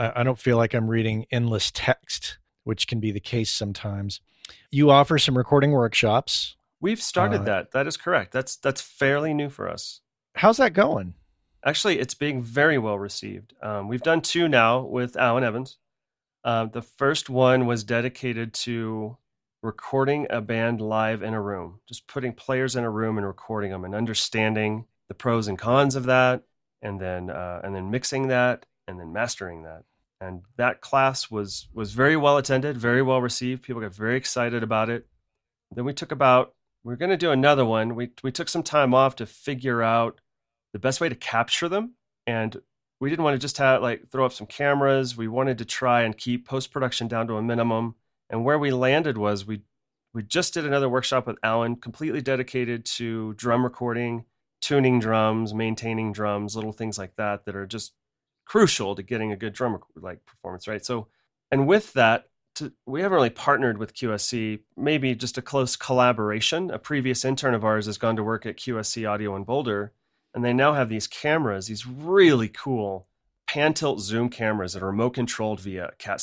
I, 0.00 0.22
don't 0.22 0.38
feel 0.38 0.56
like 0.56 0.74
I'm 0.74 0.88
reading 0.88 1.26
endless 1.30 1.70
text, 1.70 2.38
which 2.64 2.86
can 2.86 3.00
be 3.00 3.10
the 3.10 3.20
case 3.20 3.50
sometimes. 3.50 4.20
You 4.70 4.90
offer 4.90 5.18
some 5.18 5.36
recording 5.36 5.72
workshops. 5.72 6.56
We've 6.80 7.02
started 7.02 7.42
uh, 7.42 7.44
that. 7.44 7.72
That 7.72 7.86
is 7.86 7.96
correct. 7.96 8.32
That's 8.32 8.56
that's 8.56 8.80
fairly 8.80 9.34
new 9.34 9.50
for 9.50 9.68
us. 9.68 10.00
How's 10.36 10.56
that 10.56 10.72
going? 10.72 11.14
Actually, 11.64 11.98
it's 11.98 12.14
being 12.14 12.42
very 12.42 12.78
well 12.78 12.98
received. 12.98 13.52
Um, 13.62 13.88
we've 13.88 14.02
done 14.02 14.22
two 14.22 14.48
now 14.48 14.80
with 14.80 15.16
Alan 15.16 15.44
Evans. 15.44 15.76
Uh, 16.42 16.64
the 16.64 16.80
first 16.80 17.28
one 17.28 17.66
was 17.66 17.84
dedicated 17.84 18.54
to 18.54 19.18
recording 19.62 20.26
a 20.30 20.40
band 20.40 20.80
live 20.80 21.22
in 21.22 21.34
a 21.34 21.42
room, 21.42 21.80
just 21.86 22.06
putting 22.06 22.32
players 22.32 22.74
in 22.74 22.84
a 22.84 22.90
room 22.90 23.18
and 23.18 23.26
recording 23.26 23.70
them, 23.70 23.84
and 23.84 23.94
understanding 23.94 24.86
the 25.08 25.14
pros 25.14 25.48
and 25.48 25.58
cons 25.58 25.94
of 25.94 26.04
that, 26.04 26.44
and 26.80 26.98
then 26.98 27.28
uh, 27.28 27.60
and 27.62 27.76
then 27.76 27.90
mixing 27.90 28.28
that, 28.28 28.64
and 28.88 28.98
then 28.98 29.12
mastering 29.12 29.64
that 29.64 29.84
and 30.20 30.42
that 30.56 30.80
class 30.80 31.30
was 31.30 31.68
was 31.72 31.92
very 31.92 32.16
well 32.16 32.36
attended, 32.36 32.76
very 32.76 33.02
well 33.02 33.20
received. 33.20 33.62
People 33.62 33.82
got 33.82 33.94
very 33.94 34.16
excited 34.16 34.62
about 34.62 34.90
it. 34.90 35.06
Then 35.70 35.84
we 35.84 35.94
took 35.94 36.12
about 36.12 36.54
we 36.82 36.92
are 36.92 36.96
going 36.96 37.10
to 37.10 37.16
do 37.16 37.30
another 37.30 37.64
one. 37.64 37.94
We 37.94 38.10
we 38.22 38.32
took 38.32 38.48
some 38.48 38.62
time 38.62 38.94
off 38.94 39.16
to 39.16 39.26
figure 39.26 39.82
out 39.82 40.20
the 40.72 40.78
best 40.78 41.00
way 41.00 41.08
to 41.08 41.14
capture 41.14 41.68
them 41.68 41.94
and 42.26 42.60
we 43.00 43.08
didn't 43.08 43.24
want 43.24 43.34
to 43.34 43.38
just 43.38 43.58
have 43.58 43.82
like 43.82 44.10
throw 44.10 44.26
up 44.26 44.32
some 44.32 44.46
cameras. 44.46 45.16
We 45.16 45.26
wanted 45.26 45.58
to 45.58 45.64
try 45.64 46.02
and 46.02 46.16
keep 46.16 46.46
post 46.46 46.70
production 46.70 47.08
down 47.08 47.26
to 47.28 47.36
a 47.36 47.42
minimum. 47.42 47.94
And 48.28 48.44
where 48.44 48.58
we 48.58 48.70
landed 48.70 49.16
was 49.16 49.46
we 49.46 49.62
we 50.12 50.22
just 50.22 50.54
did 50.54 50.66
another 50.66 50.88
workshop 50.88 51.26
with 51.26 51.38
Alan, 51.42 51.76
completely 51.76 52.20
dedicated 52.20 52.84
to 52.84 53.32
drum 53.34 53.62
recording, 53.62 54.24
tuning 54.60 54.98
drums, 54.98 55.54
maintaining 55.54 56.12
drums, 56.12 56.56
little 56.56 56.72
things 56.72 56.98
like 56.98 57.14
that 57.16 57.44
that 57.44 57.54
are 57.54 57.66
just 57.66 57.92
crucial 58.50 58.96
to 58.96 59.02
getting 59.04 59.30
a 59.30 59.36
good 59.36 59.52
drum 59.52 59.78
like 59.94 60.26
performance, 60.26 60.66
right? 60.66 60.84
So, 60.84 61.06
and 61.52 61.68
with 61.68 61.92
that, 61.92 62.24
to, 62.56 62.72
we 62.84 63.00
haven't 63.00 63.14
really 63.14 63.30
partnered 63.30 63.78
with 63.78 63.94
QSC. 63.94 64.58
Maybe 64.76 65.14
just 65.14 65.38
a 65.38 65.42
close 65.42 65.76
collaboration. 65.76 66.68
A 66.72 66.78
previous 66.80 67.24
intern 67.24 67.54
of 67.54 67.64
ours 67.64 67.86
has 67.86 67.96
gone 67.96 68.16
to 68.16 68.24
work 68.24 68.44
at 68.46 68.56
QSC 68.56 69.08
Audio 69.08 69.36
in 69.36 69.44
Boulder, 69.44 69.92
and 70.34 70.44
they 70.44 70.52
now 70.52 70.72
have 70.72 70.88
these 70.88 71.06
cameras, 71.06 71.68
these 71.68 71.86
really 71.86 72.48
cool 72.48 73.06
pan 73.46 73.72
tilt 73.72 74.00
zoom 74.00 74.28
cameras 74.28 74.72
that 74.72 74.82
are 74.82 74.86
remote 74.86 75.10
controlled 75.10 75.60
via 75.60 75.92
Cat 75.98 76.20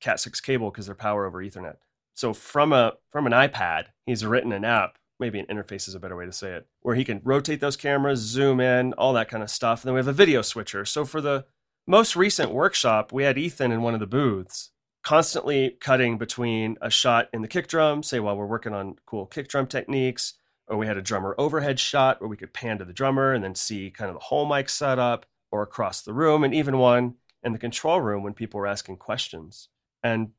Cat 0.00 0.20
six 0.20 0.40
cable 0.40 0.70
because 0.70 0.86
they're 0.86 0.94
power 0.94 1.26
over 1.26 1.42
Ethernet. 1.42 1.78
So 2.14 2.32
from 2.32 2.72
a 2.72 2.92
from 3.10 3.26
an 3.26 3.32
iPad, 3.32 3.86
he's 4.06 4.24
written 4.24 4.52
an 4.52 4.64
app. 4.64 4.96
Maybe 5.18 5.40
an 5.40 5.46
interface 5.46 5.88
is 5.88 5.96
a 5.96 6.00
better 6.00 6.16
way 6.16 6.26
to 6.26 6.32
say 6.32 6.52
it, 6.52 6.68
where 6.82 6.94
he 6.94 7.04
can 7.04 7.20
rotate 7.24 7.58
those 7.58 7.76
cameras, 7.76 8.20
zoom 8.20 8.60
in, 8.60 8.92
all 8.92 9.12
that 9.14 9.28
kind 9.28 9.42
of 9.42 9.50
stuff. 9.50 9.82
And 9.82 9.88
then 9.88 9.94
we 9.94 9.98
have 9.98 10.08
a 10.08 10.12
video 10.12 10.40
switcher. 10.42 10.84
So 10.84 11.04
for 11.04 11.20
the 11.20 11.46
most 11.86 12.16
recent 12.16 12.50
workshop, 12.50 13.12
we 13.12 13.24
had 13.24 13.38
Ethan 13.38 13.72
in 13.72 13.82
one 13.82 13.94
of 13.94 14.00
the 14.00 14.06
booths, 14.06 14.70
constantly 15.02 15.76
cutting 15.80 16.16
between 16.18 16.76
a 16.80 16.90
shot 16.90 17.28
in 17.32 17.42
the 17.42 17.48
kick 17.48 17.68
drum, 17.68 18.02
say 18.02 18.20
while 18.20 18.36
we're 18.36 18.46
working 18.46 18.72
on 18.72 18.96
cool 19.06 19.26
kick 19.26 19.48
drum 19.48 19.66
techniques, 19.66 20.34
or 20.66 20.78
we 20.78 20.86
had 20.86 20.96
a 20.96 21.02
drummer 21.02 21.34
overhead 21.36 21.78
shot 21.78 22.20
where 22.20 22.28
we 22.28 22.36
could 22.36 22.54
pan 22.54 22.78
to 22.78 22.84
the 22.84 22.92
drummer 22.92 23.32
and 23.32 23.44
then 23.44 23.54
see 23.54 23.90
kind 23.90 24.08
of 24.08 24.14
the 24.14 24.24
whole 24.24 24.46
mic 24.46 24.68
setup 24.68 25.26
or 25.50 25.62
across 25.62 26.02
the 26.02 26.14
room, 26.14 26.42
and 26.42 26.54
even 26.54 26.78
one 26.78 27.14
in 27.42 27.52
the 27.52 27.58
control 27.58 28.00
room 28.00 28.22
when 28.22 28.32
people 28.32 28.58
were 28.58 28.66
asking 28.66 28.96
questions. 28.96 29.68
And 30.02 30.30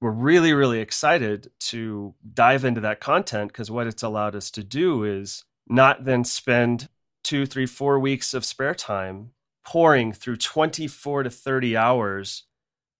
we're 0.00 0.10
really, 0.10 0.52
really 0.52 0.80
excited 0.80 1.50
to 1.58 2.14
dive 2.32 2.64
into 2.64 2.80
that 2.80 3.00
content 3.00 3.52
because 3.52 3.70
what 3.70 3.86
it's 3.86 4.02
allowed 4.02 4.34
us 4.34 4.50
to 4.52 4.64
do 4.64 5.04
is 5.04 5.44
not 5.68 6.04
then 6.04 6.24
spend 6.24 6.88
two, 7.22 7.46
three, 7.46 7.66
four 7.66 7.98
weeks 7.98 8.34
of 8.34 8.44
spare 8.44 8.74
time 8.74 9.30
pouring 9.64 10.12
through 10.12 10.36
24 10.36 11.24
to 11.24 11.30
30 11.30 11.76
hours 11.76 12.44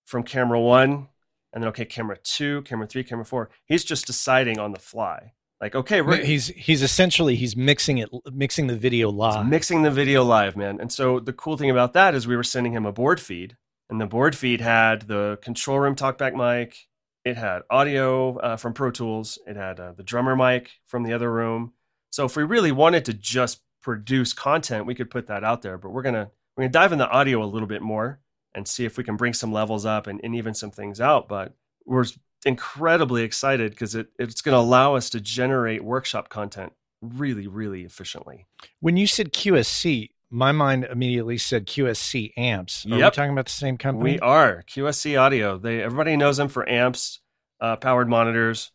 from 0.04 0.22
camera 0.22 0.60
one 0.60 1.08
and 1.52 1.62
then 1.62 1.68
okay 1.68 1.84
camera 1.84 2.16
two 2.22 2.62
camera 2.62 2.86
three 2.86 3.04
camera 3.04 3.24
four. 3.24 3.50
He's 3.66 3.84
just 3.84 4.06
deciding 4.06 4.58
on 4.58 4.72
the 4.72 4.78
fly. 4.78 5.32
Like 5.60 5.74
okay 5.74 6.00
we're, 6.00 6.24
he's 6.24 6.48
he's 6.48 6.82
essentially 6.82 7.36
he's 7.36 7.56
mixing 7.56 7.98
it 7.98 8.08
mixing 8.32 8.66
the 8.66 8.76
video 8.76 9.10
live. 9.10 9.46
mixing 9.46 9.82
the 9.82 9.90
video 9.90 10.24
live 10.24 10.56
man. 10.56 10.80
And 10.80 10.92
so 10.92 11.20
the 11.20 11.32
cool 11.32 11.56
thing 11.56 11.70
about 11.70 11.92
that 11.92 12.14
is 12.14 12.26
we 12.26 12.36
were 12.36 12.42
sending 12.42 12.72
him 12.72 12.86
a 12.86 12.92
board 12.92 13.20
feed 13.20 13.56
and 13.88 14.00
the 14.00 14.06
board 14.06 14.34
feed 14.36 14.60
had 14.60 15.02
the 15.02 15.38
control 15.42 15.78
room 15.78 15.94
talkback 15.94 16.34
mic 16.34 16.88
it 17.24 17.36
had 17.36 17.62
audio 17.70 18.36
uh, 18.38 18.56
from 18.56 18.72
pro 18.72 18.90
tools 18.90 19.38
it 19.46 19.56
had 19.56 19.78
uh, 19.78 19.92
the 19.92 20.02
drummer 20.02 20.34
mic 20.34 20.70
from 20.86 21.04
the 21.04 21.12
other 21.12 21.30
room. 21.30 21.72
So 22.10 22.24
if 22.24 22.36
we 22.36 22.42
really 22.42 22.72
wanted 22.72 23.04
to 23.06 23.14
just 23.14 23.60
produce 23.82 24.32
content 24.32 24.86
we 24.86 24.94
could 24.94 25.10
put 25.10 25.26
that 25.26 25.44
out 25.44 25.62
there 25.62 25.76
but 25.76 25.90
we're 25.90 26.02
gonna 26.02 26.30
we're 26.56 26.62
gonna 26.62 26.72
dive 26.72 26.92
in 26.92 26.98
the 26.98 27.08
audio 27.08 27.42
a 27.42 27.46
little 27.46 27.68
bit 27.68 27.82
more 27.82 28.20
and 28.54 28.68
see 28.68 28.84
if 28.84 28.98
we 28.98 29.04
can 29.04 29.16
bring 29.16 29.32
some 29.32 29.52
levels 29.52 29.86
up 29.86 30.06
and, 30.06 30.20
and 30.22 30.34
even 30.34 30.54
some 30.54 30.70
things 30.70 31.00
out. 31.00 31.28
But 31.28 31.54
we're 31.86 32.04
incredibly 32.44 33.22
excited 33.22 33.70
because 33.70 33.94
it, 33.94 34.08
it's 34.18 34.42
going 34.42 34.54
to 34.54 34.58
allow 34.58 34.94
us 34.94 35.10
to 35.10 35.20
generate 35.20 35.84
workshop 35.84 36.28
content 36.28 36.72
really, 37.00 37.46
really 37.46 37.82
efficiently. 37.84 38.46
When 38.80 38.96
you 38.96 39.06
said 39.06 39.32
QSC, 39.32 40.10
my 40.30 40.52
mind 40.52 40.84
immediately 40.84 41.38
said 41.38 41.66
QSC 41.66 42.32
amps. 42.36 42.86
Are 42.86 42.90
yep. 42.90 43.12
we 43.12 43.16
talking 43.16 43.32
about 43.32 43.46
the 43.46 43.52
same 43.52 43.76
company? 43.76 44.12
We 44.12 44.18
are 44.20 44.64
QSC 44.66 45.20
Audio. 45.20 45.58
They 45.58 45.82
everybody 45.82 46.16
knows 46.16 46.38
them 46.38 46.48
for 46.48 46.68
amps, 46.68 47.20
uh, 47.60 47.76
powered 47.76 48.08
monitors. 48.08 48.70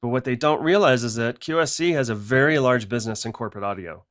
But 0.00 0.08
what 0.08 0.24
they 0.24 0.36
don't 0.36 0.62
realize 0.62 1.04
is 1.04 1.14
that 1.16 1.38
QSC 1.38 1.92
has 1.92 2.08
a 2.08 2.14
very 2.14 2.58
large 2.58 2.88
business 2.88 3.24
in 3.24 3.32
corporate 3.32 3.62
audio. 3.62 4.04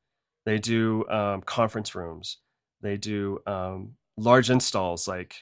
They 0.46 0.58
do 0.58 1.06
um, 1.08 1.42
conference 1.42 1.94
rooms. 1.94 2.38
They 2.82 2.96
do 2.96 3.40
um, 3.46 3.94
large 4.16 4.50
installs 4.50 5.08
like 5.08 5.36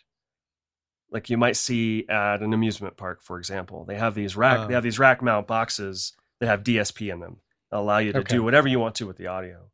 like 1.11 1.29
you 1.29 1.37
might 1.37 1.57
see 1.57 2.07
at 2.09 2.41
an 2.41 2.53
amusement 2.53 2.97
park, 2.97 3.23
for 3.23 3.39
example. 3.39 3.85
They 3.85 3.97
have 3.97 4.15
these 4.15 4.37
rack 4.37 4.69
they 4.69 4.75
oh. 4.75 4.77
have 4.77 4.85
these 4.85 4.99
rack 4.99 5.23
mount 5.23 5.47
boxes 5.47 6.13
that 6.41 6.47
have 6.47 6.63
DSP 6.63 7.13
in 7.13 7.21
them 7.21 7.39
that 7.71 7.79
allow 7.79 7.99
you 7.99 8.13
to 8.13 8.21
okay. 8.21 8.37
do 8.37 8.43
whatever 8.43 8.69
you 8.69 8.79
want 8.79 8.95
to 8.97 9.07
with 9.07 9.17
the 9.17 9.27
audio. 9.27 9.71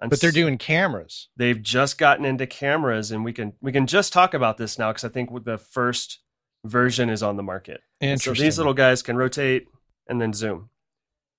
And 0.00 0.10
but 0.10 0.20
they're 0.20 0.30
doing 0.30 0.58
cameras. 0.58 1.28
They've 1.36 1.60
just 1.60 1.98
gotten 1.98 2.24
into 2.24 2.46
cameras, 2.46 3.10
and 3.10 3.24
we 3.24 3.32
can 3.32 3.54
we 3.60 3.72
can 3.72 3.86
just 3.86 4.12
talk 4.12 4.32
about 4.32 4.56
this 4.56 4.78
now 4.78 4.90
because 4.90 5.04
I 5.04 5.08
think 5.08 5.44
the 5.44 5.58
first 5.58 6.20
version 6.64 7.10
is 7.10 7.22
on 7.22 7.36
the 7.36 7.42
market. 7.42 7.80
Interesting. 8.00 8.30
And 8.30 8.38
So 8.38 8.44
these 8.44 8.58
little 8.58 8.74
guys 8.74 9.02
can 9.02 9.16
rotate 9.16 9.66
and 10.08 10.20
then 10.20 10.32
zoom, 10.32 10.70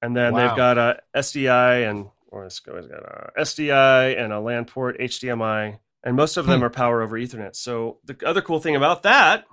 and 0.02 0.16
then 0.16 0.34
wow. 0.34 0.48
they've 0.48 0.58
got 0.58 0.78
a 0.78 1.00
SDI 1.16 1.90
and 1.90 2.10
let's 2.32 2.60
go, 2.60 2.76
it's 2.76 2.88
got 2.88 3.04
a 3.04 3.32
SDI 3.40 4.20
and 4.22 4.32
a 4.32 4.40
LAN 4.40 4.66
port, 4.66 5.00
HDMI, 5.00 5.80
and 6.04 6.16
most 6.16 6.38
of 6.38 6.46
them 6.46 6.60
hmm. 6.60 6.66
are 6.66 6.70
power 6.70 7.02
over 7.02 7.18
Ethernet. 7.18 7.56
So 7.56 8.00
the 8.06 8.18
other 8.26 8.42
cool 8.42 8.60
thing 8.60 8.76
about 8.76 9.04
that 9.04 9.46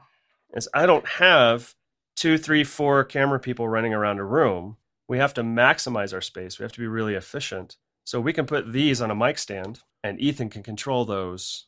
is 0.54 0.68
I 0.72 0.86
don't 0.86 1.06
have 1.06 1.74
two, 2.16 2.38
three, 2.38 2.64
four 2.64 3.04
camera 3.04 3.38
people 3.38 3.68
running 3.68 3.94
around 3.94 4.18
a 4.18 4.24
room. 4.24 4.76
We 5.08 5.18
have 5.18 5.34
to 5.34 5.42
maximize 5.42 6.12
our 6.12 6.20
space. 6.20 6.58
We 6.58 6.64
have 6.64 6.72
to 6.72 6.80
be 6.80 6.86
really 6.86 7.14
efficient. 7.14 7.76
So 8.04 8.20
we 8.20 8.32
can 8.32 8.46
put 8.46 8.72
these 8.72 9.00
on 9.00 9.10
a 9.10 9.16
mic 9.16 9.38
stand, 9.38 9.80
and 10.02 10.20
Ethan 10.20 10.48
can 10.48 10.62
control 10.62 11.04
those 11.04 11.66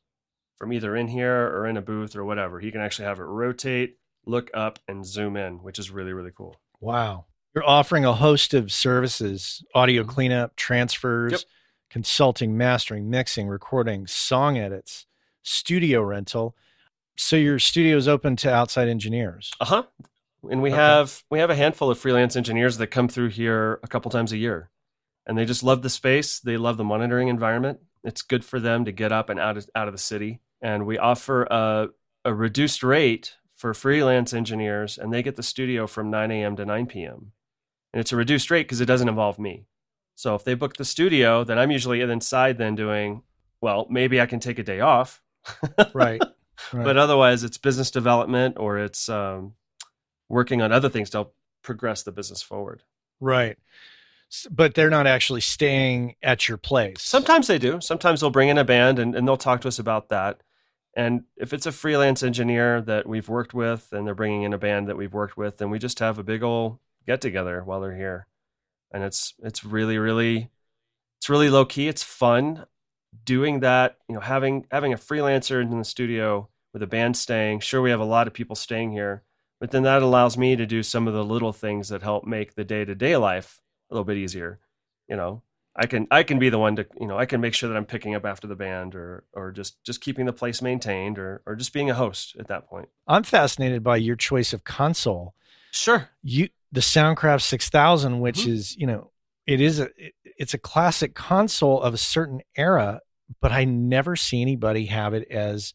from 0.57 0.73
either 0.73 0.97
in 0.97 1.09
here 1.09 1.49
or 1.49 1.67
in 1.67 1.77
a 1.77 1.83
booth 1.83 2.17
or 2.17 2.25
whatever. 2.25 2.61
He 2.61 2.71
can 2.71 2.81
actually 2.81 3.07
have 3.07 3.19
it 3.19 3.25
rotate, 3.25 3.99
look 4.25 4.51
up, 4.55 4.79
and 4.89 5.05
zoom 5.05 5.37
in, 5.37 5.63
which 5.63 5.79
is 5.79 5.91
really, 5.91 6.13
really 6.13 6.33
cool. 6.37 6.57
Wow. 6.81 7.27
You're 7.59 7.69
offering 7.69 8.05
a 8.05 8.15
host 8.15 8.55
of 8.55 8.73
services 8.73 9.63
audio 9.75 10.03
mm-hmm. 10.03 10.11
cleanup, 10.11 10.57
transfers. 10.57 11.33
Yep 11.33 11.41
consulting, 11.91 12.57
mastering, 12.57 13.11
mixing, 13.11 13.49
recording, 13.49 14.07
song 14.07 14.59
edits, 14.59 15.07
studio 15.43 16.03
rental. 16.03 16.57
So 17.17 17.37
your 17.37 17.59
studio 17.59 17.97
is 17.97 18.07
open 18.07 18.37
to 18.37 18.53
outside 18.53 18.89
engineers. 18.89 19.53
Uh 19.61 19.65
huh. 19.65 19.83
And 20.49 20.63
we 20.63 20.71
okay. 20.71 20.77
have 20.77 21.25
we 21.31 21.41
have 21.41 21.51
a 21.51 21.57
handful 21.57 21.91
of 21.91 21.99
freelance 21.99 22.37
engineers 22.37 22.79
that 22.79 22.89
come 22.89 23.09
through 23.09 23.31
here 23.31 23.81
a 23.83 23.89
couple 23.89 24.11
times 24.11 24.33
a 24.33 24.37
year, 24.37 24.71
and 25.27 25.37
they 25.37 25.45
just 25.45 25.65
love 25.65 25.83
the 25.83 25.91
space. 25.91 26.39
They 26.39 26.57
love 26.57 26.77
the 26.77 26.85
monitoring 26.85 27.29
environment. 27.29 27.81
It's 28.05 28.23
good 28.23 28.45
for 28.45 28.61
them 28.61 28.85
to 28.85 28.93
get 28.93 29.11
up 29.11 29.29
and 29.31 29.41
out 29.41 29.57
of, 29.57 29.69
out 29.75 29.89
of 29.89 29.95
the 29.95 29.99
city. 29.99 30.41
And 30.63 30.87
we 30.87 30.97
offer 30.97 31.43
a, 31.45 31.89
a 32.25 32.33
reduced 32.33 32.85
rate 32.85 33.35
for 33.53 33.75
freelance 33.75 34.33
engineers, 34.33 34.97
and 34.97 35.13
they 35.13 35.25
get 35.25 35.35
the 35.35 35.43
studio 35.43 35.89
from 35.89 36.11
9 36.11 36.31
a.m. 36.31 36.55
to 36.55 36.65
9 36.65 36.87
p.m. 36.87 37.33
And 37.99 38.03
it's 38.05 38.13
a 38.13 38.17
reduced 38.17 38.49
rate 38.53 38.63
because 38.63 38.81
it 38.81 38.87
doesn't 38.87 39.09
involve 39.09 39.41
me. 39.41 39.67
So 40.15 40.37
if 40.37 40.45
they 40.45 40.55
book 40.55 40.77
the 40.77 40.85
studio, 40.85 41.43
then 41.43 41.59
I'm 41.59 41.73
usually 41.73 42.01
inside 42.01 42.57
then 42.57 42.77
doing, 42.77 43.25
well, 43.61 43.89
maybe 43.91 44.21
I 44.21 44.27
can 44.27 44.39
take 44.39 44.61
a 44.61 44.63
day 44.63 44.79
off. 44.79 45.21
right. 45.95 46.23
right. 46.23 46.23
But 46.73 46.97
otherwise, 46.97 47.43
it's 47.43 47.59
business 47.59 47.91
development 47.91 48.57
or 48.57 48.79
it's 48.79 49.09
um, 49.09 49.55
working 50.29 50.63
on 50.63 50.71
other 50.71 50.89
things 50.89 51.11
to 51.11 51.17
help 51.17 51.35
progress 51.63 52.05
the 52.05 52.13
business 52.13 52.41
forward. 52.41 52.85
Right. 53.19 53.59
But 54.49 54.77
they're 54.77 54.91
not 54.91 55.09
actually 55.09 55.41
staying 55.41 56.15
at 56.23 56.49
your 56.49 56.57
place. 56.57 57.03
Sometimes 57.03 57.49
they 57.49 57.59
do. 57.59 57.81
Sometimes 57.81 58.21
they'll 58.21 58.31
bring 58.31 58.49
in 58.49 58.59
a 58.59 58.65
band 58.65 59.01
and, 59.01 59.17
and 59.17 59.27
they'll 59.27 59.37
talk 59.37 59.63
to 59.63 59.69
us 59.69 59.81
about 59.81 60.11
that. 60.11 60.41
And 60.95 61.25
if 61.37 61.53
it's 61.53 61.67
a 61.67 61.73
freelance 61.73 62.23
engineer 62.23 62.81
that 62.83 63.09
we've 63.09 63.29
worked 63.29 63.55
with 63.55 63.89
and 63.91 64.07
they're 64.07 64.15
bringing 64.15 64.45
in 64.45 64.53
a 64.53 64.59
band 64.59 64.87
that 64.87 64.97
we've 64.97 65.13
worked 65.13 65.37
with, 65.37 65.57
then 65.57 65.71
we 65.71 65.81
just 65.81 65.99
have 65.99 66.21
a 66.21 66.23
big 66.23 66.45
old 66.45 66.79
get 67.09 67.21
together 67.21 67.63
while 67.65 67.81
they're 67.81 67.97
here 67.97 68.29
and 68.91 69.03
it's 69.03 69.35
it's 69.43 69.65
really 69.65 69.99
really 69.99 70.51
it's 71.19 71.29
really 71.29 71.51
low 71.51 71.65
key. 71.65 71.89
It's 71.89 72.03
fun 72.03 72.67
doing 73.25 73.61
that. 73.61 73.97
You 74.09 74.15
know, 74.15 74.21
having 74.21 74.67
having 74.71 74.93
a 74.93 74.97
freelancer 74.97 75.61
in 75.61 75.77
the 75.79 75.85
studio 75.85 76.49
with 76.73 76.83
a 76.83 76.87
band 76.87 77.17
staying. 77.17 77.61
Sure, 77.61 77.83
we 77.83 77.91
have 77.91 78.01
a 78.01 78.05
lot 78.05 78.27
of 78.27 78.35
people 78.35 78.57
staying 78.57 78.93
here, 78.93 79.23
but 79.61 79.71
then 79.71 79.83
that 79.83 80.03
allows 80.03 80.39
me 80.39 80.57
to 80.57 80.67
do 80.67 80.83
some 80.83 81.09
of 81.09 81.15
the 81.15 81.25
little 81.25 81.53
things 81.53 81.89
that 81.89 82.03
help 82.03 82.25
make 82.25 82.55
the 82.55 82.65
day 82.65 82.85
to 82.85 82.95
day 82.95 83.17
life 83.17 83.61
a 83.91 83.95
little 83.95 84.05
bit 84.05 84.17
easier. 84.17 84.61
You 85.09 85.17
know, 85.17 85.43
I 85.75 85.87
can 85.87 86.07
I 86.11 86.23
can 86.23 86.39
be 86.39 86.51
the 86.51 86.59
one 86.59 86.77
to 86.77 86.87
you 87.01 87.09
know 87.09 87.19
I 87.19 87.27
can 87.27 87.41
make 87.41 87.55
sure 87.55 87.69
that 87.69 87.77
I'm 87.77 87.87
picking 87.87 88.15
up 88.15 88.25
after 88.25 88.47
the 88.47 88.57
band 88.57 88.95
or 88.95 89.25
or 89.33 89.51
just 89.51 89.83
just 89.85 90.01
keeping 90.01 90.27
the 90.27 90.33
place 90.33 90.63
maintained 90.63 91.19
or 91.19 91.43
or 91.47 91.57
just 91.57 91.73
being 91.73 91.91
a 91.91 91.95
host 91.95 92.37
at 92.39 92.47
that 92.49 92.69
point. 92.69 92.89
I'm 93.09 93.25
fascinated 93.25 93.83
by 93.83 93.97
your 93.97 94.17
choice 94.17 94.53
of 94.53 94.65
console. 94.65 95.35
Sure. 95.73 96.09
You 96.23 96.49
the 96.73 96.81
Soundcraft 96.81 97.43
6000, 97.43 98.21
which 98.21 98.41
mm-hmm. 98.41 98.53
is, 98.53 98.77
you 98.77 98.87
know, 98.87 99.11
it 99.47 99.61
is 99.61 99.81
a 99.81 99.89
it's 100.39 100.55
a 100.55 100.59
classic 100.59 101.15
console 101.15 101.81
of 101.81 101.95
a 101.95 101.99
certain 101.99 102.41
era, 102.57 103.01
but 103.41 103.51
I 103.51 103.65
never 103.65 104.15
see 104.15 104.41
anybody 104.43 104.87
have 104.87 105.15
it 105.15 105.29
as 105.31 105.75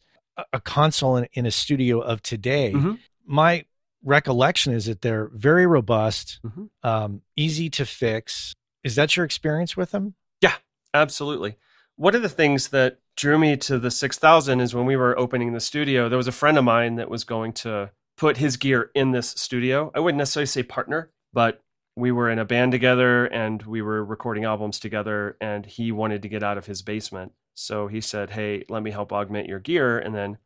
a, 0.52 0.60
console 0.60 1.16
in, 1.16 1.28
in, 1.34 1.46
a 1.46 1.50
studio 1.50 2.00
of 2.00 2.22
today. 2.22 2.72
Mm-hmm. 2.72 2.94
My 3.26 3.64
recollection 4.02 4.72
is 4.72 4.86
that 4.86 5.02
they're 5.02 5.30
very 5.32 5.66
robust, 5.66 6.40
mm-hmm. 6.44 6.64
um, 6.82 7.22
easy 7.36 7.70
to 7.70 7.84
fix. 7.84 8.54
Is 8.82 8.96
that 8.96 9.16
your 9.16 9.24
experience 9.24 9.76
with 9.76 9.90
them? 9.90 10.14
Yeah, 10.40 10.54
absolutely. 10.92 11.56
One 11.96 12.14
of 12.14 12.22
the 12.22 12.28
things 12.28 12.68
that 12.68 12.98
drew 13.16 13.38
me 13.38 13.56
to 13.58 13.78
the 13.78 13.90
6000 13.90 14.60
is 14.60 14.74
when 14.74 14.86
we 14.86 14.96
were 14.96 15.18
opening 15.18 15.52
the 15.52 15.60
studio, 15.60 16.08
there 16.08 16.18
was 16.18 16.26
a 16.26 16.32
friend 16.32 16.58
of 16.58 16.64
mine 16.64 16.96
that 16.96 17.08
was 17.08 17.24
going 17.24 17.52
to 17.52 17.90
put 18.16 18.36
his 18.36 18.56
gear 18.56 18.90
in 18.94 19.10
this 19.10 19.30
studio. 19.30 19.90
I 19.94 20.00
wouldn't 20.00 20.18
necessarily 20.18 20.46
say 20.46 20.62
partner, 20.62 21.10
but 21.32 21.60
we 21.96 22.12
were 22.12 22.30
in 22.30 22.38
a 22.38 22.44
band 22.44 22.72
together 22.72 23.26
and 23.26 23.62
we 23.62 23.82
were 23.82 24.04
recording 24.04 24.44
albums 24.44 24.80
together 24.80 25.36
and 25.40 25.64
he 25.64 25.92
wanted 25.92 26.22
to 26.22 26.28
get 26.28 26.42
out 26.42 26.58
of 26.58 26.66
his 26.66 26.82
basement. 26.82 27.32
So 27.54 27.86
he 27.86 28.00
said, 28.00 28.30
"Hey, 28.30 28.64
let 28.68 28.82
me 28.82 28.90
help 28.90 29.12
augment 29.12 29.48
your 29.48 29.60
gear 29.60 29.98
and 29.98 30.14
then 30.14 30.38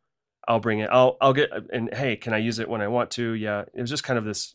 I'll 0.46 0.60
bring 0.60 0.80
it. 0.80 0.90
I'll 0.92 1.16
I'll 1.20 1.32
get 1.32 1.50
and 1.72 1.92
hey, 1.94 2.16
can 2.16 2.34
I 2.34 2.38
use 2.38 2.58
it 2.58 2.68
when 2.68 2.82
I 2.82 2.88
want 2.88 3.10
to?" 3.12 3.32
Yeah, 3.32 3.64
it 3.72 3.80
was 3.80 3.90
just 3.90 4.04
kind 4.04 4.18
of 4.18 4.24
this 4.24 4.54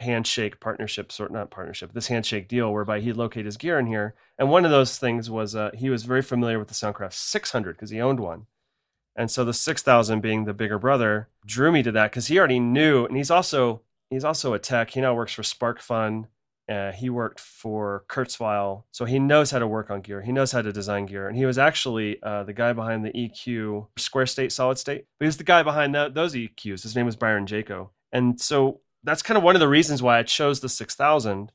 handshake 0.00 0.60
partnership 0.60 1.12
sort 1.12 1.30
not 1.30 1.50
partnership 1.50 1.92
this 1.92 2.06
handshake 2.06 2.48
deal 2.48 2.72
whereby 2.72 3.00
he'd 3.00 3.16
locate 3.16 3.44
his 3.44 3.58
gear 3.58 3.78
in 3.78 3.86
here 3.86 4.14
and 4.38 4.48
one 4.48 4.64
of 4.64 4.70
those 4.70 4.96
things 4.96 5.28
was 5.28 5.54
uh, 5.54 5.70
he 5.74 5.90
was 5.90 6.04
very 6.04 6.22
familiar 6.22 6.58
with 6.58 6.68
the 6.68 6.74
soundcraft 6.74 7.12
600 7.12 7.76
because 7.76 7.90
he 7.90 8.00
owned 8.00 8.18
one 8.18 8.46
and 9.16 9.30
so 9.30 9.44
the 9.44 9.54
6000 9.54 10.20
being 10.20 10.44
the 10.44 10.54
bigger 10.54 10.78
brother 10.78 11.28
drew 11.46 11.72
me 11.72 11.82
to 11.82 11.92
that 11.92 12.10
because 12.10 12.28
he 12.28 12.38
already 12.38 12.60
knew 12.60 13.04
and 13.06 13.16
he's 13.16 13.30
also 13.30 13.82
he's 14.10 14.24
also 14.24 14.54
a 14.54 14.58
tech 14.58 14.90
he 14.90 15.00
now 15.00 15.14
works 15.14 15.32
for 15.32 15.42
sparkfun 15.42 16.26
uh, 16.68 16.92
he 16.92 17.10
worked 17.10 17.40
for 17.40 18.04
kurzweil 18.08 18.84
so 18.92 19.04
he 19.04 19.18
knows 19.18 19.50
how 19.50 19.58
to 19.58 19.66
work 19.66 19.90
on 19.90 20.00
gear 20.00 20.22
he 20.22 20.32
knows 20.32 20.52
how 20.52 20.62
to 20.62 20.72
design 20.72 21.06
gear 21.06 21.26
and 21.26 21.36
he 21.36 21.44
was 21.44 21.58
actually 21.58 22.22
uh, 22.22 22.44
the 22.44 22.52
guy 22.52 22.72
behind 22.72 23.04
the 23.04 23.10
eq 23.10 23.86
square 23.96 24.26
state 24.26 24.52
solid 24.52 24.78
state 24.78 25.06
but 25.18 25.24
he 25.24 25.28
was 25.28 25.36
the 25.36 25.44
guy 25.44 25.62
behind 25.62 25.94
the, 25.94 26.08
those 26.08 26.34
eqs 26.34 26.82
his 26.82 26.94
name 26.94 27.06
was 27.06 27.16
byron 27.16 27.46
jaco 27.46 27.88
and 28.12 28.40
so 28.40 28.80
that's 29.02 29.22
kind 29.22 29.38
of 29.38 29.42
one 29.42 29.56
of 29.56 29.60
the 29.60 29.68
reasons 29.68 30.02
why 30.02 30.18
I 30.18 30.22
chose 30.22 30.60
the 30.60 30.68
6000. 30.68 31.52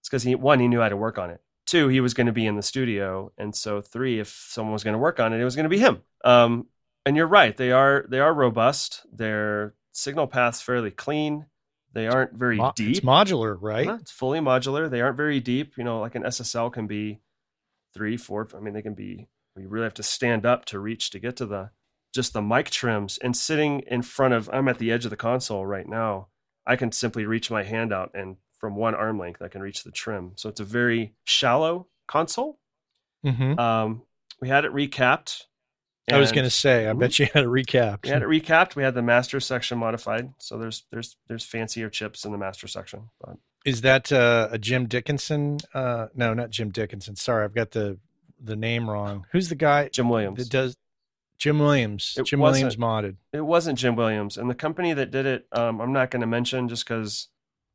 It's 0.00 0.08
because 0.08 0.22
he 0.22 0.34
one 0.34 0.60
he 0.60 0.68
knew 0.68 0.80
how 0.80 0.88
to 0.88 0.96
work 0.96 1.18
on 1.18 1.30
it. 1.30 1.40
Two, 1.66 1.88
he 1.88 2.00
was 2.00 2.14
going 2.14 2.26
to 2.26 2.32
be 2.32 2.46
in 2.46 2.56
the 2.56 2.62
studio, 2.62 3.32
and 3.38 3.54
so 3.54 3.80
three, 3.80 4.20
if 4.20 4.28
someone 4.28 4.74
was 4.74 4.84
going 4.84 4.92
to 4.92 4.98
work 4.98 5.18
on 5.18 5.32
it, 5.32 5.40
it 5.40 5.44
was 5.44 5.56
going 5.56 5.64
to 5.64 5.70
be 5.70 5.78
him. 5.78 6.02
Um, 6.22 6.66
and 7.06 7.16
you're 7.16 7.26
right; 7.26 7.56
they 7.56 7.72
are 7.72 8.04
they 8.08 8.20
are 8.20 8.32
robust. 8.32 9.02
Their 9.12 9.74
signal 9.92 10.26
paths 10.26 10.60
fairly 10.60 10.90
clean. 10.90 11.46
They 11.92 12.08
aren't 12.08 12.32
very 12.32 12.56
Mo- 12.56 12.72
deep. 12.74 12.96
It's 12.96 13.06
modular, 13.06 13.56
right? 13.60 13.88
It's 14.00 14.10
fully 14.10 14.40
modular. 14.40 14.90
They 14.90 15.00
aren't 15.00 15.16
very 15.16 15.40
deep. 15.40 15.78
You 15.78 15.84
know, 15.84 16.00
like 16.00 16.14
an 16.14 16.24
SSL 16.24 16.72
can 16.72 16.86
be 16.86 17.20
three, 17.94 18.16
four. 18.16 18.48
I 18.56 18.60
mean, 18.60 18.74
they 18.74 18.82
can 18.82 18.94
be. 18.94 19.28
You 19.56 19.68
really 19.68 19.84
have 19.84 19.94
to 19.94 20.02
stand 20.02 20.44
up 20.44 20.64
to 20.66 20.80
reach 20.80 21.10
to 21.10 21.20
get 21.20 21.36
to 21.36 21.46
the 21.46 21.70
just 22.12 22.32
the 22.32 22.42
mic 22.42 22.70
trims. 22.70 23.18
And 23.18 23.36
sitting 23.36 23.80
in 23.86 24.02
front 24.02 24.34
of, 24.34 24.48
I'm 24.52 24.68
at 24.68 24.78
the 24.78 24.90
edge 24.90 25.04
of 25.04 25.10
the 25.10 25.16
console 25.16 25.66
right 25.66 25.88
now. 25.88 26.28
I 26.66 26.76
can 26.76 26.92
simply 26.92 27.26
reach 27.26 27.50
my 27.50 27.62
hand 27.62 27.92
out 27.92 28.10
and 28.14 28.36
from 28.64 28.76
one 28.76 28.94
arm 28.94 29.18
length, 29.18 29.42
I 29.42 29.48
can 29.48 29.60
reach 29.60 29.84
the 29.84 29.90
trim. 29.90 30.32
So 30.36 30.48
it's 30.48 30.60
a 30.60 30.64
very 30.64 31.12
shallow 31.24 31.88
console. 32.06 32.58
Mm-hmm. 33.26 33.58
Um, 33.58 34.02
we 34.40 34.48
had 34.48 34.64
it 34.64 34.72
recapped. 34.72 35.42
I 36.12 36.18
was 36.18 36.32
going 36.32 36.44
to 36.44 36.50
say, 36.50 36.86
I 36.86 36.92
bet 36.92 37.18
you 37.18 37.26
had 37.32 37.44
a 37.44 37.48
recap. 37.48 38.04
we 38.04 38.10
had 38.10 38.22
it 38.22 38.28
recapped. 38.28 38.76
We 38.76 38.82
had 38.82 38.94
the 38.94 39.02
master 39.02 39.40
section 39.40 39.78
modified. 39.78 40.34
So 40.38 40.58
there's 40.58 40.84
there's 40.90 41.16
there's 41.28 41.44
fancier 41.44 41.88
chips 41.88 42.24
in 42.24 42.32
the 42.32 42.38
master 42.38 42.68
section. 42.68 43.08
But 43.20 43.36
Is 43.64 43.80
that 43.82 44.12
uh, 44.12 44.48
a 44.50 44.58
Jim 44.58 44.86
Dickinson? 44.86 45.58
Uh, 45.72 46.08
no, 46.14 46.34
not 46.34 46.50
Jim 46.50 46.70
Dickinson. 46.70 47.16
Sorry, 47.16 47.44
I've 47.44 47.54
got 47.54 47.70
the 47.70 47.98
the 48.42 48.56
name 48.56 48.90
wrong. 48.90 49.24
Who's 49.32 49.48
the 49.48 49.54
guy 49.54 49.88
Jim 49.88 50.08
Williams. 50.10 50.38
that 50.38 50.50
does 50.50 50.76
Jim 51.38 51.58
Williams? 51.58 52.14
It 52.18 52.26
Jim 52.26 52.40
Williams 52.40 52.76
modded. 52.76 53.16
it 53.32 53.40
wasn't 53.40 53.78
Jim 53.78 53.96
Williams, 53.96 54.36
and 54.36 54.50
the 54.50 54.54
company 54.54 54.92
that 54.92 55.10
did 55.10 55.24
it, 55.24 55.46
um, 55.52 55.80
I'm 55.80 55.92
not 55.92 56.10
going 56.10 56.20
to 56.20 56.26
mention 56.26 56.68
just 56.68 56.84
because 56.86 57.28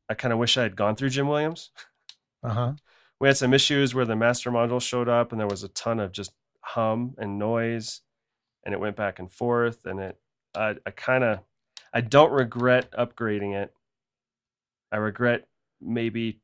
I 0.08 0.14
kind 0.14 0.32
of 0.32 0.38
wish 0.38 0.56
I 0.56 0.62
had 0.62 0.76
gone 0.76 0.94
through 0.96 1.10
Jim 1.10 1.28
Williams. 1.28 1.70
Uh 2.42 2.48
huh. 2.54 2.72
We 3.20 3.28
had 3.28 3.36
some 3.36 3.52
issues 3.52 3.94
where 3.94 4.06
the 4.06 4.16
master 4.16 4.50
module 4.50 4.80
showed 4.80 5.10
up, 5.10 5.30
and 5.30 5.38
there 5.38 5.46
was 5.46 5.62
a 5.62 5.68
ton 5.68 6.00
of 6.00 6.10
just 6.10 6.32
hum 6.62 7.14
and 7.18 7.38
noise, 7.38 8.00
and 8.64 8.74
it 8.74 8.80
went 8.80 8.96
back 8.96 9.18
and 9.18 9.30
forth, 9.30 9.86
and 9.86 10.00
it, 10.00 10.18
I, 10.54 10.76
I 10.86 10.90
kind 10.90 11.24
of, 11.24 11.40
I 11.92 12.00
don't 12.00 12.32
regret 12.32 12.90
upgrading 12.92 13.54
it. 13.60 13.74
I 14.92 14.96
regret 14.96 15.46
maybe 15.80 16.40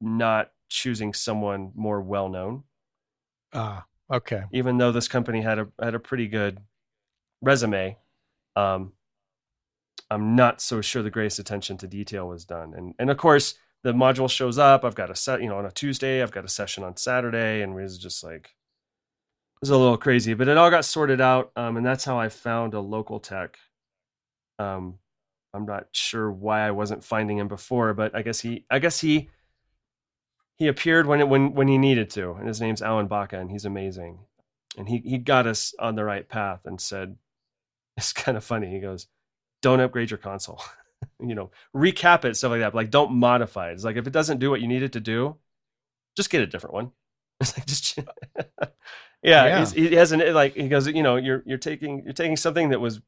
not 0.00 0.50
choosing 0.68 1.14
someone 1.14 1.72
more 1.74 2.00
well 2.00 2.28
known, 2.28 2.64
Ah, 3.52 3.84
okay. 4.10 4.44
even 4.52 4.78
though 4.78 4.92
this 4.92 5.08
company 5.08 5.40
had 5.42 5.58
a 5.58 5.68
had 5.80 5.94
a 5.94 5.98
pretty 6.00 6.28
good 6.28 6.60
resume. 7.42 7.98
Um, 8.56 8.92
I'm 10.10 10.36
not 10.36 10.60
so 10.60 10.80
sure 10.80 11.02
the 11.02 11.10
greatest 11.10 11.38
attention 11.38 11.78
to 11.78 11.86
detail 11.86 12.28
was 12.28 12.44
done. 12.44 12.74
And 12.74 12.94
and 12.98 13.10
of 13.10 13.16
course, 13.16 13.54
the 13.82 13.92
module 13.92 14.30
shows 14.30 14.58
up. 14.58 14.84
I've 14.84 14.94
got 14.94 15.10
a 15.10 15.16
set, 15.16 15.42
you 15.42 15.48
know, 15.48 15.58
on 15.58 15.66
a 15.66 15.70
Tuesday. 15.70 16.22
I've 16.22 16.32
got 16.32 16.44
a 16.44 16.48
session 16.48 16.84
on 16.84 16.96
Saturday, 16.96 17.62
and 17.62 17.74
was 17.74 17.98
just 17.98 18.22
like 18.22 18.50
was 19.62 19.70
a 19.70 19.78
little 19.78 19.96
crazy. 19.96 20.34
But 20.34 20.48
it 20.48 20.58
all 20.58 20.70
got 20.70 20.84
sorted 20.84 21.20
out, 21.20 21.52
um, 21.56 21.76
and 21.78 21.86
that's 21.86 22.04
how 22.04 22.18
I 22.18 22.28
found 22.28 22.74
a 22.74 22.80
local 22.80 23.20
tech. 23.20 23.58
Um, 24.58 24.98
I'm 25.54 25.64
not 25.64 25.86
sure 25.92 26.30
why 26.30 26.66
I 26.66 26.72
wasn't 26.72 27.04
finding 27.04 27.38
him 27.38 27.48
before, 27.48 27.94
but 27.94 28.14
I 28.14 28.22
guess 28.22 28.40
he, 28.40 28.64
I 28.70 28.78
guess 28.78 29.00
he, 29.00 29.30
he 30.58 30.66
appeared 30.68 31.06
when 31.06 31.20
it 31.20 31.28
when 31.28 31.54
when 31.54 31.68
he 31.68 31.78
needed 31.78 32.10
to, 32.10 32.32
and 32.32 32.48
his 32.48 32.60
name's 32.60 32.82
Alan 32.82 33.06
Baca, 33.06 33.38
and 33.38 33.50
he's 33.50 33.64
amazing. 33.64 34.18
And 34.76 34.88
he 34.88 34.98
he 34.98 35.18
got 35.18 35.46
us 35.46 35.74
on 35.78 35.94
the 35.94 36.04
right 36.04 36.28
path 36.28 36.60
and 36.64 36.80
said, 36.80 37.16
it's 37.96 38.12
kind 38.12 38.36
of 38.36 38.44
funny. 38.44 38.70
He 38.70 38.80
goes, 38.80 39.06
"Don't 39.62 39.80
upgrade 39.80 40.10
your 40.10 40.18
console." 40.18 40.60
you 41.20 41.34
know, 41.34 41.50
recap 41.74 42.24
it, 42.24 42.36
stuff 42.36 42.50
like 42.50 42.60
that. 42.60 42.72
But 42.72 42.78
like, 42.78 42.90
don't 42.90 43.12
modify 43.12 43.70
it. 43.70 43.74
It's 43.74 43.84
like 43.84 43.96
if 43.96 44.06
it 44.06 44.12
doesn't 44.12 44.38
do 44.38 44.50
what 44.50 44.60
you 44.60 44.68
need 44.68 44.82
it 44.82 44.92
to 44.92 45.00
do, 45.00 45.36
just 46.16 46.30
get 46.30 46.42
a 46.42 46.46
different 46.46 46.74
one. 46.74 46.92
It's 47.48 47.56
like 47.58 47.66
just, 47.66 47.96
yeah. 49.22 49.44
Yeah. 49.46 49.58
he's- 49.58 49.72
He 49.72 49.94
has 49.96 50.12
an 50.12 50.20
like 50.34 50.54
he 50.54 50.68
goes, 50.68 50.86
you 50.88 51.02
know, 51.02 51.16
you're 51.16 51.42
you're 51.46 51.58
taking 51.58 52.02
you're 52.04 52.12
taking 52.12 52.36
something 52.36 52.70
that 52.70 52.80
was, 52.80 53.00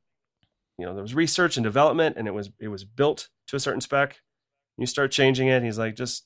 you 0.79 0.85
know, 0.87 0.95
there 0.95 1.03
was 1.03 1.15
research 1.15 1.57
and 1.57 1.65
development, 1.65 2.17
and 2.19 2.27
it 2.29 2.33
was 2.35 2.51
it 2.59 2.69
was 2.69 2.85
built 2.85 3.29
to 3.49 3.57
a 3.57 3.61
certain 3.61 3.81
spec. 3.81 4.21
You 4.77 4.87
start 4.87 5.13
changing 5.13 5.49
it. 5.49 5.63
He's 5.63 5.79
like, 5.79 5.95
just 5.97 6.25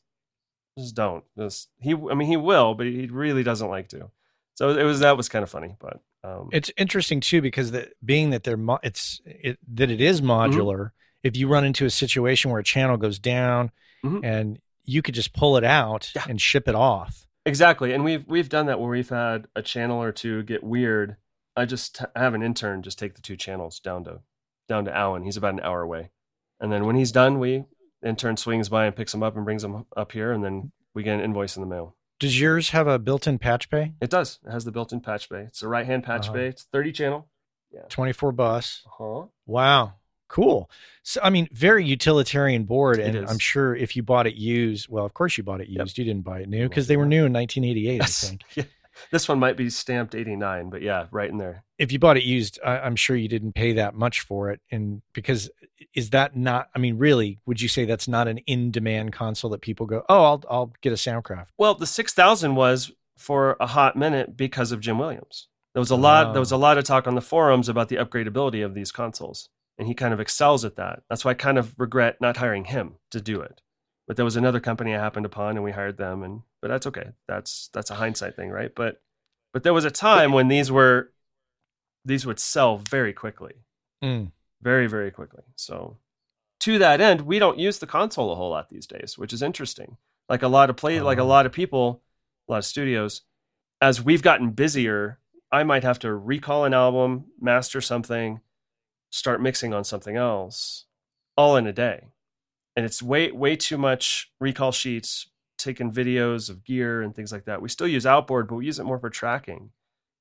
just 0.79 0.95
don't. 0.95 1.25
Just 1.37 1.69
he. 1.81 1.93
I 1.93 2.15
mean, 2.15 2.29
he 2.29 2.37
will, 2.37 2.75
but 2.75 2.87
he 2.87 3.07
really 3.07 3.43
doesn't 3.43 3.69
like 3.69 3.89
to. 3.91 4.11
So 4.55 4.71
it 4.71 4.83
was 4.85 5.01
that 5.01 5.17
was 5.17 5.29
kind 5.29 5.43
of 5.43 5.51
funny, 5.51 5.77
but 5.79 6.01
um, 6.25 6.49
It's 6.53 6.71
interesting 6.77 7.21
too 7.21 7.41
because 7.41 7.71
the, 7.71 7.91
being 8.05 8.31
that 8.31 8.43
they're 8.43 8.57
mo- 8.57 8.81
it's 8.83 9.21
it, 9.25 9.59
that 9.75 9.91
it 9.91 10.01
is 10.01 10.21
modular. 10.21 10.91
If 11.23 11.37
you 11.37 11.47
run 11.49 11.65
into 11.65 11.85
a 11.85 11.91
situation 11.91 12.51
where 12.51 12.61
a 12.61 12.65
channel 12.65 12.97
goes 12.97 13.19
down, 13.19 13.71
Mhm. 14.05 14.21
and 14.25 14.59
you 14.85 15.03
could 15.03 15.15
just 15.15 15.33
pull 15.33 15.57
it 15.59 15.65
out 15.65 16.11
Yeah. 16.15 16.25
and 16.29 16.41
ship 16.41 16.67
it 16.69 16.75
off. 16.75 17.27
Exactly, 17.49 17.95
and 17.95 18.05
we've 18.05 18.27
we've 18.29 18.51
done 18.51 18.67
that 18.67 18.79
where 18.79 18.91
we've 18.91 19.09
had 19.09 19.49
a 19.57 19.63
channel 19.63 20.03
or 20.03 20.13
two 20.13 20.43
get 20.43 20.63
weird. 20.63 21.17
I 21.57 21.65
just 21.65 22.03
I 22.15 22.21
have 22.21 22.35
an 22.35 22.43
intern 22.43 22.83
just 22.83 22.99
take 22.99 23.15
the 23.15 23.23
two 23.23 23.37
channels 23.37 23.81
down 23.81 24.05
to 24.05 24.21
down 24.69 24.85
to 24.85 24.95
Alan. 24.95 25.23
He's 25.23 25.39
about 25.39 25.55
an 25.55 25.61
hour 25.61 25.81
away, 25.81 26.11
and 26.61 26.71
then 26.71 26.85
when 26.85 26.95
he's 26.95 27.11
done, 27.11 27.39
we 27.39 27.65
intern 28.05 28.37
swings 28.37 28.69
by 28.69 28.85
and 28.85 28.95
picks 28.95 29.13
them 29.13 29.23
up 29.23 29.35
and 29.35 29.47
brings 29.47 29.63
them 29.63 29.87
up 29.97 30.13
here, 30.13 30.31
and 30.31 30.45
then 30.45 30.73
we 30.95 31.03
get 31.03 31.15
an 31.15 31.25
invoice 31.25 31.57
in 31.57 31.63
the 31.63 31.67
mail. 31.69 31.97
Does 32.21 32.39
yours 32.39 32.71
have 32.71 32.87
a 32.87 32.99
built-in 32.99 33.39
patch 33.39 33.71
bay? 33.71 33.95
It 34.01 34.11
does. 34.11 34.41
It 34.47 34.51
has 34.51 34.65
the 34.67 34.73
built-in 34.73 35.01
patch 35.01 35.29
bay. 35.31 35.45
It's 35.49 35.63
a 35.63 35.69
right-hand 35.69 36.05
patch 36.05 36.27
Uh-huh. 36.27 36.35
bay. 36.35 36.47
It's 36.49 36.65
30 36.65 36.93
channel. 36.93 37.29
Yeah. 37.73 37.83
24 37.89 38.33
bus. 38.33 38.83
Uh-huh. 38.87 39.27
Wow. 39.47 39.95
Cool. 40.29 40.71
So, 41.03 41.21
I 41.23 41.31
mean, 41.31 41.49
very 41.53 41.85
utilitarian 41.85 42.65
board. 42.65 42.99
It 42.99 43.07
And 43.07 43.17
is. 43.25 43.31
I'm 43.31 43.39
sure 43.39 43.75
if 43.75 43.97
you 43.97 44.03
bought 44.03 44.27
it 44.27 44.35
used, 44.35 44.89
well, 44.89 45.05
of 45.05 45.15
course 45.15 45.39
you 45.39 45.45
bought 45.45 45.61
it 45.61 45.69
Yep. 45.69 45.81
used. 45.87 45.99
You 45.99 46.05
didn't 46.05 46.23
buy 46.25 46.41
it 46.41 46.49
new 46.49 46.69
because 46.69 46.87
they 46.87 46.97
were 46.97 47.07
new 47.07 47.25
in 47.27 47.33
1988, 47.33 48.03
I 48.03 48.05
think. 48.07 48.43
Yeah. 48.55 48.65
This 49.13 49.29
one 49.29 49.39
might 49.39 49.57
be 49.57 49.71
stamped 49.71 50.17
89, 50.17 50.71
but 50.71 50.83
yeah, 50.83 51.07
right 51.13 51.31
in 51.31 51.39
there. 51.39 51.63
If 51.79 51.93
you 51.93 52.01
bought 52.01 52.17
it 52.17 52.25
used, 52.25 52.59
I, 52.65 52.81
I'm 52.81 52.97
sure 52.97 53.15
you 53.15 53.29
didn't 53.29 53.53
pay 53.55 53.75
that 53.75 53.95
much 53.95 54.23
for 54.23 54.51
it. 54.51 54.61
And 54.73 55.03
because 55.13 55.49
is 55.95 56.11
that 56.11 56.37
not, 56.37 56.69
I 56.75 56.81
mean, 56.81 56.99
really, 56.99 57.39
would 57.47 57.61
you 57.61 57.69
say 57.69 57.85
that's 57.85 58.09
not 58.09 58.27
an 58.27 58.39
in 58.39 58.73
demand 58.73 59.13
console 59.13 59.51
that 59.53 59.61
people 59.61 59.87
go, 59.87 60.05
oh, 60.09 60.25
I'll, 60.25 60.43
I'll 60.51 60.73
get 60.81 60.93
a 60.93 60.97
Soundcraft? 60.97 61.47
Well, 61.57 61.75
the 61.77 61.87
6000 61.87 62.57
was 62.57 62.91
for 63.17 63.57
a 63.61 63.69
hot 63.69 63.95
minute 63.95 64.37
because 64.37 64.73
of 64.73 64.81
Jim 64.81 64.99
Williams. 64.99 65.47
There 65.75 65.81
was 65.81 65.91
a 65.93 65.97
lot 65.97 66.33
there 66.33 66.41
was 66.41 66.53
oh. 66.53 66.57
a 66.57 66.59
Oh. 66.59 66.63
lot 66.63 66.77
of 66.79 66.83
talk 66.83 67.07
on 67.07 67.15
the 67.15 67.21
forums 67.21 67.69
about 67.69 67.89
the 67.91 67.97
upgradability 67.97 68.65
of 68.65 68.75
these 68.75 68.91
consoles, 68.91 69.49
and 69.79 69.87
he 69.89 69.95
kind 69.95 70.13
of 70.13 70.21
excels 70.21 70.65
at 70.65 70.77
that. 70.77 71.03
That's 71.09 71.25
why 71.25 71.31
I 71.33 71.35
kind 71.35 71.59
of 71.59 71.75
regret 71.79 72.21
not 72.21 72.37
hiring 72.39 72.65
him 72.65 72.95
to 73.11 73.21
do 73.21 73.41
it. 73.41 73.61
But 74.07 74.17
there 74.17 74.25
was 74.25 74.37
another 74.37 74.61
company 74.61 74.95
I 74.95 74.99
happened 74.99 75.27
upon 75.27 75.57
and 75.57 75.65
we 75.65 75.73
hired 75.73 75.97
them 75.99 76.23
and 76.23 76.43
but 76.61 76.69
that's 76.69 76.87
okay. 76.87 77.11
That's 77.29 77.69
that's 77.73 77.91
a 77.91 77.95
hindsight 77.95 78.35
thing, 78.37 78.51
right? 78.51 78.75
But 78.75 79.01
but 79.53 79.63
there 79.63 79.75
was 79.75 79.85
a 79.85 79.91
time 79.91 80.33
when 80.33 80.49
these 80.49 80.73
were 80.73 81.13
these 82.05 82.27
would 82.27 82.41
sell 82.41 82.79
very 82.79 83.13
quickly. 83.13 83.55
Mm. 84.03 84.33
Very 84.63 84.87
very 84.87 85.11
quickly. 85.11 85.43
So 85.57 85.99
to 86.61 86.79
that 86.79 87.01
end, 87.01 87.21
we 87.23 87.39
don't 87.39 87.59
use 87.59 87.79
the 87.79 87.87
console 87.87 88.33
a 88.33 88.35
whole 88.35 88.51
lot 88.51 88.69
these 88.71 88.87
days, 88.87 89.17
which 89.17 89.33
is 89.33 89.43
interesting. 89.43 89.97
Like 90.29 90.43
a 90.43 90.49
lot 90.49 90.71
of 90.71 90.77
play 90.77 91.01
like 91.01 91.19
a 91.19 91.23
Oh. 91.23 91.27
lot 91.27 91.47
of 91.47 91.53
people, 91.53 92.03
a 92.49 92.53
lot 92.53 92.59
of 92.59 92.65
studios 92.65 93.23
as 93.81 94.03
we've 94.03 94.23
gotten 94.23 94.51
busier, 94.51 95.21
I 95.53 95.63
might 95.63 95.85
have 95.85 96.01
to 96.01 96.13
recall 96.13 96.65
an 96.65 96.75
album, 96.75 97.27
master 97.41 97.81
something, 97.81 98.41
start 99.11 99.41
mixing 99.43 99.75
on 99.75 99.85
something 99.85 100.17
else, 100.17 100.85
all 101.37 101.57
in 101.57 101.67
a 101.67 101.73
day. 101.73 102.09
And 102.77 102.85
it's 102.87 103.03
way 103.03 103.33
way 103.33 103.57
too 103.57 103.79
much 103.79 104.31
recall 104.41 104.73
sheets, 104.73 105.29
taking 105.59 105.93
videos 105.93 106.49
of 106.51 106.65
gear 106.65 107.03
and 107.03 107.15
things 107.15 107.33
like 107.33 107.45
that. 107.47 107.61
We 107.63 107.69
still 107.69 107.89
use 107.89 108.07
outboard, 108.07 108.49
but 108.49 108.57
we 108.57 108.67
use 108.67 108.79
it 108.79 108.85
more 108.85 108.99
for 108.99 109.11
tracking. 109.11 109.71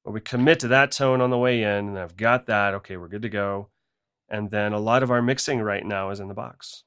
where 0.04 0.14
we 0.14 0.22
commit 0.22 0.60
to 0.62 0.70
that 0.70 0.92
tone 0.92 1.22
on 1.22 1.30
the 1.32 1.38
way 1.38 1.62
in, 1.64 1.68
and 1.90 2.00
I've 2.00 2.16
got 2.18 2.46
that. 2.48 2.74
Okay, 2.76 2.98
we're 2.98 3.10
good 3.10 3.24
to 3.24 3.30
go. 3.30 3.70
And 4.30 4.50
then 4.52 4.74
a 4.74 4.80
lot 4.80 5.04
of 5.04 5.12
our 5.12 5.22
mixing 5.22 5.62
right 5.62 5.86
now 5.86 6.10
is 6.12 6.20
in 6.20 6.28
the 6.30 6.34
box. 6.34 6.84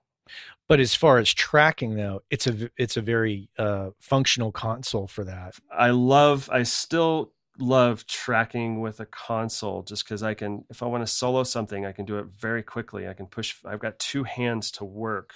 But 0.68 0.80
as 0.80 0.94
far 0.94 1.18
as 1.18 1.32
tracking, 1.34 1.96
though, 1.96 2.22
it's 2.30 2.46
a 2.46 2.70
it's 2.76 2.96
a 2.96 3.02
very 3.02 3.48
uh, 3.58 3.90
functional 4.00 4.52
console 4.52 5.06
for 5.06 5.24
that. 5.24 5.56
I 5.76 5.90
love. 5.90 6.48
I 6.52 6.62
still 6.62 7.32
love 7.60 8.06
tracking 8.06 8.80
with 8.80 9.00
a 9.00 9.06
console 9.06 9.82
just 9.82 10.04
because 10.04 10.22
I 10.22 10.34
can, 10.34 10.64
if 10.70 10.82
I 10.82 10.86
want 10.86 11.02
to 11.06 11.12
solo 11.12 11.44
something, 11.44 11.84
I 11.86 11.92
can 11.92 12.04
do 12.04 12.18
it 12.18 12.26
very 12.38 12.62
quickly. 12.62 13.08
I 13.08 13.14
can 13.14 13.26
push. 13.26 13.56
I've 13.64 13.80
got 13.80 13.98
two 13.98 14.24
hands 14.24 14.70
to 14.72 14.84
work 14.84 15.34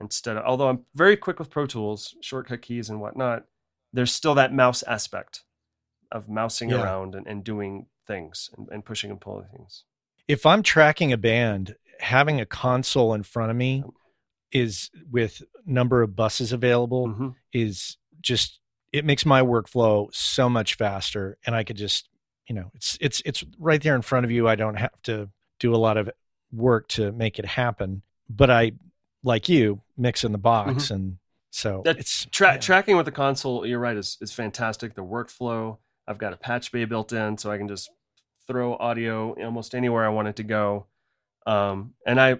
instead 0.00 0.36
of. 0.36 0.44
Although 0.44 0.68
I'm 0.68 0.84
very 0.94 1.16
quick 1.16 1.38
with 1.38 1.50
Pro 1.50 1.66
Tools, 1.66 2.14
shortcut 2.20 2.62
keys 2.62 2.90
and 2.90 3.00
whatnot, 3.00 3.44
there's 3.92 4.12
still 4.12 4.34
that 4.34 4.52
mouse 4.52 4.82
aspect 4.82 5.42
of 6.10 6.28
mousing 6.28 6.70
Yeah. 6.70 6.82
around 6.82 7.14
and, 7.14 7.26
and 7.26 7.44
doing 7.44 7.86
things 8.06 8.50
and, 8.56 8.68
and 8.70 8.84
pushing 8.84 9.10
and 9.10 9.20
pulling 9.20 9.46
things. 9.48 9.84
If 10.28 10.46
I'm 10.46 10.62
tracking 10.62 11.12
a 11.12 11.16
band, 11.16 11.76
having 12.00 12.40
a 12.40 12.46
console 12.46 13.14
in 13.14 13.22
front 13.22 13.50
of 13.50 13.56
me 13.56 13.84
is 14.50 14.90
with 15.10 15.42
number 15.64 16.02
of 16.02 16.14
buses 16.16 16.52
available 16.52 17.08
hmm 17.08 17.28
is 17.52 17.98
just 18.22 18.60
it 18.92 19.04
makes 19.04 19.24
my 19.24 19.42
workflow 19.42 20.12
so 20.14 20.48
much 20.48 20.74
faster 20.74 21.38
and 21.46 21.54
I 21.54 21.64
could 21.64 21.76
just 21.76 22.08
you 22.46 22.54
know 22.54 22.70
it's 22.74 22.98
it's 23.00 23.22
it's 23.24 23.44
right 23.58 23.82
there 23.82 23.94
in 23.94 24.02
front 24.02 24.24
of 24.24 24.30
you 24.30 24.48
I 24.48 24.54
don't 24.54 24.76
have 24.76 25.00
to 25.04 25.28
do 25.58 25.74
a 25.74 25.76
lot 25.78 25.96
of 25.96 26.10
work 26.52 26.88
to 26.88 27.12
make 27.12 27.38
it 27.38 27.46
happen 27.46 28.02
but 28.28 28.50
I 28.50 28.72
like 29.24 29.48
you 29.48 29.80
mix 29.96 30.24
in 30.24 30.32
the 30.32 30.38
box 30.38 30.90
and 30.90 31.18
so 31.50 31.82
That- 31.84 31.98
it's 31.98 32.26
Tra- 32.30 32.54
yeah. 32.54 32.58
Tracking 32.58 32.96
with 32.96 33.04
the 33.04 33.12
console, 33.12 33.66
you're 33.66 33.78
right, 33.78 33.96
is, 33.96 34.16
is 34.22 34.32
fantastic. 34.32 34.94
The 34.94 35.04
workflow, 35.04 35.76
I've 36.08 36.16
got 36.16 36.32
a 36.32 36.36
patch 36.38 36.72
bay 36.72 36.86
built 36.86 37.12
in, 37.12 37.36
so 37.36 37.50
I 37.50 37.58
can 37.58 37.68
just 37.68 37.90
throw 38.46 38.74
audio 38.74 39.34
almost 39.34 39.74
anywhere 39.74 40.04
I 40.04 40.08
want 40.08 40.28
it 40.28 40.36
to 40.36 40.44
go. 40.44 40.86
Um, 41.46 41.92
and 42.06 42.18
I, 42.18 42.38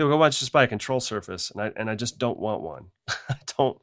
go, 0.00 0.16
watch 0.16 0.40
just 0.40 0.50
buy 0.50 0.64
a 0.64 0.66
control 0.66 0.98
surface, 0.98 1.50
and 1.50 1.60
I 1.60 1.72
and 1.76 1.90
I 1.90 1.94
just 1.94 2.18
don't 2.18 2.38
want 2.38 2.62
one. 2.62 2.86
I 3.28 3.36
don't, 3.58 3.78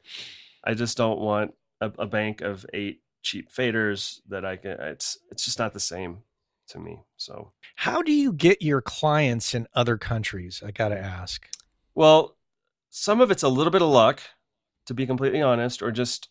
I 0.64 0.74
just 0.74 0.96
don't 0.96 1.20
want 1.20 1.54
a, 1.80 1.90
a 1.98 2.06
bank 2.06 2.40
of 2.40 2.66
eight 2.72 3.02
cheap 3.22 3.50
faders 3.52 4.20
that 4.28 4.44
I 4.44 4.56
can. 4.56 4.72
It's 4.80 5.18
it's 5.30 5.44
just 5.44 5.58
not 5.58 5.72
the 5.72 5.80
same 5.80 6.22
to 6.68 6.78
me. 6.78 7.00
So 7.16 7.52
how 7.76 8.02
do 8.02 8.12
you 8.12 8.32
get 8.32 8.62
your 8.62 8.80
clients 8.80 9.54
in 9.54 9.66
other 9.74 9.96
countries 9.96 10.62
I 10.64 10.70
got 10.70 10.88
to 10.88 10.98
ask 10.98 11.48
Well, 11.94 12.36
some 12.90 13.20
of 13.20 13.30
it's 13.30 13.42
a 13.42 13.48
little 13.48 13.70
bit 13.70 13.82
of 13.82 13.88
luck, 13.88 14.20
to 14.86 14.94
be 14.94 15.06
completely 15.06 15.42
honest, 15.42 15.82
or 15.82 15.90
just 15.90 16.28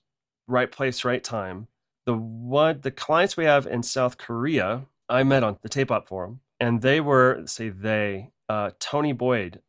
right 0.47 0.72
place, 0.72 1.06
right 1.06 1.24
time. 1.24 1.68
The 2.06 2.16
one 2.16 2.82
the 2.82 2.91
clients 2.91 3.38
we 3.38 3.45
have 3.45 3.68
in 3.68 3.84
South 3.84 4.18
Korea, 4.18 4.86
I 5.08 5.24
met 5.24 5.43
on 5.43 5.58
the 5.62 5.70
Tape 5.70 5.91
Op 5.91 6.08
forum, 6.08 6.41
and 6.60 6.82
they 6.82 7.00
were 7.00 7.43
say 7.45 7.70
they 7.70 8.32
uh, 8.47 8.72
Tony 8.80 9.14
Boyd 9.14 9.62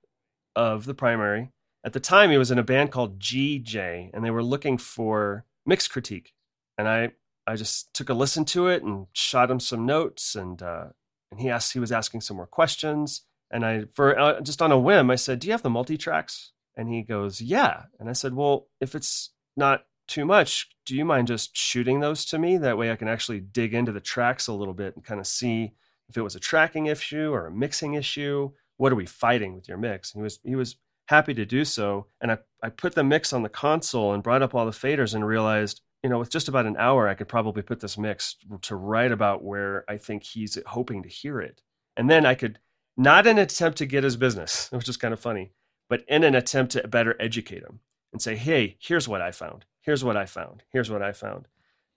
of 0.56 0.86
the 0.86 0.94
Primary. 0.94 1.52
At 1.84 1.92
the 1.94 2.00
time, 2.00 2.30
he 2.30 2.38
was 2.38 2.50
in 2.50 2.58
a 2.58 2.62
band 2.62 2.92
called 2.92 3.18
GJ, 3.18 4.10
and 4.12 4.24
they 4.24 4.30
were 4.30 4.42
looking 4.42 4.76
for 4.78 5.44
mix 5.70 5.88
critique. 5.88 6.34
And 6.76 6.86
I 6.88 7.12
I 7.46 7.56
just 7.56 7.94
took 7.94 8.10
a 8.10 8.14
listen 8.14 8.44
to 8.46 8.68
it 8.68 8.82
and 8.82 9.06
shot 9.12 9.50
him 9.50 9.60
some 9.60 9.86
notes, 9.86 10.34
and 10.34 10.62
uh, 10.62 10.88
and 11.30 11.40
he 11.40 11.48
asked 11.48 11.72
he 11.72 11.80
was 11.80 11.92
asking 11.92 12.20
some 12.20 12.36
more 12.36 12.46
questions. 12.46 13.22
And 13.50 13.64
I, 13.64 13.84
for 13.94 14.18
uh, 14.18 14.40
just 14.40 14.62
on 14.62 14.72
a 14.72 14.78
whim, 14.78 15.10
I 15.10 15.16
said, 15.16 15.38
"Do 15.38 15.46
you 15.46 15.52
have 15.52 15.62
the 15.62 15.70
multi 15.70 15.96
tracks?" 15.96 16.52
And 16.76 16.88
he 16.88 17.02
goes, 17.02 17.40
"Yeah." 17.40 17.84
And 17.98 18.08
I 18.08 18.12
said, 18.12 18.34
"Well, 18.34 18.68
if 18.80 18.94
it's 18.94 19.30
not 19.56 19.86
too 20.06 20.24
much, 20.24 20.68
do 20.86 20.94
you 20.94 21.04
mind 21.04 21.28
just 21.28 21.56
shooting 21.56 22.00
those 22.00 22.24
to 22.26 22.38
me? 22.38 22.56
That 22.58 22.78
way, 22.78 22.90
I 22.90 22.96
can 22.96 23.08
actually 23.08 23.40
dig 23.40 23.74
into 23.74 23.92
the 23.92 24.00
tracks 24.00 24.46
a 24.46 24.52
little 24.52 24.74
bit 24.74 24.94
and 24.94 25.04
kind 25.04 25.20
of 25.20 25.26
see 25.26 25.72
if 26.08 26.16
it 26.16 26.22
was 26.22 26.36
a 26.36 26.40
tracking 26.40 26.86
issue 26.86 27.30
or 27.32 27.46
a 27.46 27.52
mixing 27.52 27.94
issue. 27.94 28.50
What 28.76 28.92
are 28.92 28.96
we 28.96 29.06
fighting 29.06 29.54
with 29.54 29.68
your 29.68 29.78
mix?" 29.78 30.12
And 30.12 30.20
he 30.20 30.24
was 30.24 30.40
he 30.44 30.56
was 30.56 30.76
happy 31.10 31.34
to 31.34 31.44
do 31.44 31.64
so. 31.64 32.06
And 32.20 32.32
I 32.32 32.38
I 32.62 32.70
put 32.70 32.94
the 32.94 33.04
mix 33.04 33.32
on 33.32 33.42
the 33.42 33.48
console 33.48 34.14
and 34.14 34.22
brought 34.22 34.42
up 34.42 34.54
all 34.54 34.64
the 34.64 34.72
faders 34.72 35.14
and 35.14 35.26
realized. 35.26 35.82
You 36.02 36.08
know, 36.08 36.18
with 36.18 36.30
just 36.30 36.48
about 36.48 36.64
an 36.64 36.78
hour, 36.78 37.08
I 37.08 37.14
could 37.14 37.28
probably 37.28 37.60
put 37.60 37.80
this 37.80 37.98
mix 37.98 38.36
to 38.62 38.74
right 38.74 39.12
about 39.12 39.44
where 39.44 39.84
I 39.86 39.98
think 39.98 40.22
he's 40.22 40.56
hoping 40.64 41.02
to 41.02 41.10
hear 41.10 41.42
it. 41.42 41.60
And 41.94 42.08
then 42.08 42.24
I 42.24 42.34
could 42.34 42.58
not 42.96 43.26
an 43.26 43.36
attempt 43.36 43.76
to 43.78 43.86
get 43.86 44.04
his 44.04 44.16
business, 44.16 44.68
which 44.72 44.88
is 44.88 44.96
kind 44.96 45.12
of 45.12 45.20
funny, 45.20 45.52
but 45.90 46.02
in 46.08 46.24
an 46.24 46.34
attempt 46.34 46.72
to 46.72 46.88
better 46.88 47.16
educate 47.20 47.62
him 47.62 47.80
and 48.12 48.22
say, 48.22 48.36
hey, 48.36 48.76
here's 48.80 49.08
what 49.08 49.20
I 49.20 49.30
found. 49.30 49.66
Here's 49.82 50.02
what 50.02 50.16
I 50.16 50.24
found. 50.24 50.62
Here's 50.72 50.90
what 50.90 51.02
I 51.02 51.12
found. 51.12 51.48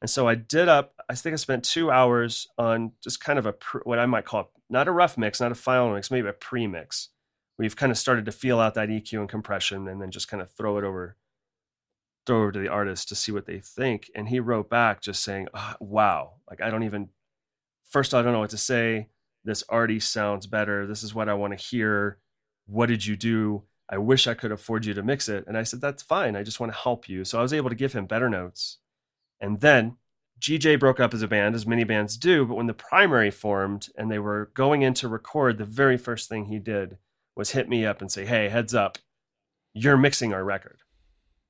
And 0.02 0.10
so 0.10 0.28
I 0.28 0.36
did 0.36 0.68
up, 0.68 0.96
I 1.10 1.16
think 1.16 1.34
I 1.34 1.38
spent 1.38 1.64
two 1.64 1.90
hours 1.90 2.48
on 2.58 2.92
just 3.02 3.24
kind 3.24 3.40
of 3.40 3.46
a, 3.46 3.56
what 3.84 4.00
I 4.00 4.06
might 4.06 4.26
call 4.26 4.52
not 4.70 4.88
a 4.88 4.92
rough 4.92 5.18
mix, 5.18 5.40
not 5.40 5.52
a 5.52 5.56
final 5.56 5.94
mix, 5.94 6.12
maybe 6.12 6.28
a 6.28 6.34
pre 6.34 6.68
mix. 6.68 7.10
We've 7.58 7.76
kind 7.76 7.92
of 7.92 7.98
started 7.98 8.26
to 8.26 8.32
feel 8.32 8.60
out 8.60 8.74
that 8.76 8.90
EQ 8.90 9.20
and 9.20 9.30
compression 9.30 9.88
and 9.88 10.02
then 10.02 10.12
just 10.12 10.28
kind 10.28 10.42
of 10.42 10.52
throw 10.52 10.78
it 10.78 10.84
over, 10.84 11.18
throw 12.26 12.42
over 12.42 12.52
to 12.52 12.60
the 12.60 12.70
artist 12.70 13.10
to 13.10 13.16
see 13.16 13.32
what 13.32 13.46
they 13.46 13.60
think. 13.60 14.10
And 14.16 14.30
he 14.30 14.40
wrote 14.40 14.70
back 14.70 15.02
just 15.02 15.22
saying, 15.22 15.48
"Ah, 15.54 15.76
wow, 15.80 16.34
like 16.50 16.62
I 16.62 16.70
don't 16.70 16.84
even, 16.84 17.10
first, 17.90 18.14
I 18.14 18.22
don't 18.22 18.34
know 18.34 18.40
what 18.40 18.50
to 18.52 18.58
say 18.58 19.10
this 19.44 19.64
already 19.70 20.00
sounds 20.00 20.48
better. 20.48 20.88
This 20.88 21.04
is 21.04 21.14
what 21.14 21.30
I 21.30 21.34
want 21.34 21.58
to 21.58 21.64
hear. 21.64 22.18
What 22.66 22.88
did 22.88 23.06
you 23.06 23.16
do? 23.16 23.64
I 23.90 23.98
wish 23.98 24.28
I 24.28 24.34
could 24.34 24.52
afford 24.52 24.86
you 24.86 24.94
to 24.94 25.04
mix 25.04 25.28
it. 25.28 25.44
And 25.48 25.58
I 25.58 25.64
said, 25.64 25.82
That's 25.82 26.02
fine. 26.02 26.36
I 26.36 26.44
just 26.44 26.60
want 26.60 26.72
to 26.72 26.78
help 26.78 27.10
you. 27.10 27.26
So 27.26 27.40
I 27.40 27.42
was 27.42 27.54
able 27.54 27.70
to 27.70 27.76
give 27.76 27.94
him 27.94 28.06
better 28.06 28.30
notes. 28.30 28.78
And 29.42 29.60
then 29.60 29.98
GJ 30.40 30.80
broke 30.80 31.00
up 31.00 31.14
as 31.14 31.22
a 31.22 31.28
band, 31.28 31.56
as 31.56 31.68
many 31.68 31.84
bands 31.84 32.18
do. 32.18 32.46
But 32.46 32.56
when 32.56 32.68
the 32.68 32.74
primary 32.74 33.32
formed 33.32 33.90
and 33.98 34.10
they 34.10 34.20
were 34.20 34.52
going 34.54 34.82
in 34.82 34.94
to 34.96 35.08
record, 35.08 35.58
the 35.58 35.66
very 35.66 35.98
first 35.98 36.30
thing 36.30 36.46
he 36.46 36.60
did 36.60 36.98
was 37.36 37.52
hit 37.52 37.68
me 37.70 37.86
up 37.86 38.02
and 38.02 38.12
say, 38.12 38.26
Hey, 38.26 38.50
heads 38.50 38.74
up, 38.76 38.98
you're 39.74 39.98
mixing 39.98 40.34
our 40.34 40.44
record. 40.44 40.80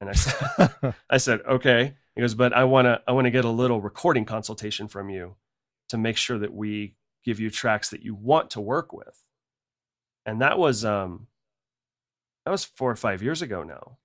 And 0.02 0.10
I 0.10 0.14
said, 0.14 0.94
I 1.10 1.18
said, 1.18 1.42
okay. 1.48 1.96
He 2.16 2.22
goes, 2.22 2.36
but 2.36 2.54
I 2.54 2.66
want 2.66 2.86
to, 2.86 3.02
I 3.08 3.12
want 3.14 3.26
to 3.26 3.32
get 3.32 3.46
a 3.46 3.50
little 3.50 3.82
recording 3.82 4.26
consultation 4.26 4.88
from 4.88 5.10
you 5.10 5.36
to 5.90 5.98
make 5.98 6.18
sure 6.18 6.38
that 6.38 6.54
we 6.54 6.96
give 7.24 7.40
you 7.40 7.50
tracks 7.50 7.90
that 7.90 8.04
you 8.04 8.14
want 8.14 8.50
to 8.52 8.62
work 8.62 8.94
with. 8.94 9.24
And 10.26 10.42
that 10.42 10.60
was, 10.60 10.86
um, 10.86 11.28
that 12.46 12.52
was 12.52 12.66
four 12.66 12.92
or 12.92 12.96
five 12.96 13.24
years 13.24 13.42
ago 13.42 13.64
now. 13.64 13.98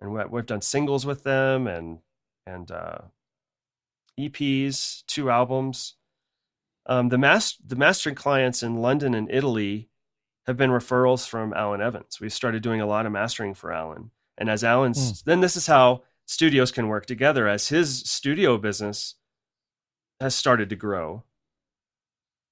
And 0.00 0.12
we- 0.12 0.24
we've 0.26 0.46
done 0.46 0.60
singles 0.60 1.04
with 1.06 1.24
them 1.24 1.66
and, 1.66 2.00
and, 2.46 2.70
uh, 2.70 2.98
EPs, 4.18 5.04
two 5.06 5.30
albums. 5.30 5.94
Um, 6.86 7.08
the 7.08 7.18
mas- 7.18 7.56
the 7.64 7.76
mastering 7.76 8.14
clients 8.14 8.62
in 8.62 8.76
London 8.76 9.14
and 9.14 9.30
Italy 9.30 9.88
have 10.46 10.56
been 10.56 10.70
referrals 10.70 11.28
from 11.28 11.52
Alan 11.52 11.80
Evans. 11.80 12.20
We've 12.20 12.32
started 12.32 12.62
doing 12.62 12.80
a 12.80 12.86
lot 12.86 13.06
of 13.06 13.12
mastering 13.12 13.54
for 13.54 13.72
Alan. 13.72 14.10
And 14.38 14.48
as 14.48 14.62
Alan's, 14.62 15.22
hmm. 15.22 15.30
then 15.30 15.40
this 15.40 15.56
is 15.56 15.66
how 15.66 16.02
studios 16.26 16.70
can 16.70 16.88
work 16.88 17.06
together. 17.06 17.48
As 17.48 17.68
his 17.68 18.00
studio 18.00 18.58
business 18.58 19.14
has 20.20 20.34
started 20.34 20.68
to 20.70 20.76
grow, 20.76 21.24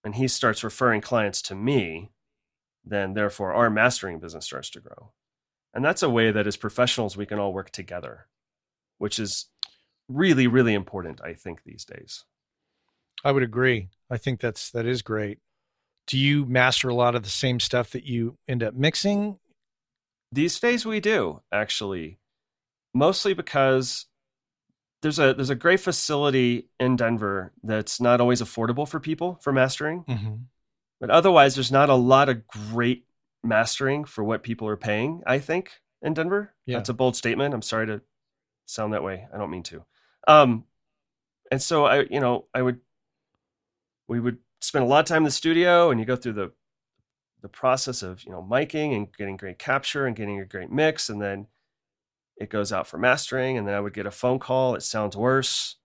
and 0.05 0.15
he 0.15 0.29
starts 0.29 0.63
referring 0.63 1.01
clients 1.01 1.41
to 1.43 1.55
me, 1.55 2.11
then 2.85 3.15
therefore 3.15 3.55
our 3.55 3.71
mastering 3.71 4.19
business 4.19 4.45
starts 4.45 4.71
to 4.71 4.81
grow. 4.81 5.13
And 5.73 5.85
that's 5.85 6.03
a 6.03 6.11
way 6.11 6.31
that 6.31 6.47
as 6.47 6.57
professionals 6.57 7.17
we 7.17 7.27
can 7.27 7.39
all 7.39 7.53
work 7.53 7.71
together, 7.71 8.27
which 8.99 9.19
is 9.19 9.47
really, 10.09 10.47
really 10.47 10.75
important, 10.75 11.21
I 11.25 11.33
think, 11.33 11.63
these 11.65 11.85
days. 11.85 12.25
I 13.25 13.33
would 13.33 13.43
agree. 13.43 13.89
I 14.11 14.19
think 14.19 14.41
that's 14.41 14.71
that 14.73 14.87
is 14.87 15.01
great. 15.01 15.39
Do 16.07 16.19
you 16.19 16.45
master 16.45 16.89
a 16.89 16.95
lot 16.95 17.15
of 17.15 17.23
the 17.23 17.31
same 17.31 17.61
stuff 17.61 17.91
that 17.91 18.05
you 18.05 18.37
end 18.47 18.63
up 18.63 18.75
mixing? 18.75 19.39
These 20.31 20.61
days 20.61 20.85
we 20.85 21.01
do, 21.01 21.41
actually. 21.53 22.19
Mostly 22.93 23.35
because 23.35 24.07
there's 25.05 25.19
a 25.19 25.35
there's 25.35 25.51
a 25.51 25.55
great 25.55 25.81
facility 25.81 26.69
in 26.81 26.97
Denver 26.97 27.53
that's 27.63 28.01
not 28.01 28.21
always 28.23 28.41
affordable 28.41 28.89
for 28.89 28.99
people 28.99 29.39
for 29.43 29.53
mastering. 29.53 30.05
Mm-hmm. 30.05 30.35
But 30.99 31.11
otherwise 31.11 31.55
there's 31.55 31.71
not 31.71 31.91
a 31.91 31.95
lot 31.95 32.31
of 32.31 32.47
great 32.49 33.05
mastering 33.43 34.05
for 34.05 34.25
what 34.25 34.43
people 34.43 34.67
are 34.67 34.79
paying, 34.79 35.23
I 35.27 35.41
think, 35.41 35.73
in 36.01 36.15
Denver. 36.15 36.55
Yeah. 36.65 36.79
That's 36.79 36.89
a 36.89 36.95
bold 36.95 37.17
statement. 37.17 37.53
I'm 37.53 37.61
sorry 37.61 37.87
to 37.89 38.01
sound 38.65 38.95
that 38.95 39.03
way. 39.03 39.27
I 39.33 39.37
don't 39.37 39.51
mean 39.51 39.63
to. 39.65 39.85
Um 40.27 40.65
and 41.51 41.61
so 41.61 41.85
I 41.85 42.07
you 42.11 42.21
know, 42.21 42.47
I 42.55 42.63
would 42.63 42.81
we 44.09 44.21
would 44.21 44.39
spend 44.61 44.85
a 44.85 44.89
lot 44.89 45.01
of 45.01 45.07
time 45.07 45.19
in 45.19 45.25
the 45.25 45.31
studio 45.31 45.91
and 45.91 46.01
you 46.01 46.07
go 46.07 46.17
through 46.17 46.33
the 46.33 46.53
the 47.43 47.49
process 47.49 48.03
of 48.03 48.25
you 48.25 48.33
know 48.33 48.43
miking 48.43 48.97
and 48.97 49.15
getting 49.17 49.37
great 49.37 49.59
capture 49.59 50.07
and 50.07 50.17
getting 50.17 50.41
a 50.41 50.47
great 50.47 50.71
mix 50.71 51.11
and 51.11 51.21
then 51.21 51.47
it 52.39 52.49
goes 52.49 52.73
out 52.73 52.87
for 52.87 52.97
mastering 52.97 53.59
and 53.59 53.69
then 53.69 53.75
i 53.75 53.81
would 53.81 53.93
get 53.93 54.07
a 54.07 54.11
phone 54.11 54.39
call 54.39 54.75
it 54.75 54.83
sounds 54.83 55.17
worse. 55.17 55.77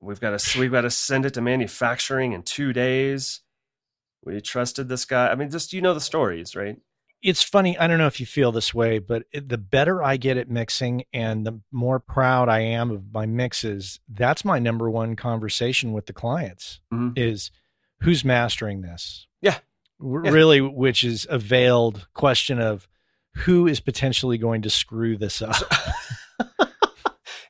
We've 0.00 0.20
got 0.20 0.38
to 0.38 0.60
we've 0.60 0.70
got 0.70 0.82
to 0.82 0.90
send 0.90 1.26
it 1.26 1.34
to 1.34 1.40
manufacturing 1.40 2.32
in 2.32 2.42
two 2.42 2.72
days. 2.72 3.40
We 4.24 4.40
trusted 4.40 4.88
this 4.88 5.04
guy. 5.04 5.28
I 5.28 5.34
mean 5.34 5.50
just 5.50 5.72
you 5.72 5.80
know 5.80 5.94
the 5.94 6.00
stories 6.00 6.54
right 6.54 6.76
it's 7.22 7.42
funny. 7.42 7.76
I 7.78 7.86
don't 7.86 7.98
know 7.98 8.06
if 8.06 8.20
you 8.20 8.26
feel 8.26 8.52
this 8.52 8.72
way, 8.72 8.98
but 8.98 9.24
it, 9.32 9.48
the 9.48 9.58
better 9.58 10.02
I 10.02 10.16
get 10.16 10.36
at 10.36 10.48
mixing 10.48 11.04
and 11.12 11.44
the 11.46 11.60
more 11.72 11.98
proud 11.98 12.48
I 12.48 12.60
am 12.60 12.90
of 12.90 13.12
my 13.12 13.26
mixes, 13.26 13.98
that's 14.08 14.44
my 14.44 14.58
number 14.58 14.88
one 14.88 15.16
conversation 15.16 15.92
with 15.92 16.06
the 16.06 16.12
clients 16.12 16.80
Mhm. 16.92 17.18
is 17.18 17.50
who's 18.00 18.24
mastering 18.24 18.82
this? 18.82 19.26
Yeah. 19.42 19.58
Yeah. 20.00 20.30
Really, 20.30 20.60
which 20.60 21.02
is 21.02 21.26
a 21.28 21.38
veiled 21.38 22.06
question 22.14 22.60
of 22.60 22.86
who 23.34 23.66
is 23.66 23.80
potentially 23.80 24.38
going 24.38 24.62
to 24.62 24.70
screw 24.70 25.16
this 25.16 25.42
up. 25.42 25.56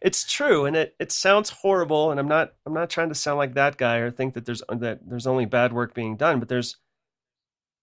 it's 0.00 0.30
true 0.30 0.64
and 0.64 0.76
it, 0.76 0.94
it 1.00 1.10
sounds 1.10 1.50
horrible 1.50 2.10
and 2.12 2.20
i'm 2.20 2.28
not 2.28 2.52
i'm 2.64 2.72
not 2.72 2.88
trying 2.88 3.08
to 3.08 3.14
sound 3.16 3.36
like 3.36 3.54
that 3.54 3.76
guy 3.76 3.96
or 3.96 4.10
think 4.12 4.34
that 4.34 4.44
there's 4.46 4.62
that 4.70 5.00
there's 5.08 5.26
only 5.26 5.44
bad 5.44 5.72
work 5.72 5.92
being 5.92 6.16
done 6.16 6.38
but 6.38 6.48
there's 6.48 6.76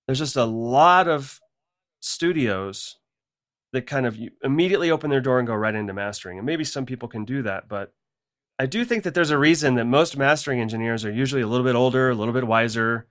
there's 0.08 0.20
just 0.20 0.38
a 0.38 0.46
lot 0.46 1.08
of 1.10 1.40
studios 2.06 2.98
that 3.74 3.88
kind 3.88 4.06
of 4.06 4.18
immediately 4.44 4.92
open 4.92 5.10
their 5.10 5.22
door 5.22 5.40
and 5.40 5.48
go 5.48 5.56
right 5.56 5.76
into 5.76 5.94
mastering 5.94 6.38
and 6.38 6.46
maybe 6.46 6.64
some 6.64 6.86
people 6.86 7.08
can 7.08 7.26
do 7.26 7.42
that 7.42 7.68
but 7.68 7.94
i 8.60 8.66
do 8.66 8.86
think 8.86 9.04
that 9.04 9.14
there's 9.14 9.32
a 9.32 9.38
reason 9.38 9.76
that 9.76 9.86
most 9.86 10.18
mastering 10.18 10.60
engineers 10.60 11.04
are 11.04 11.12
usually 11.12 11.42
a 11.42 11.48
little 11.48 11.66
bit 11.66 11.76
older 11.76 12.10
a 12.10 12.16
little 12.16 12.34
bit 12.34 12.48
wiser 12.48 13.08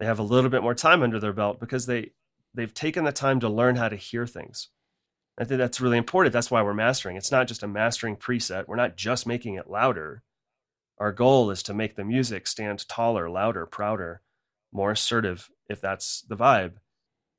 they 0.00 0.06
have 0.06 0.18
a 0.18 0.24
little 0.24 0.50
bit 0.50 0.62
more 0.62 0.74
time 0.74 1.02
under 1.02 1.20
their 1.20 1.32
belt 1.32 1.60
because 1.60 1.86
they 1.86 2.10
they've 2.54 2.74
taken 2.74 3.04
the 3.04 3.12
time 3.12 3.38
to 3.38 3.48
learn 3.48 3.76
how 3.76 3.88
to 3.88 3.96
hear 3.96 4.26
things 4.26 4.68
I 5.38 5.44
think 5.44 5.58
that's 5.58 5.80
really 5.80 5.98
important. 5.98 6.32
That's 6.32 6.50
why 6.50 6.62
we're 6.62 6.74
mastering. 6.74 7.16
It's 7.16 7.30
not 7.30 7.46
just 7.46 7.62
a 7.62 7.68
mastering 7.68 8.16
preset. 8.16 8.66
We're 8.66 8.74
not 8.74 8.96
just 8.96 9.26
making 9.26 9.54
it 9.54 9.70
louder. 9.70 10.22
Our 10.98 11.12
goal 11.12 11.52
is 11.52 11.62
to 11.64 11.74
make 11.74 11.94
the 11.94 12.04
music 12.04 12.48
stand 12.48 12.86
taller, 12.88 13.30
louder, 13.30 13.64
prouder, 13.64 14.20
more 14.72 14.90
assertive, 14.90 15.48
if 15.70 15.80
that's 15.80 16.22
the 16.22 16.36
vibe. 16.36 16.74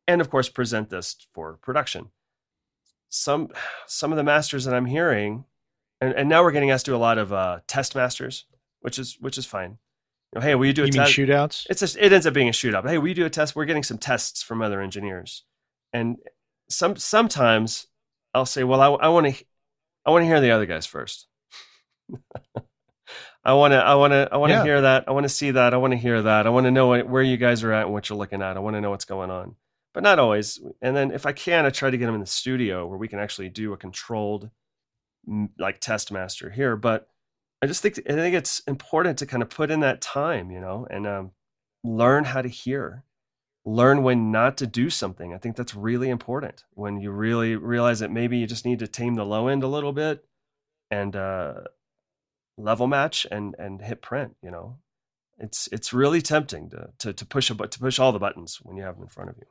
And 0.10 0.22
of 0.22 0.30
course, 0.30 0.50
present 0.50 0.90
this 0.90 1.16
for 1.34 1.54
production. 1.62 2.10
Some 3.10 3.50
some 3.86 4.12
of 4.12 4.18
the 4.18 4.24
masters 4.24 4.66
that 4.66 4.74
I'm 4.74 4.86
hearing, 4.86 5.46
and, 6.02 6.14
and 6.14 6.28
now 6.28 6.42
we're 6.44 6.52
getting 6.52 6.72
asked 6.72 6.86
to 6.86 6.92
do 6.92 6.96
a 6.96 6.98
lot 6.98 7.18
of 7.18 7.32
uh, 7.32 7.60
test 7.68 7.96
masters, 7.96 8.46
which 8.82 8.98
is 8.98 9.18
which 9.20 9.38
is 9.38 9.46
fine. 9.46 9.78
You 10.34 10.40
know, 10.40 10.42
hey, 10.42 10.56
will 10.56 10.66
you 10.66 10.74
do 10.74 10.84
a 10.84 10.88
you 10.88 10.94
mean 10.94 11.02
test? 11.02 11.14
shootouts? 11.14 11.68
it's 11.70 11.80
just 11.80 11.96
it 11.98 12.12
ends 12.12 12.26
up 12.28 12.34
being 12.34 12.50
a 12.50 12.52
shootout. 12.52 12.88
Hey, 12.88 12.98
we 12.98 13.14
do 13.14 13.26
a 13.26 13.30
test. 13.30 13.56
We're 13.56 13.66
getting 13.66 13.84
some 13.84 13.98
tests 14.00 14.42
from 14.42 14.62
other 14.62 14.82
engineers, 14.82 15.44
and 15.94 16.18
some 16.70 16.96
sometimes 16.98 17.88
I'll 18.34 18.46
say, 18.46 18.64
well, 18.64 18.82
I 18.82 19.08
want 19.10 19.36
to 19.36 19.46
I 20.06 20.12
want 20.12 20.24
to 20.24 20.28
hear 20.28 20.42
the 20.42 20.52
other 20.52 20.66
guys 20.66 20.86
first. 20.88 21.28
I 23.44 23.54
want 23.54 23.72
to 23.74 23.78
I 23.78 23.96
want 23.96 24.12
to 24.14 24.28
I 24.32 24.38
want 24.38 24.52
to 24.52 24.56
Yeah. 24.58 24.64
hear 24.64 24.82
that. 24.82 25.06
I 25.08 25.12
want 25.12 25.24
to 25.24 25.30
see 25.30 25.52
that. 25.52 25.74
I 25.74 25.78
want 25.78 25.92
to 25.94 25.98
hear 25.98 26.22
that. 26.22 26.46
I 26.46 26.50
want 26.50 26.66
to 26.66 26.72
know 26.72 26.88
what, 26.88 27.08
where 27.08 27.24
you 27.24 27.38
guys 27.38 27.64
are 27.64 27.72
at 27.74 27.86
and 27.86 27.94
what 27.94 28.10
you're 28.10 28.18
looking 28.18 28.42
at. 28.42 28.58
I 28.58 28.60
want 28.60 28.76
to 28.76 28.82
know 28.82 28.90
what's 28.92 29.06
going 29.06 29.32
on. 29.32 29.56
But 29.94 30.04
not 30.04 30.20
always. 30.20 30.60
And 30.82 30.96
then 30.96 31.12
if 31.12 31.26
I 31.26 31.32
can, 31.32 31.66
I 31.66 31.72
try 31.72 31.90
to 31.90 31.98
get 31.98 32.06
them 32.06 32.16
in 32.16 32.22
the 32.22 32.28
studio 32.28 32.86
where 32.86 32.98
we 32.98 33.08
can 33.08 33.20
actually 33.20 33.50
do 33.50 33.74
a 33.74 33.78
controlled 33.78 34.50
like 35.58 35.80
test 35.80 36.12
master 36.12 36.50
here. 36.50 36.76
But 36.76 37.08
I 37.62 37.68
just 37.68 37.82
think 37.82 38.00
I 38.08 38.14
think 38.14 38.36
it's 38.36 38.60
important 38.62 39.20
to 39.20 39.26
kind 39.26 39.44
of 39.44 39.50
put 39.50 39.72
in 39.72 39.82
that 39.82 40.02
time, 40.02 40.52
you 40.52 40.60
know, 40.60 40.88
and 40.90 41.06
um, 41.06 41.32
learn 41.84 42.24
how 42.24 42.42
to 42.42 42.48
hear, 42.48 43.04
learn 43.66 44.04
when 44.04 44.32
not 44.32 44.58
to 44.58 44.68
do 44.68 44.90
something. 44.90 45.34
I 45.34 45.38
think 45.38 45.56
that's 45.56 45.76
really 45.76 46.10
important 46.10 46.64
when 46.74 47.00
you 47.00 47.12
really 47.12 47.56
realize 47.56 48.00
that 48.00 48.12
maybe 48.12 48.38
you 48.38 48.48
just 48.48 48.66
need 48.66 48.80
to 48.80 48.88
tame 48.88 49.16
the 49.16 49.26
low 49.26 49.48
end 49.48 49.64
a 49.64 49.68
little 49.68 49.94
bit 49.94 50.24
and 50.90 51.16
uh, 51.16 51.56
level 52.58 52.88
match 52.88 53.28
and 53.30 53.56
and 53.60 53.82
hit 53.82 54.02
print. 54.02 54.36
You 54.42 54.52
know, 54.52 54.78
it's 55.38 55.68
it's 55.72 55.94
really 55.94 56.22
tempting 56.22 56.70
to 56.70 56.90
to 57.00 57.14
to 57.14 57.26
push 57.26 57.50
a 57.50 57.56
to 57.56 57.80
push 57.80 58.00
all 58.00 58.12
the 58.12 58.20
buttons 58.20 58.60
when 58.62 58.78
you 58.78 58.84
have 58.84 58.96
them 58.96 59.04
in 59.04 59.10
front 59.10 59.30
of 59.32 59.38
you. 59.38 59.46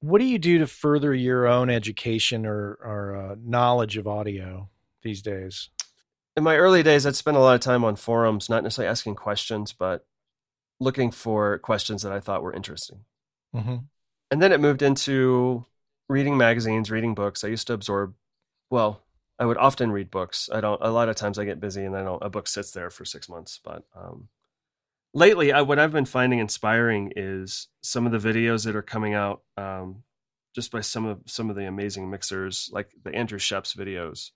What 0.00 0.20
do 0.20 0.24
you 0.24 0.38
do 0.38 0.58
to 0.58 0.66
further 0.66 1.14
your 1.14 1.46
own 1.46 1.70
education 1.70 2.46
or, 2.46 2.78
or 2.82 3.16
uh, 3.16 3.36
knowledge 3.42 3.96
of 3.96 4.06
audio 4.06 4.68
these 5.02 5.22
days? 5.22 5.68
in 6.36 6.44
my 6.44 6.56
early 6.56 6.82
days, 6.82 7.06
I'd 7.06 7.16
spend 7.16 7.36
a 7.36 7.40
lot 7.40 7.54
of 7.54 7.60
time 7.60 7.84
on 7.84 7.96
forums, 7.96 8.48
not 8.48 8.62
necessarily 8.62 8.90
asking 8.90 9.16
questions, 9.16 9.72
but 9.72 10.06
looking 10.78 11.10
for 11.10 11.58
questions 11.58 12.02
that 12.02 12.12
I 12.12 12.20
thought 12.20 12.42
were 12.42 12.52
interesting. 12.52 13.00
Mm-hmm. 13.54 13.76
And 14.30 14.42
then 14.42 14.52
it 14.52 14.60
moved 14.60 14.82
into 14.82 15.66
reading 16.08 16.36
magazines, 16.36 16.90
reading 16.90 17.14
books. 17.14 17.42
I 17.44 17.48
used 17.48 17.66
to 17.66 17.72
absorb, 17.72 18.14
well, 18.70 19.02
I 19.38 19.44
would 19.44 19.58
often 19.58 19.90
read 19.90 20.10
books. 20.10 20.48
I 20.52 20.60
don't, 20.60 20.80
a 20.80 20.90
lot 20.90 21.08
of 21.08 21.16
times 21.16 21.38
I 21.38 21.44
get 21.44 21.60
busy 21.60 21.84
and 21.84 21.94
then 21.94 22.06
a 22.06 22.30
book 22.30 22.46
sits 22.46 22.70
there 22.70 22.90
for 22.90 23.04
six 23.04 23.28
months. 23.28 23.58
But 23.62 23.84
um, 23.94 24.28
lately, 25.14 25.52
I, 25.52 25.62
what 25.62 25.78
I've 25.78 25.92
been 25.92 26.04
finding 26.04 26.38
inspiring 26.38 27.12
is 27.16 27.68
some 27.82 28.06
of 28.06 28.12
the 28.12 28.18
videos 28.32 28.64
that 28.64 28.76
are 28.76 28.82
coming 28.82 29.14
out 29.14 29.42
um, 29.56 30.02
just 30.54 30.70
by 30.72 30.80
some 30.80 31.06
of 31.06 31.20
some 31.26 31.50
of 31.50 31.56
the 31.56 31.66
amazing 31.66 32.10
mixers, 32.10 32.70
like 32.72 32.90
the 33.04 33.14
Andrew 33.14 33.38
Scheps 33.38 33.76
videos 33.76 34.30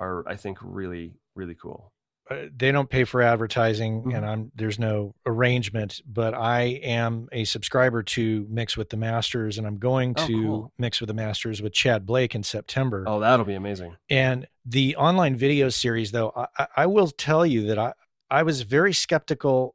are, 0.00 0.26
I 0.28 0.36
think, 0.36 0.58
really, 0.62 1.14
really 1.34 1.54
cool. 1.54 1.90
uh, 2.30 2.46
they 2.56 2.72
don't 2.72 2.88
pay 2.88 3.04
for 3.04 3.20
advertising 3.20 4.02
Mhm. 4.04 4.16
and 4.16 4.24
I'm 4.26 4.50
there's 4.54 4.78
no 4.78 5.14
arrangement, 5.26 6.00
but 6.06 6.32
I 6.32 6.80
am 6.82 7.28
a 7.32 7.44
subscriber 7.44 8.02
to 8.02 8.46
Mix 8.48 8.78
with 8.78 8.88
the 8.88 8.96
Masters 8.96 9.58
and 9.58 9.66
I'm 9.66 9.76
going 9.78 10.14
Oh, 10.16 10.26
to 10.26 10.32
cool. 10.32 10.72
Mix 10.78 11.00
with 11.00 11.08
the 11.08 11.14
Masters 11.14 11.60
with 11.60 11.74
Chad 11.74 12.06
Blake 12.06 12.34
in 12.34 12.42
September. 12.42 13.04
Oh, 13.06 13.20
that'll 13.20 13.44
be 13.44 13.52
amazing. 13.54 13.96
And 14.08 14.46
the 14.64 14.96
online 14.96 15.36
video 15.36 15.68
series 15.68 16.12
though, 16.12 16.32
I, 16.34 16.46
I- 16.58 16.68
I 16.78 16.86
will 16.86 17.08
tell 17.08 17.44
you 17.44 17.66
that 17.66 17.78
I 17.78 17.92
I 18.30 18.42
was 18.42 18.62
very 18.62 18.94
skeptical 18.94 19.74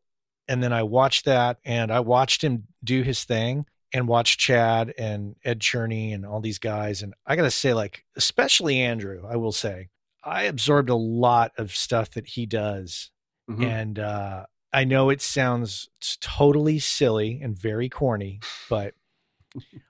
and 0.49 0.61
then 0.61 0.73
I 0.73 0.83
watched 0.83 1.23
that 1.25 1.59
and 1.63 1.91
I 1.91 2.01
watched 2.01 2.43
him 2.43 2.65
do 2.83 3.01
his 3.03 3.23
thing 3.23 3.65
and 3.93 4.07
watched 4.07 4.39
Chad 4.39 4.93
and 4.97 5.35
Ed 5.45 5.59
Cherney 5.61 6.13
and 6.13 6.25
all 6.25 6.41
these 6.41 6.59
guys 6.59 7.01
and 7.01 7.13
I 7.25 7.37
got 7.37 7.43
to 7.43 7.51
say 7.51 7.73
like 7.73 8.03
especially 8.17 8.81
Andrew, 8.81 9.23
I 9.25 9.37
will 9.37 9.53
say 9.53 9.87
I 10.23 10.43
absorbed 10.43 10.89
a 10.89 10.95
lot 10.95 11.53
of 11.57 11.73
stuff 11.75 12.11
that 12.11 12.27
he 12.27 12.45
does 12.45 13.11
Mhm. 13.49 13.63
and 13.65 13.99
uh, 13.99 14.45
I 14.71 14.83
know 14.83 15.09
it 15.09 15.21
sounds 15.21 15.89
totally 16.21 16.77
silly 16.77 17.39
and 17.41 17.57
very 17.57 17.89
corny, 17.89 18.41
but 18.69 18.93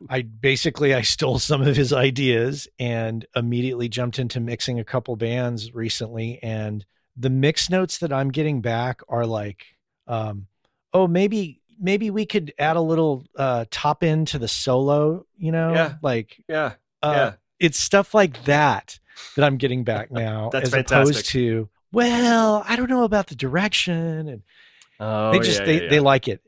I 0.09 0.21
basically 0.21 0.93
I 0.93 1.01
stole 1.01 1.39
some 1.39 1.61
of 1.61 1.75
his 1.75 1.91
ideas 1.91 2.69
and 2.79 3.25
immediately 3.35 3.89
jumped 3.89 4.17
into 4.19 4.39
mixing 4.39 4.79
a 4.79 4.85
couple 4.85 5.17
bands 5.17 5.73
recently, 5.73 6.39
and 6.41 6.85
the 7.17 7.29
mix 7.29 7.69
notes 7.69 7.97
that 7.97 8.13
I'm 8.13 8.31
getting 8.31 8.61
back 8.61 9.01
are 9.09 9.25
like, 9.25 9.65
um, 10.09 10.47
oh 10.93 11.07
maybe 11.07 11.61
maybe 11.79 12.09
we 12.09 12.25
could 12.25 12.53
add 12.59 12.75
a 12.75 12.81
little 12.81 13.25
uh, 13.37 13.63
top 13.71 14.03
end 14.03 14.27
to 14.29 14.39
the 14.39 14.47
solo, 14.49 15.25
you 15.37 15.51
know, 15.53 15.73
Yeah. 15.73 15.93
like 16.01 16.43
Yeah. 16.49 16.73
uh, 17.01 17.13
yeah. 17.15 17.33
it's 17.59 17.79
stuff 17.79 18.13
like 18.13 18.43
that 18.45 18.99
that 19.37 19.45
I'm 19.45 19.55
getting 19.57 19.83
back 19.85 20.11
now, 20.27 20.49
That's 20.51 20.65
as 20.67 20.73
fantastic. 20.73 20.97
opposed 21.15 21.25
to 21.29 21.69
well, 21.93 22.63
I 22.67 22.75
don't 22.75 22.89
know 22.89 23.03
about 23.03 23.27
the 23.27 23.35
direction, 23.35 24.27
and 24.27 24.41
Oh, 24.99 25.31
they 25.31 25.39
just 25.39 25.59
yeah, 25.61 25.65
they 25.65 25.83
yeah, 25.83 25.89
they 25.89 25.99
like 26.01 26.27
it. 26.27 26.41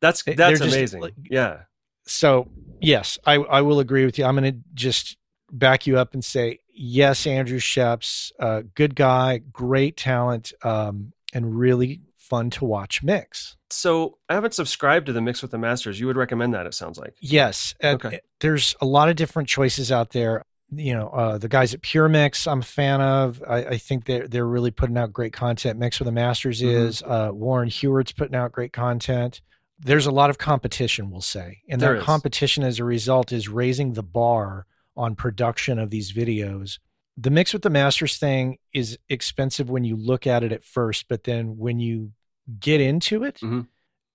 that's 0.00 0.22
that's 0.22 0.58
just 0.60 0.74
amazing. 0.74 1.02
like- 1.02 1.14
yeah. 1.30 1.64
So 2.06 2.48
yes, 2.80 3.18
I 3.26 3.34
I 3.34 3.60
will 3.60 3.78
agree 3.80 4.04
with 4.06 4.18
you. 4.18 4.24
I'm 4.24 4.34
going 4.36 4.52
to 4.54 4.58
just 4.74 5.16
back 5.52 5.86
you 5.86 5.98
up 5.98 6.14
and 6.14 6.24
say 6.24 6.60
yes, 6.74 7.26
Andrew 7.26 7.58
Scheps, 7.60 8.32
uh, 8.40 8.62
good 8.74 8.94
guy, 8.96 9.38
great 9.38 9.96
talent, 9.98 10.52
um, 10.62 11.12
and 11.34 11.56
really 11.58 12.00
fun 12.32 12.48
to 12.48 12.64
watch 12.64 13.02
mix. 13.02 13.56
So 13.68 14.16
I 14.28 14.34
haven't 14.34 14.54
subscribed 14.54 15.04
to 15.06 15.12
the 15.12 15.20
Mix 15.20 15.42
with 15.42 15.50
the 15.50 15.58
Masters. 15.58 16.00
You 16.00 16.06
would 16.06 16.16
recommend 16.16 16.54
that? 16.54 16.64
It 16.66 16.72
sounds 16.74 16.98
like. 16.98 17.14
Yes, 17.20 17.74
Okay. 17.84 18.20
there's 18.40 18.74
a 18.80 18.86
lot 18.86 19.10
of 19.10 19.16
different 19.16 19.48
choices 19.50 19.92
out 19.92 20.10
there. 20.12 20.42
You 20.74 20.94
know, 20.94 21.08
uh, 21.08 21.36
the 21.36 21.48
guys 21.48 21.74
at 21.74 21.82
Pure 21.82 22.08
Mix, 22.08 22.46
I'm 22.46 22.60
a 22.60 22.64
fan 22.80 23.02
of. 23.02 23.42
I, 23.46 23.58
I 23.74 23.76
think 23.78 24.06
they're 24.06 24.26
they're 24.26 24.46
really 24.46 24.70
putting 24.70 24.96
out 24.96 25.12
great 25.12 25.34
content. 25.34 25.78
Mix 25.78 25.98
with 25.98 26.06
the 26.06 26.12
Masters 26.12 26.62
Mhm. 26.62 26.72
is 26.86 27.02
uh, 27.02 27.30
Warren 27.34 27.68
Huart's 27.68 28.12
putting 28.12 28.34
out 28.34 28.52
great 28.52 28.72
content. 28.72 29.42
There's 29.78 30.06
a 30.06 30.10
lot 30.10 30.30
of 30.30 30.38
competition, 30.38 31.10
we'll 31.10 31.20
say, 31.20 31.60
and 31.68 31.78
There 31.80 31.92
that 31.94 31.98
is. 32.00 32.04
competition 32.04 32.62
as 32.64 32.78
a 32.78 32.84
result 32.84 33.32
is 33.32 33.48
raising 33.50 33.92
the 33.92 34.02
bar 34.02 34.64
on 34.96 35.14
production 35.16 35.78
of 35.78 35.90
these 35.90 36.12
videos. 36.12 36.78
The 37.18 37.30
Mix 37.30 37.52
with 37.52 37.60
the 37.62 37.68
Masters 37.70 38.16
thing 38.16 38.56
is 38.72 38.98
expensive 39.10 39.68
when 39.68 39.84
you 39.84 39.96
look 39.96 40.26
at 40.26 40.42
it 40.42 40.52
at 40.52 40.64
first, 40.64 41.06
but 41.08 41.24
then 41.24 41.58
when 41.58 41.78
you 41.80 42.12
get 42.60 42.80
into 42.80 43.24
it, 43.24 43.36
Mhm. 43.42 43.66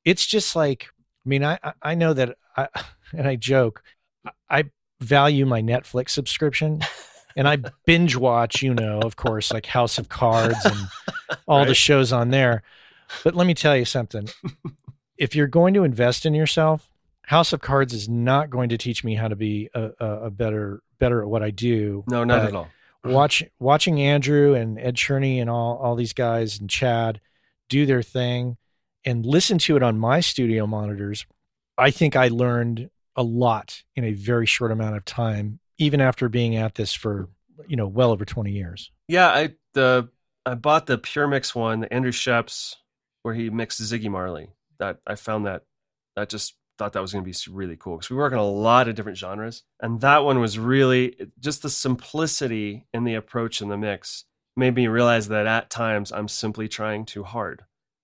it's 0.05 0.25
just 0.25 0.55
like 0.55 0.89
I 1.25 1.29
mean, 1.29 1.43
I 1.43 1.59
I- 1.81 1.95
know 1.95 2.13
that 2.13 2.37
I 2.55 2.67
and 3.13 3.27
I 3.27 3.35
joke, 3.35 3.83
I- 4.49 4.71
value 4.99 5.45
my 5.45 5.61
Netflix 5.61 6.09
subscription, 6.09 6.81
and 7.35 7.47
I 7.47 7.57
binge 7.85 8.15
watch, 8.15 8.61
you 8.63 8.73
know, 8.73 8.99
of 8.99 9.15
course, 9.15 9.51
like 9.53 9.65
House 9.67 9.97
of 9.97 10.09
Cards 10.09 10.65
and 10.65 10.87
all 11.47 11.65
the 11.65 11.75
shows 11.75 12.11
on 12.13 12.29
there. 12.29 12.63
But 13.23 13.35
let 13.35 13.45
me 13.47 13.53
tell 13.53 13.75
you 13.77 13.85
something: 13.85 14.27
if 15.17 15.35
you're 15.35 15.47
going 15.47 15.73
to 15.75 15.83
invest 15.83 16.25
in 16.25 16.33
yourself, 16.33 16.89
House 17.23 17.53
of 17.53 17.61
Cards 17.61 17.93
is 17.93 18.07
not 18.09 18.49
going 18.49 18.69
to 18.69 18.77
teach 18.77 19.03
me 19.03 19.15
how 19.15 19.27
to 19.27 19.35
be 19.35 19.69
a, 19.73 19.91
a, 19.99 20.29
better 20.31 20.81
better 20.99 21.21
at 21.21 21.27
what 21.27 21.43
I 21.43 21.51
do. 21.51 22.03
No, 22.07 22.23
not 22.23 22.45
at 22.45 22.55
all. 22.55 22.69
watch 23.03 23.43
watching 23.59 24.01
Andrew 24.01 24.53
and 24.55 24.79
Ed 24.79 24.95
Cherney 24.95 25.39
and 25.39 25.49
all 25.49 25.77
all 25.77 25.95
these 25.95 26.13
guys 26.13 26.59
and 26.59 26.69
Chad 26.69 27.21
do 27.69 27.85
their 27.85 28.01
thing 28.01 28.57
and 29.05 29.25
listen 29.25 29.57
to 29.57 29.75
it 29.75 29.83
on 29.83 29.97
my 29.97 30.19
studio 30.19 30.67
monitors, 30.67 31.25
I 31.77 31.91
think 31.91 32.15
I 32.15 32.27
learned 32.27 32.89
a 33.15 33.23
lot 33.23 33.83
in 33.95 34.03
a 34.03 34.13
very 34.13 34.45
short 34.45 34.71
amount 34.71 34.95
of 34.95 35.05
time, 35.05 35.59
even 35.77 36.01
after 36.01 36.29
being 36.29 36.55
at 36.55 36.75
this 36.75 36.93
for 36.93 37.29
you 37.67 37.75
know 37.75 37.87
well 37.87 38.11
over 38.11 38.25
20 38.25 38.51
years. 38.51 38.91
Yeah, 39.07 39.27
I 39.27 39.55
the 39.73 40.09
I 40.45 40.55
bought 40.55 40.85
the 40.85 40.97
Pure 40.97 41.27
Mix 41.27 41.55
one, 41.55 41.81
the 41.81 41.93
Andrew 41.93 42.11
Scheps, 42.11 42.75
where 43.23 43.33
he 43.33 43.49
mixed 43.49 43.81
Ziggy 43.81 44.09
Marley. 44.09 44.49
That 44.79 44.99
I 45.07 45.15
found 45.15 45.45
that 45.45 45.63
that 46.15 46.29
just 46.29 46.55
thought 46.77 46.93
that 46.93 47.01
was 47.01 47.11
going 47.11 47.25
to 47.25 47.29
be 47.29 47.35
really 47.51 47.75
cool 47.75 47.97
because 47.97 48.09
we 48.09 48.17
work 48.17 48.33
on 48.33 48.39
a 48.39 48.45
lot 48.45 48.87
of 48.87 48.95
different 48.95 49.17
genres, 49.17 49.63
and 49.79 50.01
that 50.01 50.23
one 50.23 50.39
was 50.39 50.59
really 50.59 51.31
just 51.39 51.63
the 51.63 51.69
simplicity 51.69 52.85
in 52.93 53.03
the 53.03 53.15
approach 53.15 53.61
in 53.61 53.69
the 53.69 53.77
mix 53.77 54.25
made 54.57 54.75
me 54.75 54.87
realize 54.87 55.27
that 55.29 55.45
at 55.45 55.69
times 55.69 56.11
I'm 56.11 56.27
simply 56.27 56.67
trying 56.67 57.05
too 57.05 57.23
hard 57.23 57.63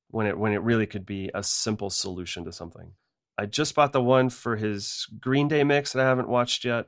when 0.09 0.27
it 0.27 0.37
when 0.37 0.53
it 0.53 0.61
really 0.61 0.85
could 0.85 1.05
be 1.05 1.31
a 1.33 1.43
simple 1.43 1.89
solution 1.89 2.45
to 2.45 2.51
something. 2.51 2.91
I 3.37 3.47
just 3.47 3.73
bought 3.73 3.93
the 3.93 4.01
one 4.01 4.29
for 4.29 4.55
his 4.55 5.07
Green 5.19 5.47
Day 5.47 5.63
mix 5.63 5.93
that 5.93 6.05
I 6.05 6.07
haven't 6.07 6.29
watched 6.29 6.63
yet. 6.63 6.87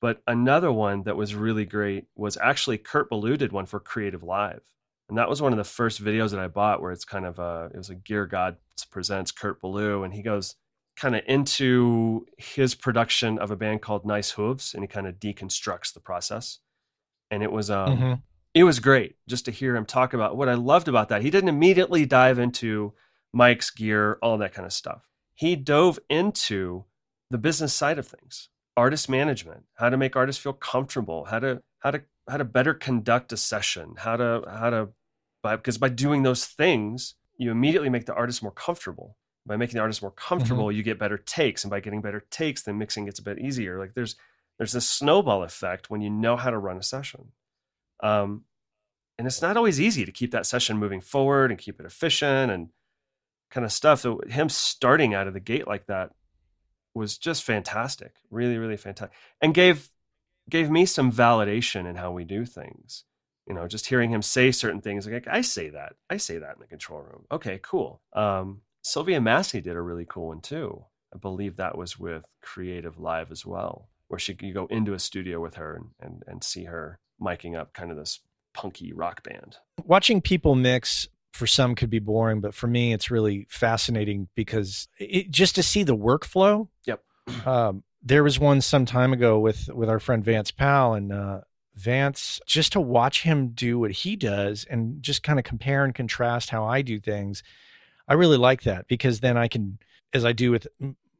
But 0.00 0.22
another 0.26 0.72
one 0.72 1.02
that 1.02 1.16
was 1.16 1.34
really 1.34 1.66
great 1.66 2.06
was 2.16 2.38
actually 2.38 2.78
Kurt 2.78 3.10
Ballou 3.10 3.36
did 3.36 3.52
one 3.52 3.66
for 3.66 3.80
Creative 3.80 4.22
Live. 4.22 4.62
And 5.08 5.18
that 5.18 5.28
was 5.28 5.42
one 5.42 5.52
of 5.52 5.58
the 5.58 5.64
first 5.64 6.02
videos 6.02 6.30
that 6.30 6.40
I 6.40 6.48
bought 6.48 6.80
where 6.80 6.92
it's 6.92 7.04
kind 7.04 7.26
of 7.26 7.38
a, 7.38 7.70
it 7.74 7.76
was 7.76 7.90
a 7.90 7.94
Gear 7.94 8.26
God 8.26 8.56
presents 8.90 9.30
Kurt 9.30 9.60
Ballou. 9.60 10.02
And 10.02 10.14
he 10.14 10.22
goes 10.22 10.56
kind 10.96 11.16
of 11.16 11.22
into 11.26 12.26
his 12.38 12.74
production 12.74 13.38
of 13.38 13.50
a 13.50 13.56
band 13.56 13.82
called 13.82 14.06
Nice 14.06 14.30
Hooves 14.30 14.74
and 14.74 14.82
he 14.82 14.88
kind 14.88 15.06
of 15.06 15.16
deconstructs 15.16 15.92
the 15.92 16.00
process. 16.00 16.60
And 17.30 17.42
it 17.42 17.52
was, 17.52 17.70
um, 17.70 17.98
mm-hmm. 17.98 18.12
It 18.54 18.64
was 18.64 18.80
great 18.80 19.16
just 19.28 19.44
to 19.44 19.50
hear 19.50 19.76
him 19.76 19.86
talk 19.86 20.12
about 20.12 20.36
what 20.36 20.48
I 20.48 20.54
loved 20.54 20.88
about 20.88 21.08
that. 21.08 21.22
He 21.22 21.30
didn't 21.30 21.48
immediately 21.48 22.06
dive 22.06 22.38
into 22.38 22.94
Mike's 23.32 23.70
gear, 23.70 24.18
all 24.22 24.38
that 24.38 24.52
kind 24.52 24.66
of 24.66 24.72
stuff 24.72 25.10
he 25.40 25.56
dove 25.56 25.98
into 26.10 26.84
the 27.30 27.38
business 27.38 27.72
side 27.72 27.98
of 27.98 28.06
things 28.06 28.50
artist 28.76 29.08
management 29.08 29.64
how 29.76 29.88
to 29.88 29.96
make 29.96 30.14
artists 30.14 30.42
feel 30.42 30.52
comfortable 30.52 31.24
how 31.24 31.38
to 31.38 31.62
how 31.78 31.90
to 31.90 32.02
how 32.28 32.36
to 32.36 32.44
better 32.44 32.74
conduct 32.74 33.32
a 33.32 33.36
session 33.38 33.94
how 33.96 34.16
to 34.16 34.42
how 34.46 34.68
to 34.68 34.88
by, 35.42 35.56
because 35.56 35.78
by 35.78 35.88
doing 35.88 36.22
those 36.22 36.44
things 36.44 37.14
you 37.38 37.50
immediately 37.50 37.88
make 37.88 38.04
the 38.04 38.14
artist 38.14 38.42
more 38.42 38.52
comfortable 38.52 39.16
by 39.46 39.56
making 39.56 39.76
the 39.76 39.80
artist 39.80 40.02
more 40.02 40.10
comfortable 40.10 40.64
mm-hmm. 40.66 40.76
you 40.76 40.82
get 40.82 40.98
better 40.98 41.16
takes 41.16 41.64
and 41.64 41.70
by 41.70 41.80
getting 41.80 42.02
better 42.02 42.22
takes 42.30 42.62
then 42.62 42.76
mixing 42.76 43.06
gets 43.06 43.18
a 43.18 43.22
bit 43.24 43.38
easier 43.38 43.78
like 43.78 43.94
there's 43.94 44.16
there's 44.58 44.72
this 44.72 44.88
snowball 44.88 45.42
effect 45.42 45.88
when 45.88 46.02
you 46.02 46.10
know 46.10 46.36
how 46.36 46.50
to 46.50 46.58
run 46.58 46.76
a 46.76 46.82
session 46.82 47.32
um, 48.02 48.44
and 49.18 49.26
it's 49.26 49.42
not 49.42 49.56
always 49.56 49.80
easy 49.80 50.04
to 50.04 50.12
keep 50.12 50.30
that 50.30 50.46
session 50.46 50.78
moving 50.78 51.00
forward 51.00 51.50
and 51.50 51.60
keep 51.60 51.78
it 51.78 51.86
efficient 51.86 52.50
and 52.50 52.70
kind 53.50 53.64
of 53.64 53.72
stuff. 53.72 54.00
So 54.00 54.20
him 54.28 54.48
starting 54.48 55.12
out 55.12 55.26
of 55.26 55.34
the 55.34 55.40
gate 55.40 55.68
like 55.68 55.86
that 55.86 56.12
was 56.94 57.18
just 57.18 57.44
fantastic, 57.44 58.14
really, 58.30 58.56
really 58.56 58.76
fantastic, 58.76 59.16
and 59.40 59.54
gave 59.54 59.90
gave 60.48 60.70
me 60.70 60.86
some 60.86 61.12
validation 61.12 61.88
in 61.88 61.96
how 61.96 62.10
we 62.10 62.24
do 62.24 62.44
things. 62.44 63.04
You 63.46 63.54
know, 63.54 63.66
just 63.66 63.86
hearing 63.86 64.10
him 64.10 64.22
say 64.22 64.52
certain 64.52 64.80
things, 64.80 65.06
like 65.06 65.26
I 65.28 65.40
say 65.40 65.70
that, 65.70 65.94
I 66.08 66.16
say 66.16 66.38
that 66.38 66.54
in 66.54 66.60
the 66.60 66.66
control 66.66 67.00
room. 67.00 67.26
Okay, 67.30 67.60
cool. 67.62 68.00
Um, 68.12 68.62
Sylvia 68.82 69.20
Massy 69.20 69.60
did 69.60 69.76
a 69.76 69.82
really 69.82 70.06
cool 70.08 70.28
one 70.28 70.40
too. 70.40 70.84
I 71.12 71.18
believe 71.18 71.56
that 71.56 71.76
was 71.76 71.98
with 71.98 72.24
Creative 72.40 72.98
Live 72.98 73.30
as 73.30 73.44
well, 73.44 73.88
where 74.08 74.18
she 74.18 74.36
you 74.40 74.54
go 74.54 74.66
into 74.66 74.94
a 74.94 74.98
studio 74.98 75.40
with 75.40 75.56
her 75.56 75.74
and 75.74 75.90
and, 76.00 76.22
and 76.26 76.44
see 76.44 76.64
her 76.64 76.98
miking 77.20 77.58
up 77.58 77.72
kind 77.74 77.90
of 77.90 77.96
this 77.96 78.20
punky 78.54 78.92
rock 78.92 79.22
band. 79.22 79.56
Watching 79.84 80.20
people 80.20 80.54
mix 80.54 81.08
for 81.32 81.46
some 81.46 81.74
could 81.74 81.90
be 81.90 81.98
boring, 81.98 82.40
but 82.40 82.54
for 82.54 82.66
me, 82.66 82.92
it's 82.92 83.10
really 83.10 83.46
fascinating 83.48 84.28
because 84.34 84.88
it, 84.98 85.30
just 85.30 85.54
to 85.54 85.62
see 85.62 85.82
the 85.82 85.96
workflow. 85.96 86.68
Yep. 86.86 87.02
Um, 87.46 87.84
there 88.02 88.24
was 88.24 88.38
one 88.38 88.60
some 88.60 88.86
time 88.86 89.12
ago 89.12 89.38
with 89.38 89.68
with 89.72 89.88
our 89.88 90.00
friend 90.00 90.24
Vance 90.24 90.50
Powell, 90.50 90.94
and 90.94 91.12
uh, 91.12 91.40
Vance 91.76 92.40
just 92.46 92.72
to 92.72 92.80
watch 92.80 93.22
him 93.22 93.48
do 93.48 93.78
what 93.78 93.90
he 93.90 94.16
does 94.16 94.66
and 94.68 95.02
just 95.02 95.22
kind 95.22 95.38
of 95.38 95.44
compare 95.44 95.84
and 95.84 95.94
contrast 95.94 96.50
how 96.50 96.64
I 96.64 96.82
do 96.82 96.98
things. 96.98 97.42
I 98.08 98.14
really 98.14 98.38
like 98.38 98.62
that 98.62 98.88
because 98.88 99.20
then 99.20 99.36
I 99.36 99.46
can, 99.46 99.78
as 100.12 100.24
I 100.24 100.32
do 100.32 100.50
with 100.50 100.66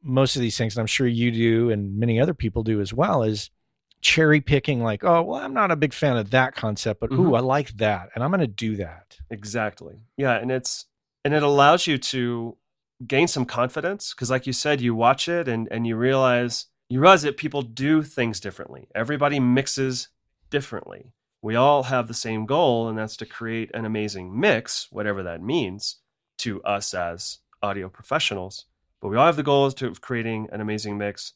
most 0.03 0.35
of 0.35 0.41
these 0.41 0.57
things, 0.57 0.75
and 0.75 0.81
I'm 0.81 0.87
sure 0.87 1.07
you 1.07 1.31
do, 1.31 1.69
and 1.69 1.97
many 1.97 2.19
other 2.19 2.33
people 2.33 2.63
do 2.63 2.81
as 2.81 2.93
well, 2.93 3.23
is 3.23 3.49
cherry 4.01 4.41
picking 4.41 4.81
like 4.81 5.03
oh 5.03 5.21
well 5.21 5.41
i'm 5.41 5.53
not 5.53 5.71
a 5.71 5.75
big 5.75 5.93
fan 5.93 6.17
of 6.17 6.31
that 6.31 6.55
concept 6.55 6.99
but 6.99 7.09
mm-hmm. 7.09 7.27
ooh 7.27 7.35
i 7.35 7.39
like 7.39 7.69
that 7.77 8.09
and 8.13 8.23
i'm 8.23 8.31
going 8.31 8.39
to 8.39 8.47
do 8.47 8.75
that. 8.75 9.17
Exactly. 9.29 10.01
Yeah 10.17 10.33
and 10.33 10.51
it's 10.51 10.85
and 11.23 11.33
it 11.33 11.43
allows 11.43 11.87
you 11.87 11.97
to 11.97 12.57
gain 13.05 13.27
some 13.27 13.45
confidence 13.45 14.13
because 14.13 14.29
like 14.29 14.45
you 14.45 14.53
said 14.53 14.81
you 14.81 14.93
watch 14.95 15.27
it 15.27 15.47
and 15.47 15.67
and 15.71 15.87
you 15.87 15.95
realize 15.95 16.67
you 16.89 16.99
realize 16.99 17.21
that 17.21 17.37
people 17.37 17.61
do 17.61 18.03
things 18.03 18.39
differently. 18.39 18.87
Everybody 18.93 19.39
mixes 19.39 20.09
differently. 20.49 21.13
We 21.41 21.55
all 21.55 21.83
have 21.83 22.07
the 22.07 22.13
same 22.13 22.45
goal 22.45 22.89
and 22.89 22.97
that's 22.97 23.17
to 23.17 23.25
create 23.25 23.71
an 23.73 23.85
amazing 23.85 24.39
mix 24.39 24.87
whatever 24.91 25.23
that 25.23 25.41
means 25.41 25.97
to 26.39 26.61
us 26.63 26.93
as 26.93 27.39
audio 27.63 27.87
professionals 27.89 28.65
but 29.01 29.09
we 29.09 29.17
all 29.17 29.25
have 29.25 29.35
the 29.35 29.43
goal 29.43 29.65
of 29.65 30.01
creating 30.01 30.47
an 30.51 30.61
amazing 30.61 30.97
mix 30.97 31.33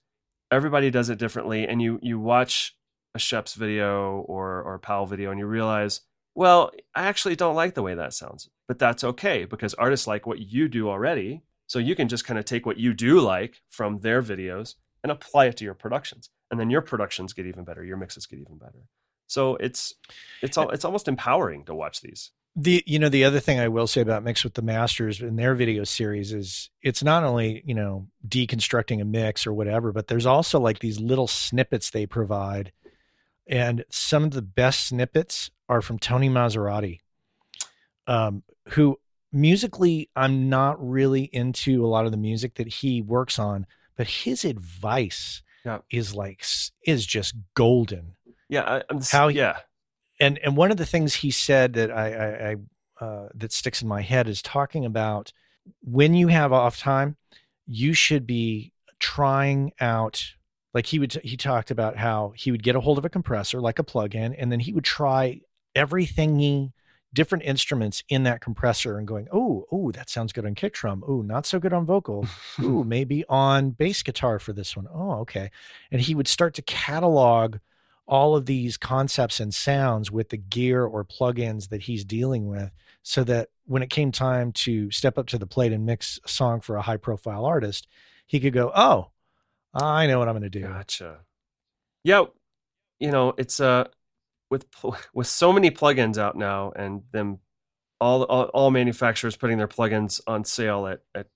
everybody 0.56 0.89
does 0.89 1.10
it 1.10 1.20
differently 1.20 1.68
and 1.68 1.82
you 1.82 1.99
you 2.01 2.20
watch 2.20 2.76
a 3.14 3.20
Shep's 3.20 3.53
video 3.53 4.26
or 4.28 4.62
or 4.62 4.76
a 4.76 4.80
Powell 4.80 5.06
video 5.06 5.32
and 5.32 5.39
you 5.39 5.45
realize, 5.45 6.01
well, 6.34 6.72
I 6.95 7.03
actually 7.03 7.36
don't 7.36 7.56
like 7.56 7.76
the 7.76 7.84
way 7.84 7.95
that 7.95 8.14
sounds. 8.14 8.49
But 8.68 8.80
that's 8.80 9.03
okay 9.03 9.45
because 9.45 9.74
artists 9.76 10.08
like 10.08 10.26
what 10.26 10.39
you 10.39 10.68
do 10.68 10.89
already. 10.89 11.43
So 11.68 11.80
you 11.80 11.95
can 11.95 12.08
just 12.08 12.26
kind 12.26 12.39
of 12.39 12.45
take 12.45 12.66
what 12.66 12.78
you 12.78 12.93
do 12.93 13.20
like 13.20 13.62
from 13.70 13.99
their 13.99 14.22
videos 14.22 14.76
and 15.03 15.12
apply 15.12 15.45
it 15.45 15.58
to 15.58 15.64
your 15.64 15.74
productions. 15.74 16.30
And 16.49 16.60
then 16.60 16.70
your 16.70 16.82
productions 16.82 17.34
get 17.34 17.45
even 17.45 17.64
better, 17.64 17.84
your 17.84 17.97
mixes 17.97 18.26
get 18.26 18.39
even 18.39 18.58
better. 18.58 18.88
So 19.28 19.56
it's 19.56 19.93
it's 20.41 20.58
all 20.58 20.70
uh, 20.70 20.72
it's 20.72 20.86
almost 20.86 21.08
empowering 21.08 21.66
to 21.66 21.76
watch 21.76 22.01
these 22.01 22.32
the 22.56 22.84
you 22.86 22.99
know 22.99 23.10
the 23.10 23.26
other 23.26 23.39
thing 23.39 23.60
I 23.60 23.68
will 23.68 23.88
say 23.88 24.01
about 24.01 24.24
Mix 24.24 24.43
with 24.43 24.53
the 24.53 24.62
Masters 24.62 25.22
in 25.22 25.36
their 25.36 25.56
video 25.56 25.84
series 25.84 26.32
is 26.32 26.70
it's 26.82 27.03
not 27.03 27.24
only 27.24 27.62
you 27.66 27.74
know 27.74 28.08
deconstructing 28.28 29.01
a 29.01 29.06
mix 29.06 29.45
or 29.45 29.53
whatever, 29.53 29.91
but 29.91 30.08
there's 30.08 30.26
also 30.26 30.60
like 30.60 30.80
these 30.80 30.99
little 30.99 31.28
snippets 31.28 31.89
they 31.89 32.06
provide, 32.06 32.72
and 33.45 33.84
some 33.89 34.24
of 34.24 34.32
the 34.32 34.41
best 34.41 34.88
snippets 34.88 35.51
are 35.68 35.82
from 35.82 35.99
Tony 35.99 36.30
Maserati, 36.30 36.99
um, 38.08 38.43
who 38.70 38.99
musically 39.34 40.10
I'm 40.16 40.47
not 40.47 40.78
really 40.80 41.24
into 41.24 41.86
a 41.86 41.88
lot 41.88 42.06
of 42.06 42.12
the 42.12 42.18
music 42.18 42.56
that 42.56 42.68
he 42.68 43.01
works 43.01 43.38
on, 43.38 43.66
but 43.97 44.08
his 44.08 44.45
advice 44.45 45.41
yeah. 45.66 45.80
is 45.91 46.16
like 46.16 46.45
is 46.86 47.06
just 47.06 47.36
golden. 47.53 48.16
Yeah, 48.47 48.62
I, 48.62 48.84
am 48.89 49.01
how 49.12 49.28
yeah 49.28 49.58
and 50.20 50.38
and 50.39 50.55
one 50.55 50.72
of 50.72 50.78
the 50.78 50.86
things 50.86 51.16
he 51.16 51.32
said 51.32 51.74
that 51.74 51.91
I, 51.91 52.13
I, 52.13 52.49
I 52.51 52.55
uh, 53.03 53.30
that 53.36 53.51
sticks 53.51 53.82
in 53.82 53.88
my 53.88 54.01
head 54.01 54.28
is 54.28 54.41
talking 54.41 54.86
about 54.86 55.32
when 55.82 56.13
you 56.13 56.28
have 56.28 56.53
off 56.53 56.80
time, 56.80 57.18
you 57.66 57.93
should 57.93 58.26
be 58.26 58.72
trying 58.99 59.74
out. 59.80 60.34
Like 60.74 60.88
he 60.88 60.99
would, 60.99 61.13
he 61.24 61.38
talked 61.38 61.72
about 61.72 61.95
how 61.95 62.34
he 62.36 62.51
would 62.51 62.61
get 62.61 62.76
a 62.76 62.82
hold 62.82 62.97
of 62.97 63.05
a 63.05 63.09
compressor, 63.09 63.61
like 63.61 63.80
a 63.80 63.84
plug-in, 63.84 64.34
and 64.34 64.51
then 64.51 64.59
he 64.59 64.74
would 64.74 64.84
try 64.84 65.39
everything 65.74 66.38
he 66.38 66.74
different 67.13 67.45
instruments 67.45 68.03
in 68.09 68.24
that 68.24 68.41
compressor 68.41 68.97
and 68.97 69.07
going, 69.07 69.28
oh, 69.32 69.66
oh, 69.72 69.91
that 69.93 70.09
sounds 70.09 70.34
good 70.34 70.45
on 70.45 70.53
kick 70.53 70.74
drum. 70.74 71.03
Oh, 71.07 71.22
not 71.22 71.45
so 71.45 71.59
good 71.59 71.74
on 71.74 71.86
vocal. 71.86 72.28
oh, 72.59 72.84
maybe 72.86 73.24
on 73.30 73.72
bass 73.72 74.03
guitar 74.03 74.38
for 74.38 74.53
this 74.53 74.76
one. 74.76 74.86
Oh, 74.93 75.13
okay. 75.22 75.49
And 75.91 76.01
he 76.01 76.13
would 76.13 76.28
start 76.28 76.53
to 76.55 76.61
catalog 76.61 77.57
all 78.08 78.36
of 78.36 78.45
these 78.45 78.78
concepts 78.78 79.39
and 79.39 79.53
sounds 79.53 80.12
with 80.12 80.30
the 80.30 80.38
gear 80.38 80.84
or 80.86 81.03
plugins 81.03 81.70
that 81.70 81.84
he's 81.84 82.06
dealing 82.06 82.47
with 82.47 82.72
so 83.01 83.24
that 83.24 83.49
when 83.66 83.82
it 83.82 83.89
came 83.89 84.12
time 84.12 84.51
to 84.51 84.91
step 84.91 85.18
up 85.18 85.28
to 85.28 85.38
the 85.38 85.47
plate 85.47 85.74
and 85.74 85.86
mix 85.86 86.20
a 86.24 86.28
song 86.28 86.62
for 86.62 86.76
a 86.76 86.82
high 86.82 86.97
profile 86.97 87.45
artist, 87.45 87.88
he 88.28 88.39
could 88.39 88.53
go, 88.53 88.72
"Oh, 88.76 89.12
I 89.74 90.08
know 90.08 90.20
what 90.20 90.28
I'm 90.28 90.34
going 90.34 90.43
to 90.43 90.49
do." 90.49 90.68
Gotcha. 90.68 91.20
Yeah, 92.03 92.26
you 92.99 93.12
know, 93.12 93.34
it's 93.38 93.60
uh 93.60 93.88
with 94.49 94.66
with 95.14 95.28
so 95.28 95.51
many 95.51 95.72
plugins 95.72 96.18
out 96.18 96.36
now 96.36 96.72
and 96.76 97.03
them 97.12 97.39
all, 98.01 98.24
all, 98.24 98.43
all 98.45 98.72
manufacturers 98.72 99.38
putting 99.38 99.58
their 99.58 99.68
plugins 99.68 100.22
on 100.28 100.43
sale 100.43 100.86
at 100.86 101.01
at 101.16 101.28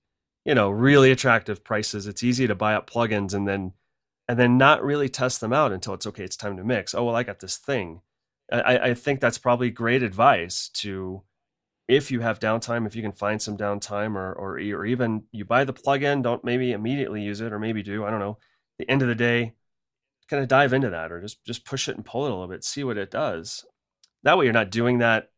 you 0.44 0.54
know, 0.54 0.70
really 0.70 1.10
attractive 1.10 1.62
prices. 1.62 2.06
It's 2.06 2.22
easy 2.22 2.46
to 2.46 2.54
buy 2.54 2.74
up 2.74 2.88
plugins 2.88 3.34
and 3.34 3.46
then 3.46 3.72
and 4.30 4.38
then 4.38 4.56
not 4.56 4.84
really 4.84 5.08
test 5.08 5.40
them 5.40 5.52
out 5.52 5.72
until 5.72 5.92
it's 5.92 6.06
okay, 6.06 6.22
it's 6.22 6.36
time 6.36 6.56
to 6.56 6.62
mix. 6.62 6.94
Oh, 6.94 7.02
well, 7.02 7.16
I 7.16 7.24
got 7.24 7.40
this 7.40 7.56
thing. 7.56 8.00
I, 8.52 8.78
I 8.78 8.94
think 8.94 9.18
that's 9.18 9.38
probably 9.38 9.72
great 9.72 10.04
advice 10.04 10.68
to 10.74 11.24
if 11.88 12.12
you 12.12 12.20
have 12.20 12.38
downtime, 12.38 12.86
if 12.86 12.94
you 12.94 13.02
can 13.02 13.10
find 13.10 13.42
some 13.42 13.56
downtime 13.56 14.14
or, 14.14 14.32
or, 14.32 14.52
or 14.52 14.86
even 14.86 15.24
you 15.32 15.44
buy 15.44 15.64
the 15.64 15.72
plugin, 15.72 16.22
don't 16.22 16.44
maybe 16.44 16.70
immediately 16.70 17.22
use 17.22 17.40
it 17.40 17.52
or 17.52 17.58
maybe 17.58 17.82
do, 17.82 18.04
I 18.04 18.10
don't 18.12 18.20
know. 18.20 18.38
The 18.78 18.88
end 18.88 19.02
of 19.02 19.08
the 19.08 19.16
day, 19.16 19.54
kind 20.28 20.44
of 20.44 20.48
dive 20.48 20.74
into 20.74 20.90
that 20.90 21.10
or 21.10 21.20
just, 21.20 21.44
just 21.44 21.64
push 21.64 21.88
it 21.88 21.96
and 21.96 22.06
pull 22.06 22.26
it 22.26 22.30
a 22.30 22.32
little 22.32 22.46
bit, 22.46 22.62
see 22.62 22.84
what 22.84 22.98
it 22.98 23.10
does. 23.10 23.64
That 24.22 24.38
way 24.38 24.44
you're 24.44 24.52
not 24.52 24.70
doing 24.70 24.98
that 24.98 25.32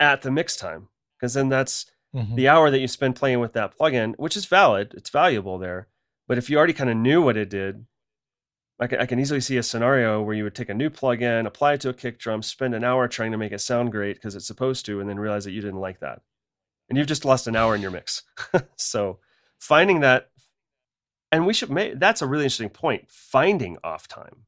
at 0.00 0.22
the 0.22 0.32
mix 0.32 0.56
time 0.56 0.88
because 1.16 1.34
then 1.34 1.48
that's 1.48 1.86
mm-hmm. 2.12 2.34
the 2.34 2.48
hour 2.48 2.72
that 2.72 2.80
you 2.80 2.88
spend 2.88 3.14
playing 3.14 3.38
with 3.38 3.52
that 3.52 3.78
plugin, 3.78 4.14
which 4.16 4.36
is 4.36 4.46
valid. 4.46 4.94
It's 4.96 5.10
valuable 5.10 5.58
there 5.60 5.86
But 6.26 6.38
if 6.38 6.50
you 6.50 6.58
already 6.58 6.72
kind 6.72 6.90
of 6.90 6.96
knew 6.96 7.22
what 7.22 7.36
it 7.36 7.48
did, 7.48 7.86
I 8.80 8.86
can, 8.86 9.00
I 9.00 9.06
can 9.06 9.20
easily 9.20 9.40
see 9.40 9.56
a 9.58 9.62
scenario 9.62 10.22
where 10.22 10.34
you 10.34 10.44
would 10.44 10.54
take 10.54 10.68
a 10.68 10.74
new 10.74 10.90
plugin, 10.90 11.46
apply 11.46 11.74
it 11.74 11.80
to 11.82 11.90
a 11.90 11.94
kick 11.94 12.18
drum, 12.18 12.42
spend 12.42 12.74
an 12.74 12.84
hour 12.84 13.06
trying 13.06 13.32
to 13.32 13.38
make 13.38 13.52
it 13.52 13.60
sound 13.60 13.92
great 13.92 14.16
because 14.16 14.34
it's 14.34 14.46
supposed 14.46 14.86
to, 14.86 15.00
and 15.00 15.08
then 15.08 15.20
realize 15.20 15.44
that 15.44 15.52
you 15.52 15.60
didn't 15.60 15.80
like 15.80 16.00
that. 16.00 16.22
And 16.88 16.98
you've 16.98 17.06
just 17.06 17.24
lost 17.24 17.46
an 17.46 17.56
hour 17.56 17.74
in 17.74 17.82
your 17.82 17.90
mix. 17.90 18.22
so 18.76 19.18
finding 19.58 20.00
that, 20.00 20.30
and 21.30 21.46
we 21.46 21.54
should 21.54 21.70
make 21.70 21.98
that's 21.98 22.22
a 22.22 22.26
really 22.26 22.44
interesting 22.44 22.68
point 22.68 23.10
finding 23.10 23.78
off 23.84 24.08
time. 24.08 24.46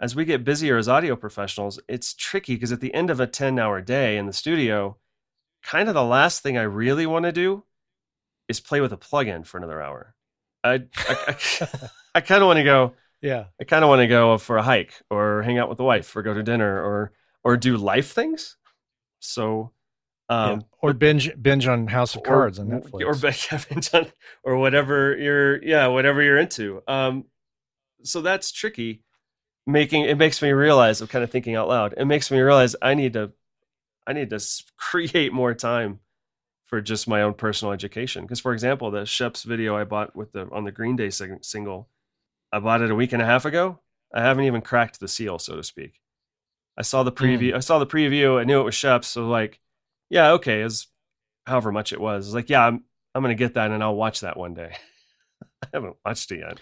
As 0.00 0.14
we 0.14 0.24
get 0.24 0.44
busier 0.44 0.76
as 0.76 0.88
audio 0.88 1.16
professionals, 1.16 1.80
it's 1.88 2.14
tricky 2.14 2.54
because 2.54 2.72
at 2.72 2.80
the 2.80 2.94
end 2.94 3.10
of 3.10 3.20
a 3.20 3.26
10 3.26 3.58
hour 3.58 3.80
day 3.80 4.16
in 4.16 4.26
the 4.26 4.32
studio, 4.32 4.96
kind 5.62 5.88
of 5.88 5.94
the 5.94 6.04
last 6.04 6.42
thing 6.42 6.56
I 6.56 6.62
really 6.62 7.06
want 7.06 7.24
to 7.24 7.32
do 7.32 7.64
is 8.48 8.60
play 8.60 8.80
with 8.80 8.92
a 8.92 8.96
plugin 8.96 9.44
for 9.44 9.58
another 9.58 9.80
hour. 9.80 10.14
I, 10.64 10.84
I, 10.96 11.16
I, 11.28 11.68
I 12.16 12.20
kind 12.20 12.42
of 12.42 12.46
want 12.46 12.58
to 12.58 12.64
go, 12.64 12.94
Yeah. 13.20 13.44
I 13.60 13.64
kind 13.64 13.84
of 13.84 13.88
want 13.88 14.00
to 14.00 14.06
go 14.06 14.38
for 14.38 14.56
a 14.58 14.62
hike 14.62 14.94
or 15.10 15.42
hang 15.42 15.58
out 15.58 15.68
with 15.68 15.78
the 15.78 15.84
wife 15.84 16.14
or 16.14 16.22
go 16.22 16.34
to 16.34 16.42
dinner 16.42 16.82
or 16.82 17.12
or 17.44 17.56
do 17.56 17.76
life 17.76 18.12
things. 18.12 18.56
So, 19.20 19.72
um, 20.28 20.60
yeah. 20.60 20.66
Or 20.82 20.92
binge 20.92 21.30
binge 21.40 21.66
on 21.66 21.86
House 21.88 22.14
of 22.14 22.22
Cards 22.22 22.58
on 22.58 22.72
or, 22.72 22.80
Netflix. 22.80 23.04
or 23.04 23.68
binge 23.74 23.94
on 23.94 24.06
or 24.44 24.56
whatever 24.56 25.16
you're 25.16 25.62
yeah 25.62 25.86
whatever 25.88 26.22
you're 26.22 26.38
into. 26.38 26.82
Um, 26.86 27.24
so 28.04 28.20
that's 28.20 28.52
tricky. 28.52 29.02
Making 29.66 30.04
it 30.04 30.16
makes 30.16 30.40
me 30.40 30.50
realize 30.50 31.00
I'm 31.00 31.08
kind 31.08 31.24
of 31.24 31.30
thinking 31.30 31.54
out 31.54 31.68
loud. 31.68 31.94
It 31.96 32.06
makes 32.06 32.30
me 32.30 32.38
realize 32.40 32.74
I 32.80 32.94
need 32.94 33.14
to 33.14 33.32
I 34.06 34.12
need 34.12 34.30
to 34.30 34.40
create 34.76 35.32
more 35.32 35.54
time 35.54 36.00
for 36.64 36.80
just 36.80 37.08
my 37.08 37.22
own 37.22 37.34
personal 37.34 37.72
education. 37.72 38.22
Because, 38.22 38.40
for 38.40 38.52
example, 38.52 38.90
the 38.90 39.00
Scheps 39.02 39.44
video 39.44 39.74
I 39.76 39.84
bought 39.84 40.14
with 40.14 40.32
the 40.32 40.48
on 40.52 40.64
the 40.64 40.72
Green 40.72 40.96
Day 40.96 41.10
sing- 41.10 41.38
single, 41.42 41.88
I 42.52 42.60
bought 42.60 42.82
it 42.82 42.90
a 42.90 42.94
week 42.94 43.12
and 43.12 43.22
a 43.22 43.26
half 43.26 43.44
ago. 43.44 43.78
I 44.12 44.22
haven't 44.22 44.44
even 44.44 44.62
cracked 44.62 45.00
the 45.00 45.08
seal, 45.08 45.38
so 45.38 45.56
to 45.56 45.62
speak. 45.62 46.00
I 46.76 46.82
saw 46.82 47.02
the 47.02 47.10
hmm. 47.10 47.24
preview. 47.24 47.54
I 47.54 47.60
saw 47.60 47.78
the 47.78 47.86
preview. 47.86 48.40
I 48.40 48.44
knew 48.44 48.60
it 48.60 48.64
was 48.64 48.74
Scheps, 48.74 49.04
so 49.04 49.28
like, 49.28 49.60
yeah, 50.08 50.32
okay, 50.32 50.62
is 50.62 50.86
however 51.46 51.72
much 51.72 51.92
it 51.92 52.00
was. 52.00 52.26
I 52.26 52.28
was 52.28 52.34
like, 52.34 52.50
yeah, 52.50 52.66
I'm 52.66 52.84
I'm 53.14 53.22
gonna 53.22 53.34
get 53.34 53.54
that 53.54 53.70
and 53.70 53.82
I'll 53.82 53.96
watch 53.96 54.20
that 54.20 54.36
one 54.36 54.54
day. 54.54 54.76
I 55.62 55.68
haven't 55.72 55.96
watched 56.04 56.30
it 56.30 56.40
yet. 56.40 56.60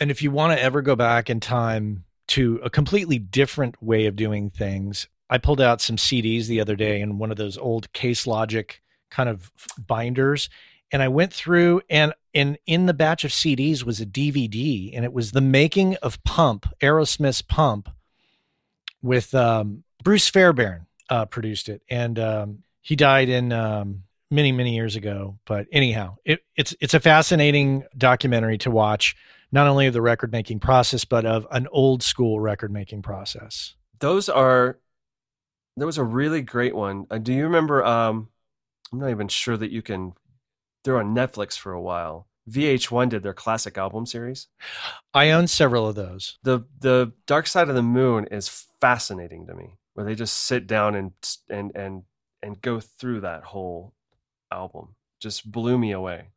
And 0.00 0.10
if 0.10 0.22
you 0.22 0.30
want 0.30 0.56
to 0.56 0.62
ever 0.62 0.82
go 0.82 0.96
back 0.96 1.30
in 1.30 1.38
time 1.38 2.04
to 2.28 2.60
a 2.64 2.70
completely 2.70 3.18
different 3.18 3.80
way 3.82 4.06
of 4.06 4.16
doing 4.16 4.50
things, 4.50 5.06
I 5.30 5.38
pulled 5.38 5.60
out 5.60 5.80
some 5.80 5.96
CDs 5.96 6.46
the 6.46 6.60
other 6.60 6.76
day 6.76 7.00
in 7.00 7.18
one 7.18 7.30
of 7.30 7.36
those 7.36 7.56
old 7.56 7.92
Case 7.92 8.26
Logic 8.26 8.82
kind 9.10 9.28
of 9.28 9.52
binders, 9.78 10.48
and 10.92 11.02
I 11.02 11.08
went 11.08 11.32
through 11.32 11.80
and 11.90 12.12
in 12.32 12.58
in 12.66 12.86
the 12.86 12.94
batch 12.94 13.24
of 13.24 13.30
CDs 13.30 13.84
was 13.84 14.00
a 14.00 14.06
DVD, 14.06 14.94
and 14.94 15.04
it 15.04 15.12
was 15.12 15.32
the 15.32 15.40
making 15.40 15.96
of 15.96 16.22
Pump, 16.24 16.66
Aerosmith's 16.80 17.42
Pump, 17.42 17.90
with 19.02 19.34
um, 19.34 19.84
Bruce 20.02 20.28
Fairbairn 20.28 20.86
uh, 21.10 21.26
produced 21.26 21.68
it, 21.68 21.82
and 21.88 22.18
um, 22.18 22.62
he 22.80 22.96
died 22.96 23.28
in 23.28 23.52
um, 23.52 24.04
many 24.30 24.52
many 24.52 24.74
years 24.74 24.96
ago. 24.96 25.38
But 25.44 25.66
anyhow, 25.72 26.16
it, 26.24 26.40
it's 26.56 26.74
it's 26.80 26.94
a 26.94 27.00
fascinating 27.00 27.84
documentary 27.96 28.58
to 28.58 28.70
watch, 28.70 29.16
not 29.50 29.66
only 29.66 29.86
of 29.86 29.92
the 29.92 30.02
record 30.02 30.32
making 30.32 30.60
process, 30.60 31.04
but 31.04 31.26
of 31.26 31.46
an 31.50 31.68
old 31.70 32.02
school 32.02 32.40
record 32.40 32.72
making 32.72 33.02
process. 33.02 33.74
Those 34.00 34.28
are 34.28 34.78
there 35.76 35.86
was 35.86 35.98
a 35.98 36.04
really 36.04 36.42
great 36.42 36.74
one. 36.74 37.06
Uh, 37.10 37.18
do 37.18 37.32
you 37.32 37.44
remember? 37.44 37.84
Um, 37.84 38.28
I'm 38.92 39.00
not 39.00 39.10
even 39.10 39.28
sure 39.28 39.56
that 39.56 39.70
you 39.70 39.82
can. 39.82 40.14
They're 40.84 40.98
on 40.98 41.14
Netflix 41.14 41.56
for 41.58 41.72
a 41.72 41.80
while. 41.80 42.26
VH1 42.50 43.08
did 43.10 43.22
their 43.22 43.34
classic 43.34 43.78
album 43.78 44.04
series. 44.04 44.48
I 45.14 45.30
own 45.30 45.46
several 45.46 45.86
of 45.88 45.94
those. 45.94 46.38
the 46.42 46.60
The 46.80 47.12
Dark 47.26 47.46
Side 47.46 47.68
of 47.68 47.74
the 47.74 47.82
Moon 47.82 48.26
is 48.26 48.48
fascinating 48.80 49.46
to 49.46 49.54
me, 49.54 49.78
where 49.94 50.04
they 50.04 50.14
just 50.16 50.36
sit 50.38 50.66
down 50.66 50.94
and 50.96 51.12
and 51.48 51.70
and 51.76 52.02
and 52.42 52.60
go 52.60 52.80
through 52.80 53.20
that 53.20 53.44
whole 53.44 53.94
album. 54.50 54.96
Just 55.20 55.50
blew 55.50 55.78
me 55.78 55.92
away. 55.92 56.30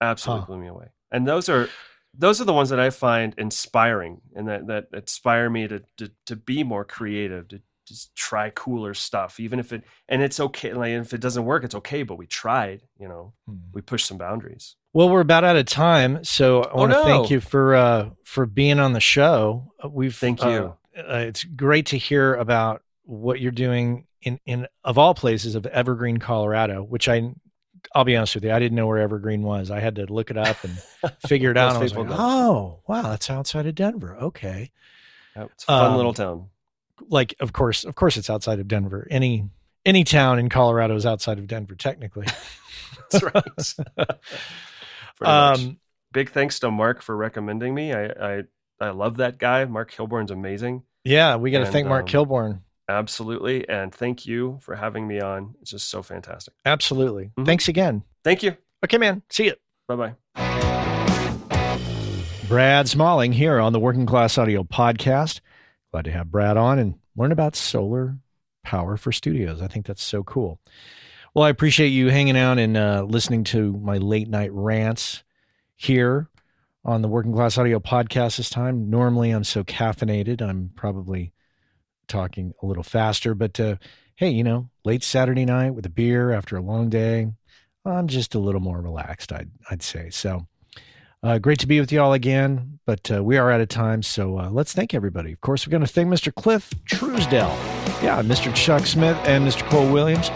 Absolutely 0.00 0.40
Huh. 0.42 0.46
blew 0.46 0.58
me 0.58 0.68
away. 0.68 0.86
And 1.10 1.26
those 1.26 1.48
are 1.48 1.68
those 2.14 2.40
are 2.40 2.44
the 2.44 2.52
ones 2.52 2.70
that 2.70 2.80
I 2.80 2.90
find 2.90 3.34
inspiring 3.36 4.20
and 4.36 4.46
that 4.46 4.68
that 4.68 4.86
inspire 4.92 5.50
me 5.50 5.66
to 5.66 5.82
to 5.96 6.10
to 6.26 6.36
be 6.36 6.62
more 6.62 6.84
creative, 6.84 7.48
to 7.48 7.60
just 7.88 8.14
try 8.14 8.50
cooler 8.50 8.94
stuff, 8.94 9.40
even 9.40 9.58
if 9.58 9.72
it 9.72 9.84
and 10.08 10.22
it's 10.22 10.38
okay. 10.40 10.72
Like 10.72 10.90
if 10.92 11.12
it 11.14 11.20
doesn't 11.20 11.44
work, 11.44 11.64
it's 11.64 11.74
okay. 11.74 12.02
But 12.02 12.16
we 12.16 12.26
tried, 12.26 12.82
you 12.98 13.08
know, 13.08 13.32
we 13.72 13.80
pushed 13.82 14.06
some 14.06 14.18
boundaries. 14.18 14.76
Well, 14.92 15.08
we're 15.10 15.20
about 15.20 15.44
out 15.44 15.56
of 15.56 15.66
time, 15.66 16.24
so 16.24 16.62
I 16.62 16.70
Oh, 16.72 16.76
want 16.76 16.92
to 16.92 17.02
thank 17.02 17.30
you 17.30 17.40
for 17.40 17.74
uh, 17.74 18.10
for 18.24 18.46
being 18.46 18.78
on 18.80 18.92
the 18.92 19.00
show. 19.00 19.72
Uh, 19.82 19.88
We've 19.88 20.14
Thank 20.16 20.42
uh, 20.44 20.48
you. 20.48 20.76
uh, 21.02 21.16
it's 21.18 21.44
great 21.44 21.86
to 21.86 21.98
hear 21.98 22.34
about 22.34 22.82
what 23.04 23.40
you're 23.40 23.52
doing 23.52 24.06
in 24.22 24.40
in 24.46 24.66
of 24.84 24.98
all 24.98 25.14
places 25.14 25.54
of 25.54 25.66
Evergreen, 25.66 26.16
Colorado. 26.18 26.82
Which 26.82 27.08
I, 27.08 27.30
I'll 27.94 28.04
be 28.04 28.16
honest 28.16 28.34
with 28.34 28.44
you, 28.44 28.50
I 28.52 28.58
didn't 28.58 28.76
know 28.76 28.86
where 28.86 28.98
Evergreen 28.98 29.42
was. 29.42 29.70
I 29.70 29.78
had 29.80 29.96
to 29.96 30.06
look 30.12 30.30
it 30.30 30.36
up 30.38 30.56
and 30.64 30.78
figure 31.28 31.50
it 31.50 31.56
out. 31.56 31.76
I 31.76 31.78
was 31.78 31.94
like, 31.94 32.08
oh, 32.10 32.80
wow, 32.88 33.02
that's 33.02 33.30
outside 33.30 33.66
of 33.66 33.74
Denver. 33.74 34.16
Okay, 34.16 34.70
Yep, 35.36 35.50
It's 35.52 35.64
a 35.64 35.66
fun 35.66 35.90
Um, 35.92 35.96
little 35.96 36.14
town. 36.14 36.48
Like 37.08 37.34
of 37.40 37.52
course, 37.52 37.84
of 37.84 37.94
course, 37.94 38.16
it's 38.16 38.30
outside 38.30 38.58
of 38.60 38.68
Denver. 38.68 39.06
Any 39.10 39.48
any 39.86 40.04
town 40.04 40.38
in 40.38 40.48
Colorado 40.48 40.94
is 40.96 41.06
outside 41.06 41.38
of 41.38 41.46
Denver, 41.46 41.74
technically. 41.74 42.26
That's 43.10 43.22
right. 43.24 44.16
Um, 45.20 45.80
big 46.12 46.30
thanks 46.30 46.60
to 46.60 46.70
Mark 46.70 47.02
for 47.02 47.16
recommending 47.16 47.74
me. 47.74 47.92
I 47.92 48.04
I, 48.06 48.42
I 48.80 48.90
love 48.90 49.16
that 49.16 49.38
guy. 49.38 49.64
Mark 49.64 49.90
Kilborn's 49.92 50.30
amazing. 50.30 50.84
yeah, 51.04 51.34
we 51.34 51.50
got 51.50 51.60
to 51.60 51.66
thank 51.66 51.88
Mark 51.88 52.02
um, 52.02 52.26
Kilborn. 52.26 52.60
Absolutely. 52.88 53.68
And 53.68 53.92
thank 53.92 54.24
you 54.26 54.58
for 54.62 54.76
having 54.76 55.06
me 55.08 55.20
on. 55.20 55.56
It's 55.60 55.72
just 55.72 55.90
so 55.90 56.02
fantastic. 56.02 56.54
Absolutely. 56.64 57.32
Mhm. 57.36 57.46
Thanks 57.46 57.66
again. 57.68 58.04
Thank 58.22 58.42
you. 58.44 58.56
Okay, 58.84 58.96
man. 58.96 59.22
See 59.28 59.46
you. 59.46 59.54
Bye 59.88 59.96
bye. 59.96 60.14
Brad 62.48 62.88
Smalling 62.88 63.32
here 63.32 63.58
on 63.58 63.72
the 63.72 63.80
Working 63.80 64.06
Class 64.06 64.38
Audio 64.38 64.62
Podcast. 64.62 65.40
Glad 65.92 66.04
to 66.04 66.12
have 66.12 66.30
Brad 66.30 66.56
on 66.56 66.78
and 66.78 66.94
learn 67.16 67.32
about 67.32 67.56
solar 67.56 68.18
power 68.62 68.96
for 68.96 69.12
studios. 69.12 69.62
I 69.62 69.68
think 69.68 69.86
that's 69.86 70.02
so 70.02 70.22
cool. 70.22 70.60
Well, 71.34 71.44
I 71.44 71.50
appreciate 71.50 71.88
you 71.88 72.08
hanging 72.08 72.36
out 72.36 72.58
and 72.58 72.76
uh, 72.76 73.04
listening 73.08 73.44
to 73.44 73.72
my 73.72 73.98
late 73.98 74.28
night 74.28 74.52
rants 74.52 75.24
here 75.76 76.28
on 76.84 77.02
the 77.02 77.08
Working 77.08 77.32
Class 77.32 77.58
Audio 77.58 77.80
Podcast 77.80 78.36
this 78.36 78.50
time. 78.50 78.90
Normally, 78.90 79.30
I'm 79.30 79.44
so 79.44 79.64
caffeinated, 79.64 80.42
I'm 80.42 80.70
probably 80.74 81.32
talking 82.06 82.54
a 82.62 82.66
little 82.66 82.82
faster, 82.82 83.34
but 83.34 83.60
uh, 83.60 83.76
hey, 84.16 84.30
you 84.30 84.42
know, 84.42 84.70
late 84.84 85.04
Saturday 85.04 85.44
night 85.44 85.74
with 85.74 85.86
a 85.86 85.90
beer 85.90 86.32
after 86.32 86.56
a 86.56 86.62
long 86.62 86.88
day, 86.88 87.28
I'm 87.84 88.08
just 88.08 88.34
a 88.34 88.38
little 88.38 88.60
more 88.60 88.80
relaxed, 88.80 89.32
I'd, 89.32 89.50
I'd 89.70 89.82
say. 89.82 90.10
So, 90.10 90.46
uh, 91.22 91.38
great 91.38 91.58
to 91.60 91.66
be 91.66 91.80
with 91.80 91.90
you 91.90 92.00
all 92.00 92.12
again, 92.12 92.78
but 92.86 93.10
uh, 93.10 93.22
we 93.22 93.36
are 93.36 93.50
out 93.50 93.60
of 93.60 93.68
time. 93.68 94.02
So 94.02 94.38
uh, 94.38 94.50
let's 94.50 94.72
thank 94.72 94.94
everybody. 94.94 95.32
Of 95.32 95.40
course, 95.40 95.66
we're 95.66 95.72
going 95.72 95.82
to 95.82 95.86
thank 95.86 96.08
Mr. 96.08 96.34
Cliff 96.34 96.70
Truesdell, 96.86 97.50
yeah, 98.02 98.22
Mr. 98.22 98.54
Chuck 98.54 98.86
Smith, 98.86 99.16
and 99.24 99.46
Mr. 99.46 99.68
Cole 99.68 99.90
Williams. 99.92 100.30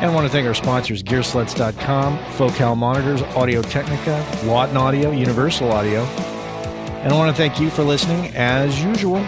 And 0.00 0.10
I 0.10 0.14
want 0.14 0.26
to 0.26 0.32
thank 0.32 0.46
our 0.46 0.54
sponsors, 0.54 1.02
Gearslutz.com, 1.02 2.32
Focal 2.34 2.76
Monitors, 2.76 3.22
Audio 3.22 3.62
Technica, 3.62 4.24
Lauten 4.42 4.76
Audio, 4.76 5.10
Universal 5.10 5.72
Audio. 5.72 6.02
And 6.02 7.12
I 7.12 7.16
want 7.16 7.34
to 7.34 7.36
thank 7.36 7.58
you 7.58 7.70
for 7.70 7.82
listening 7.82 8.30
as 8.36 8.82
usual. 8.82 9.26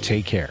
Take 0.00 0.24
care. 0.24 0.50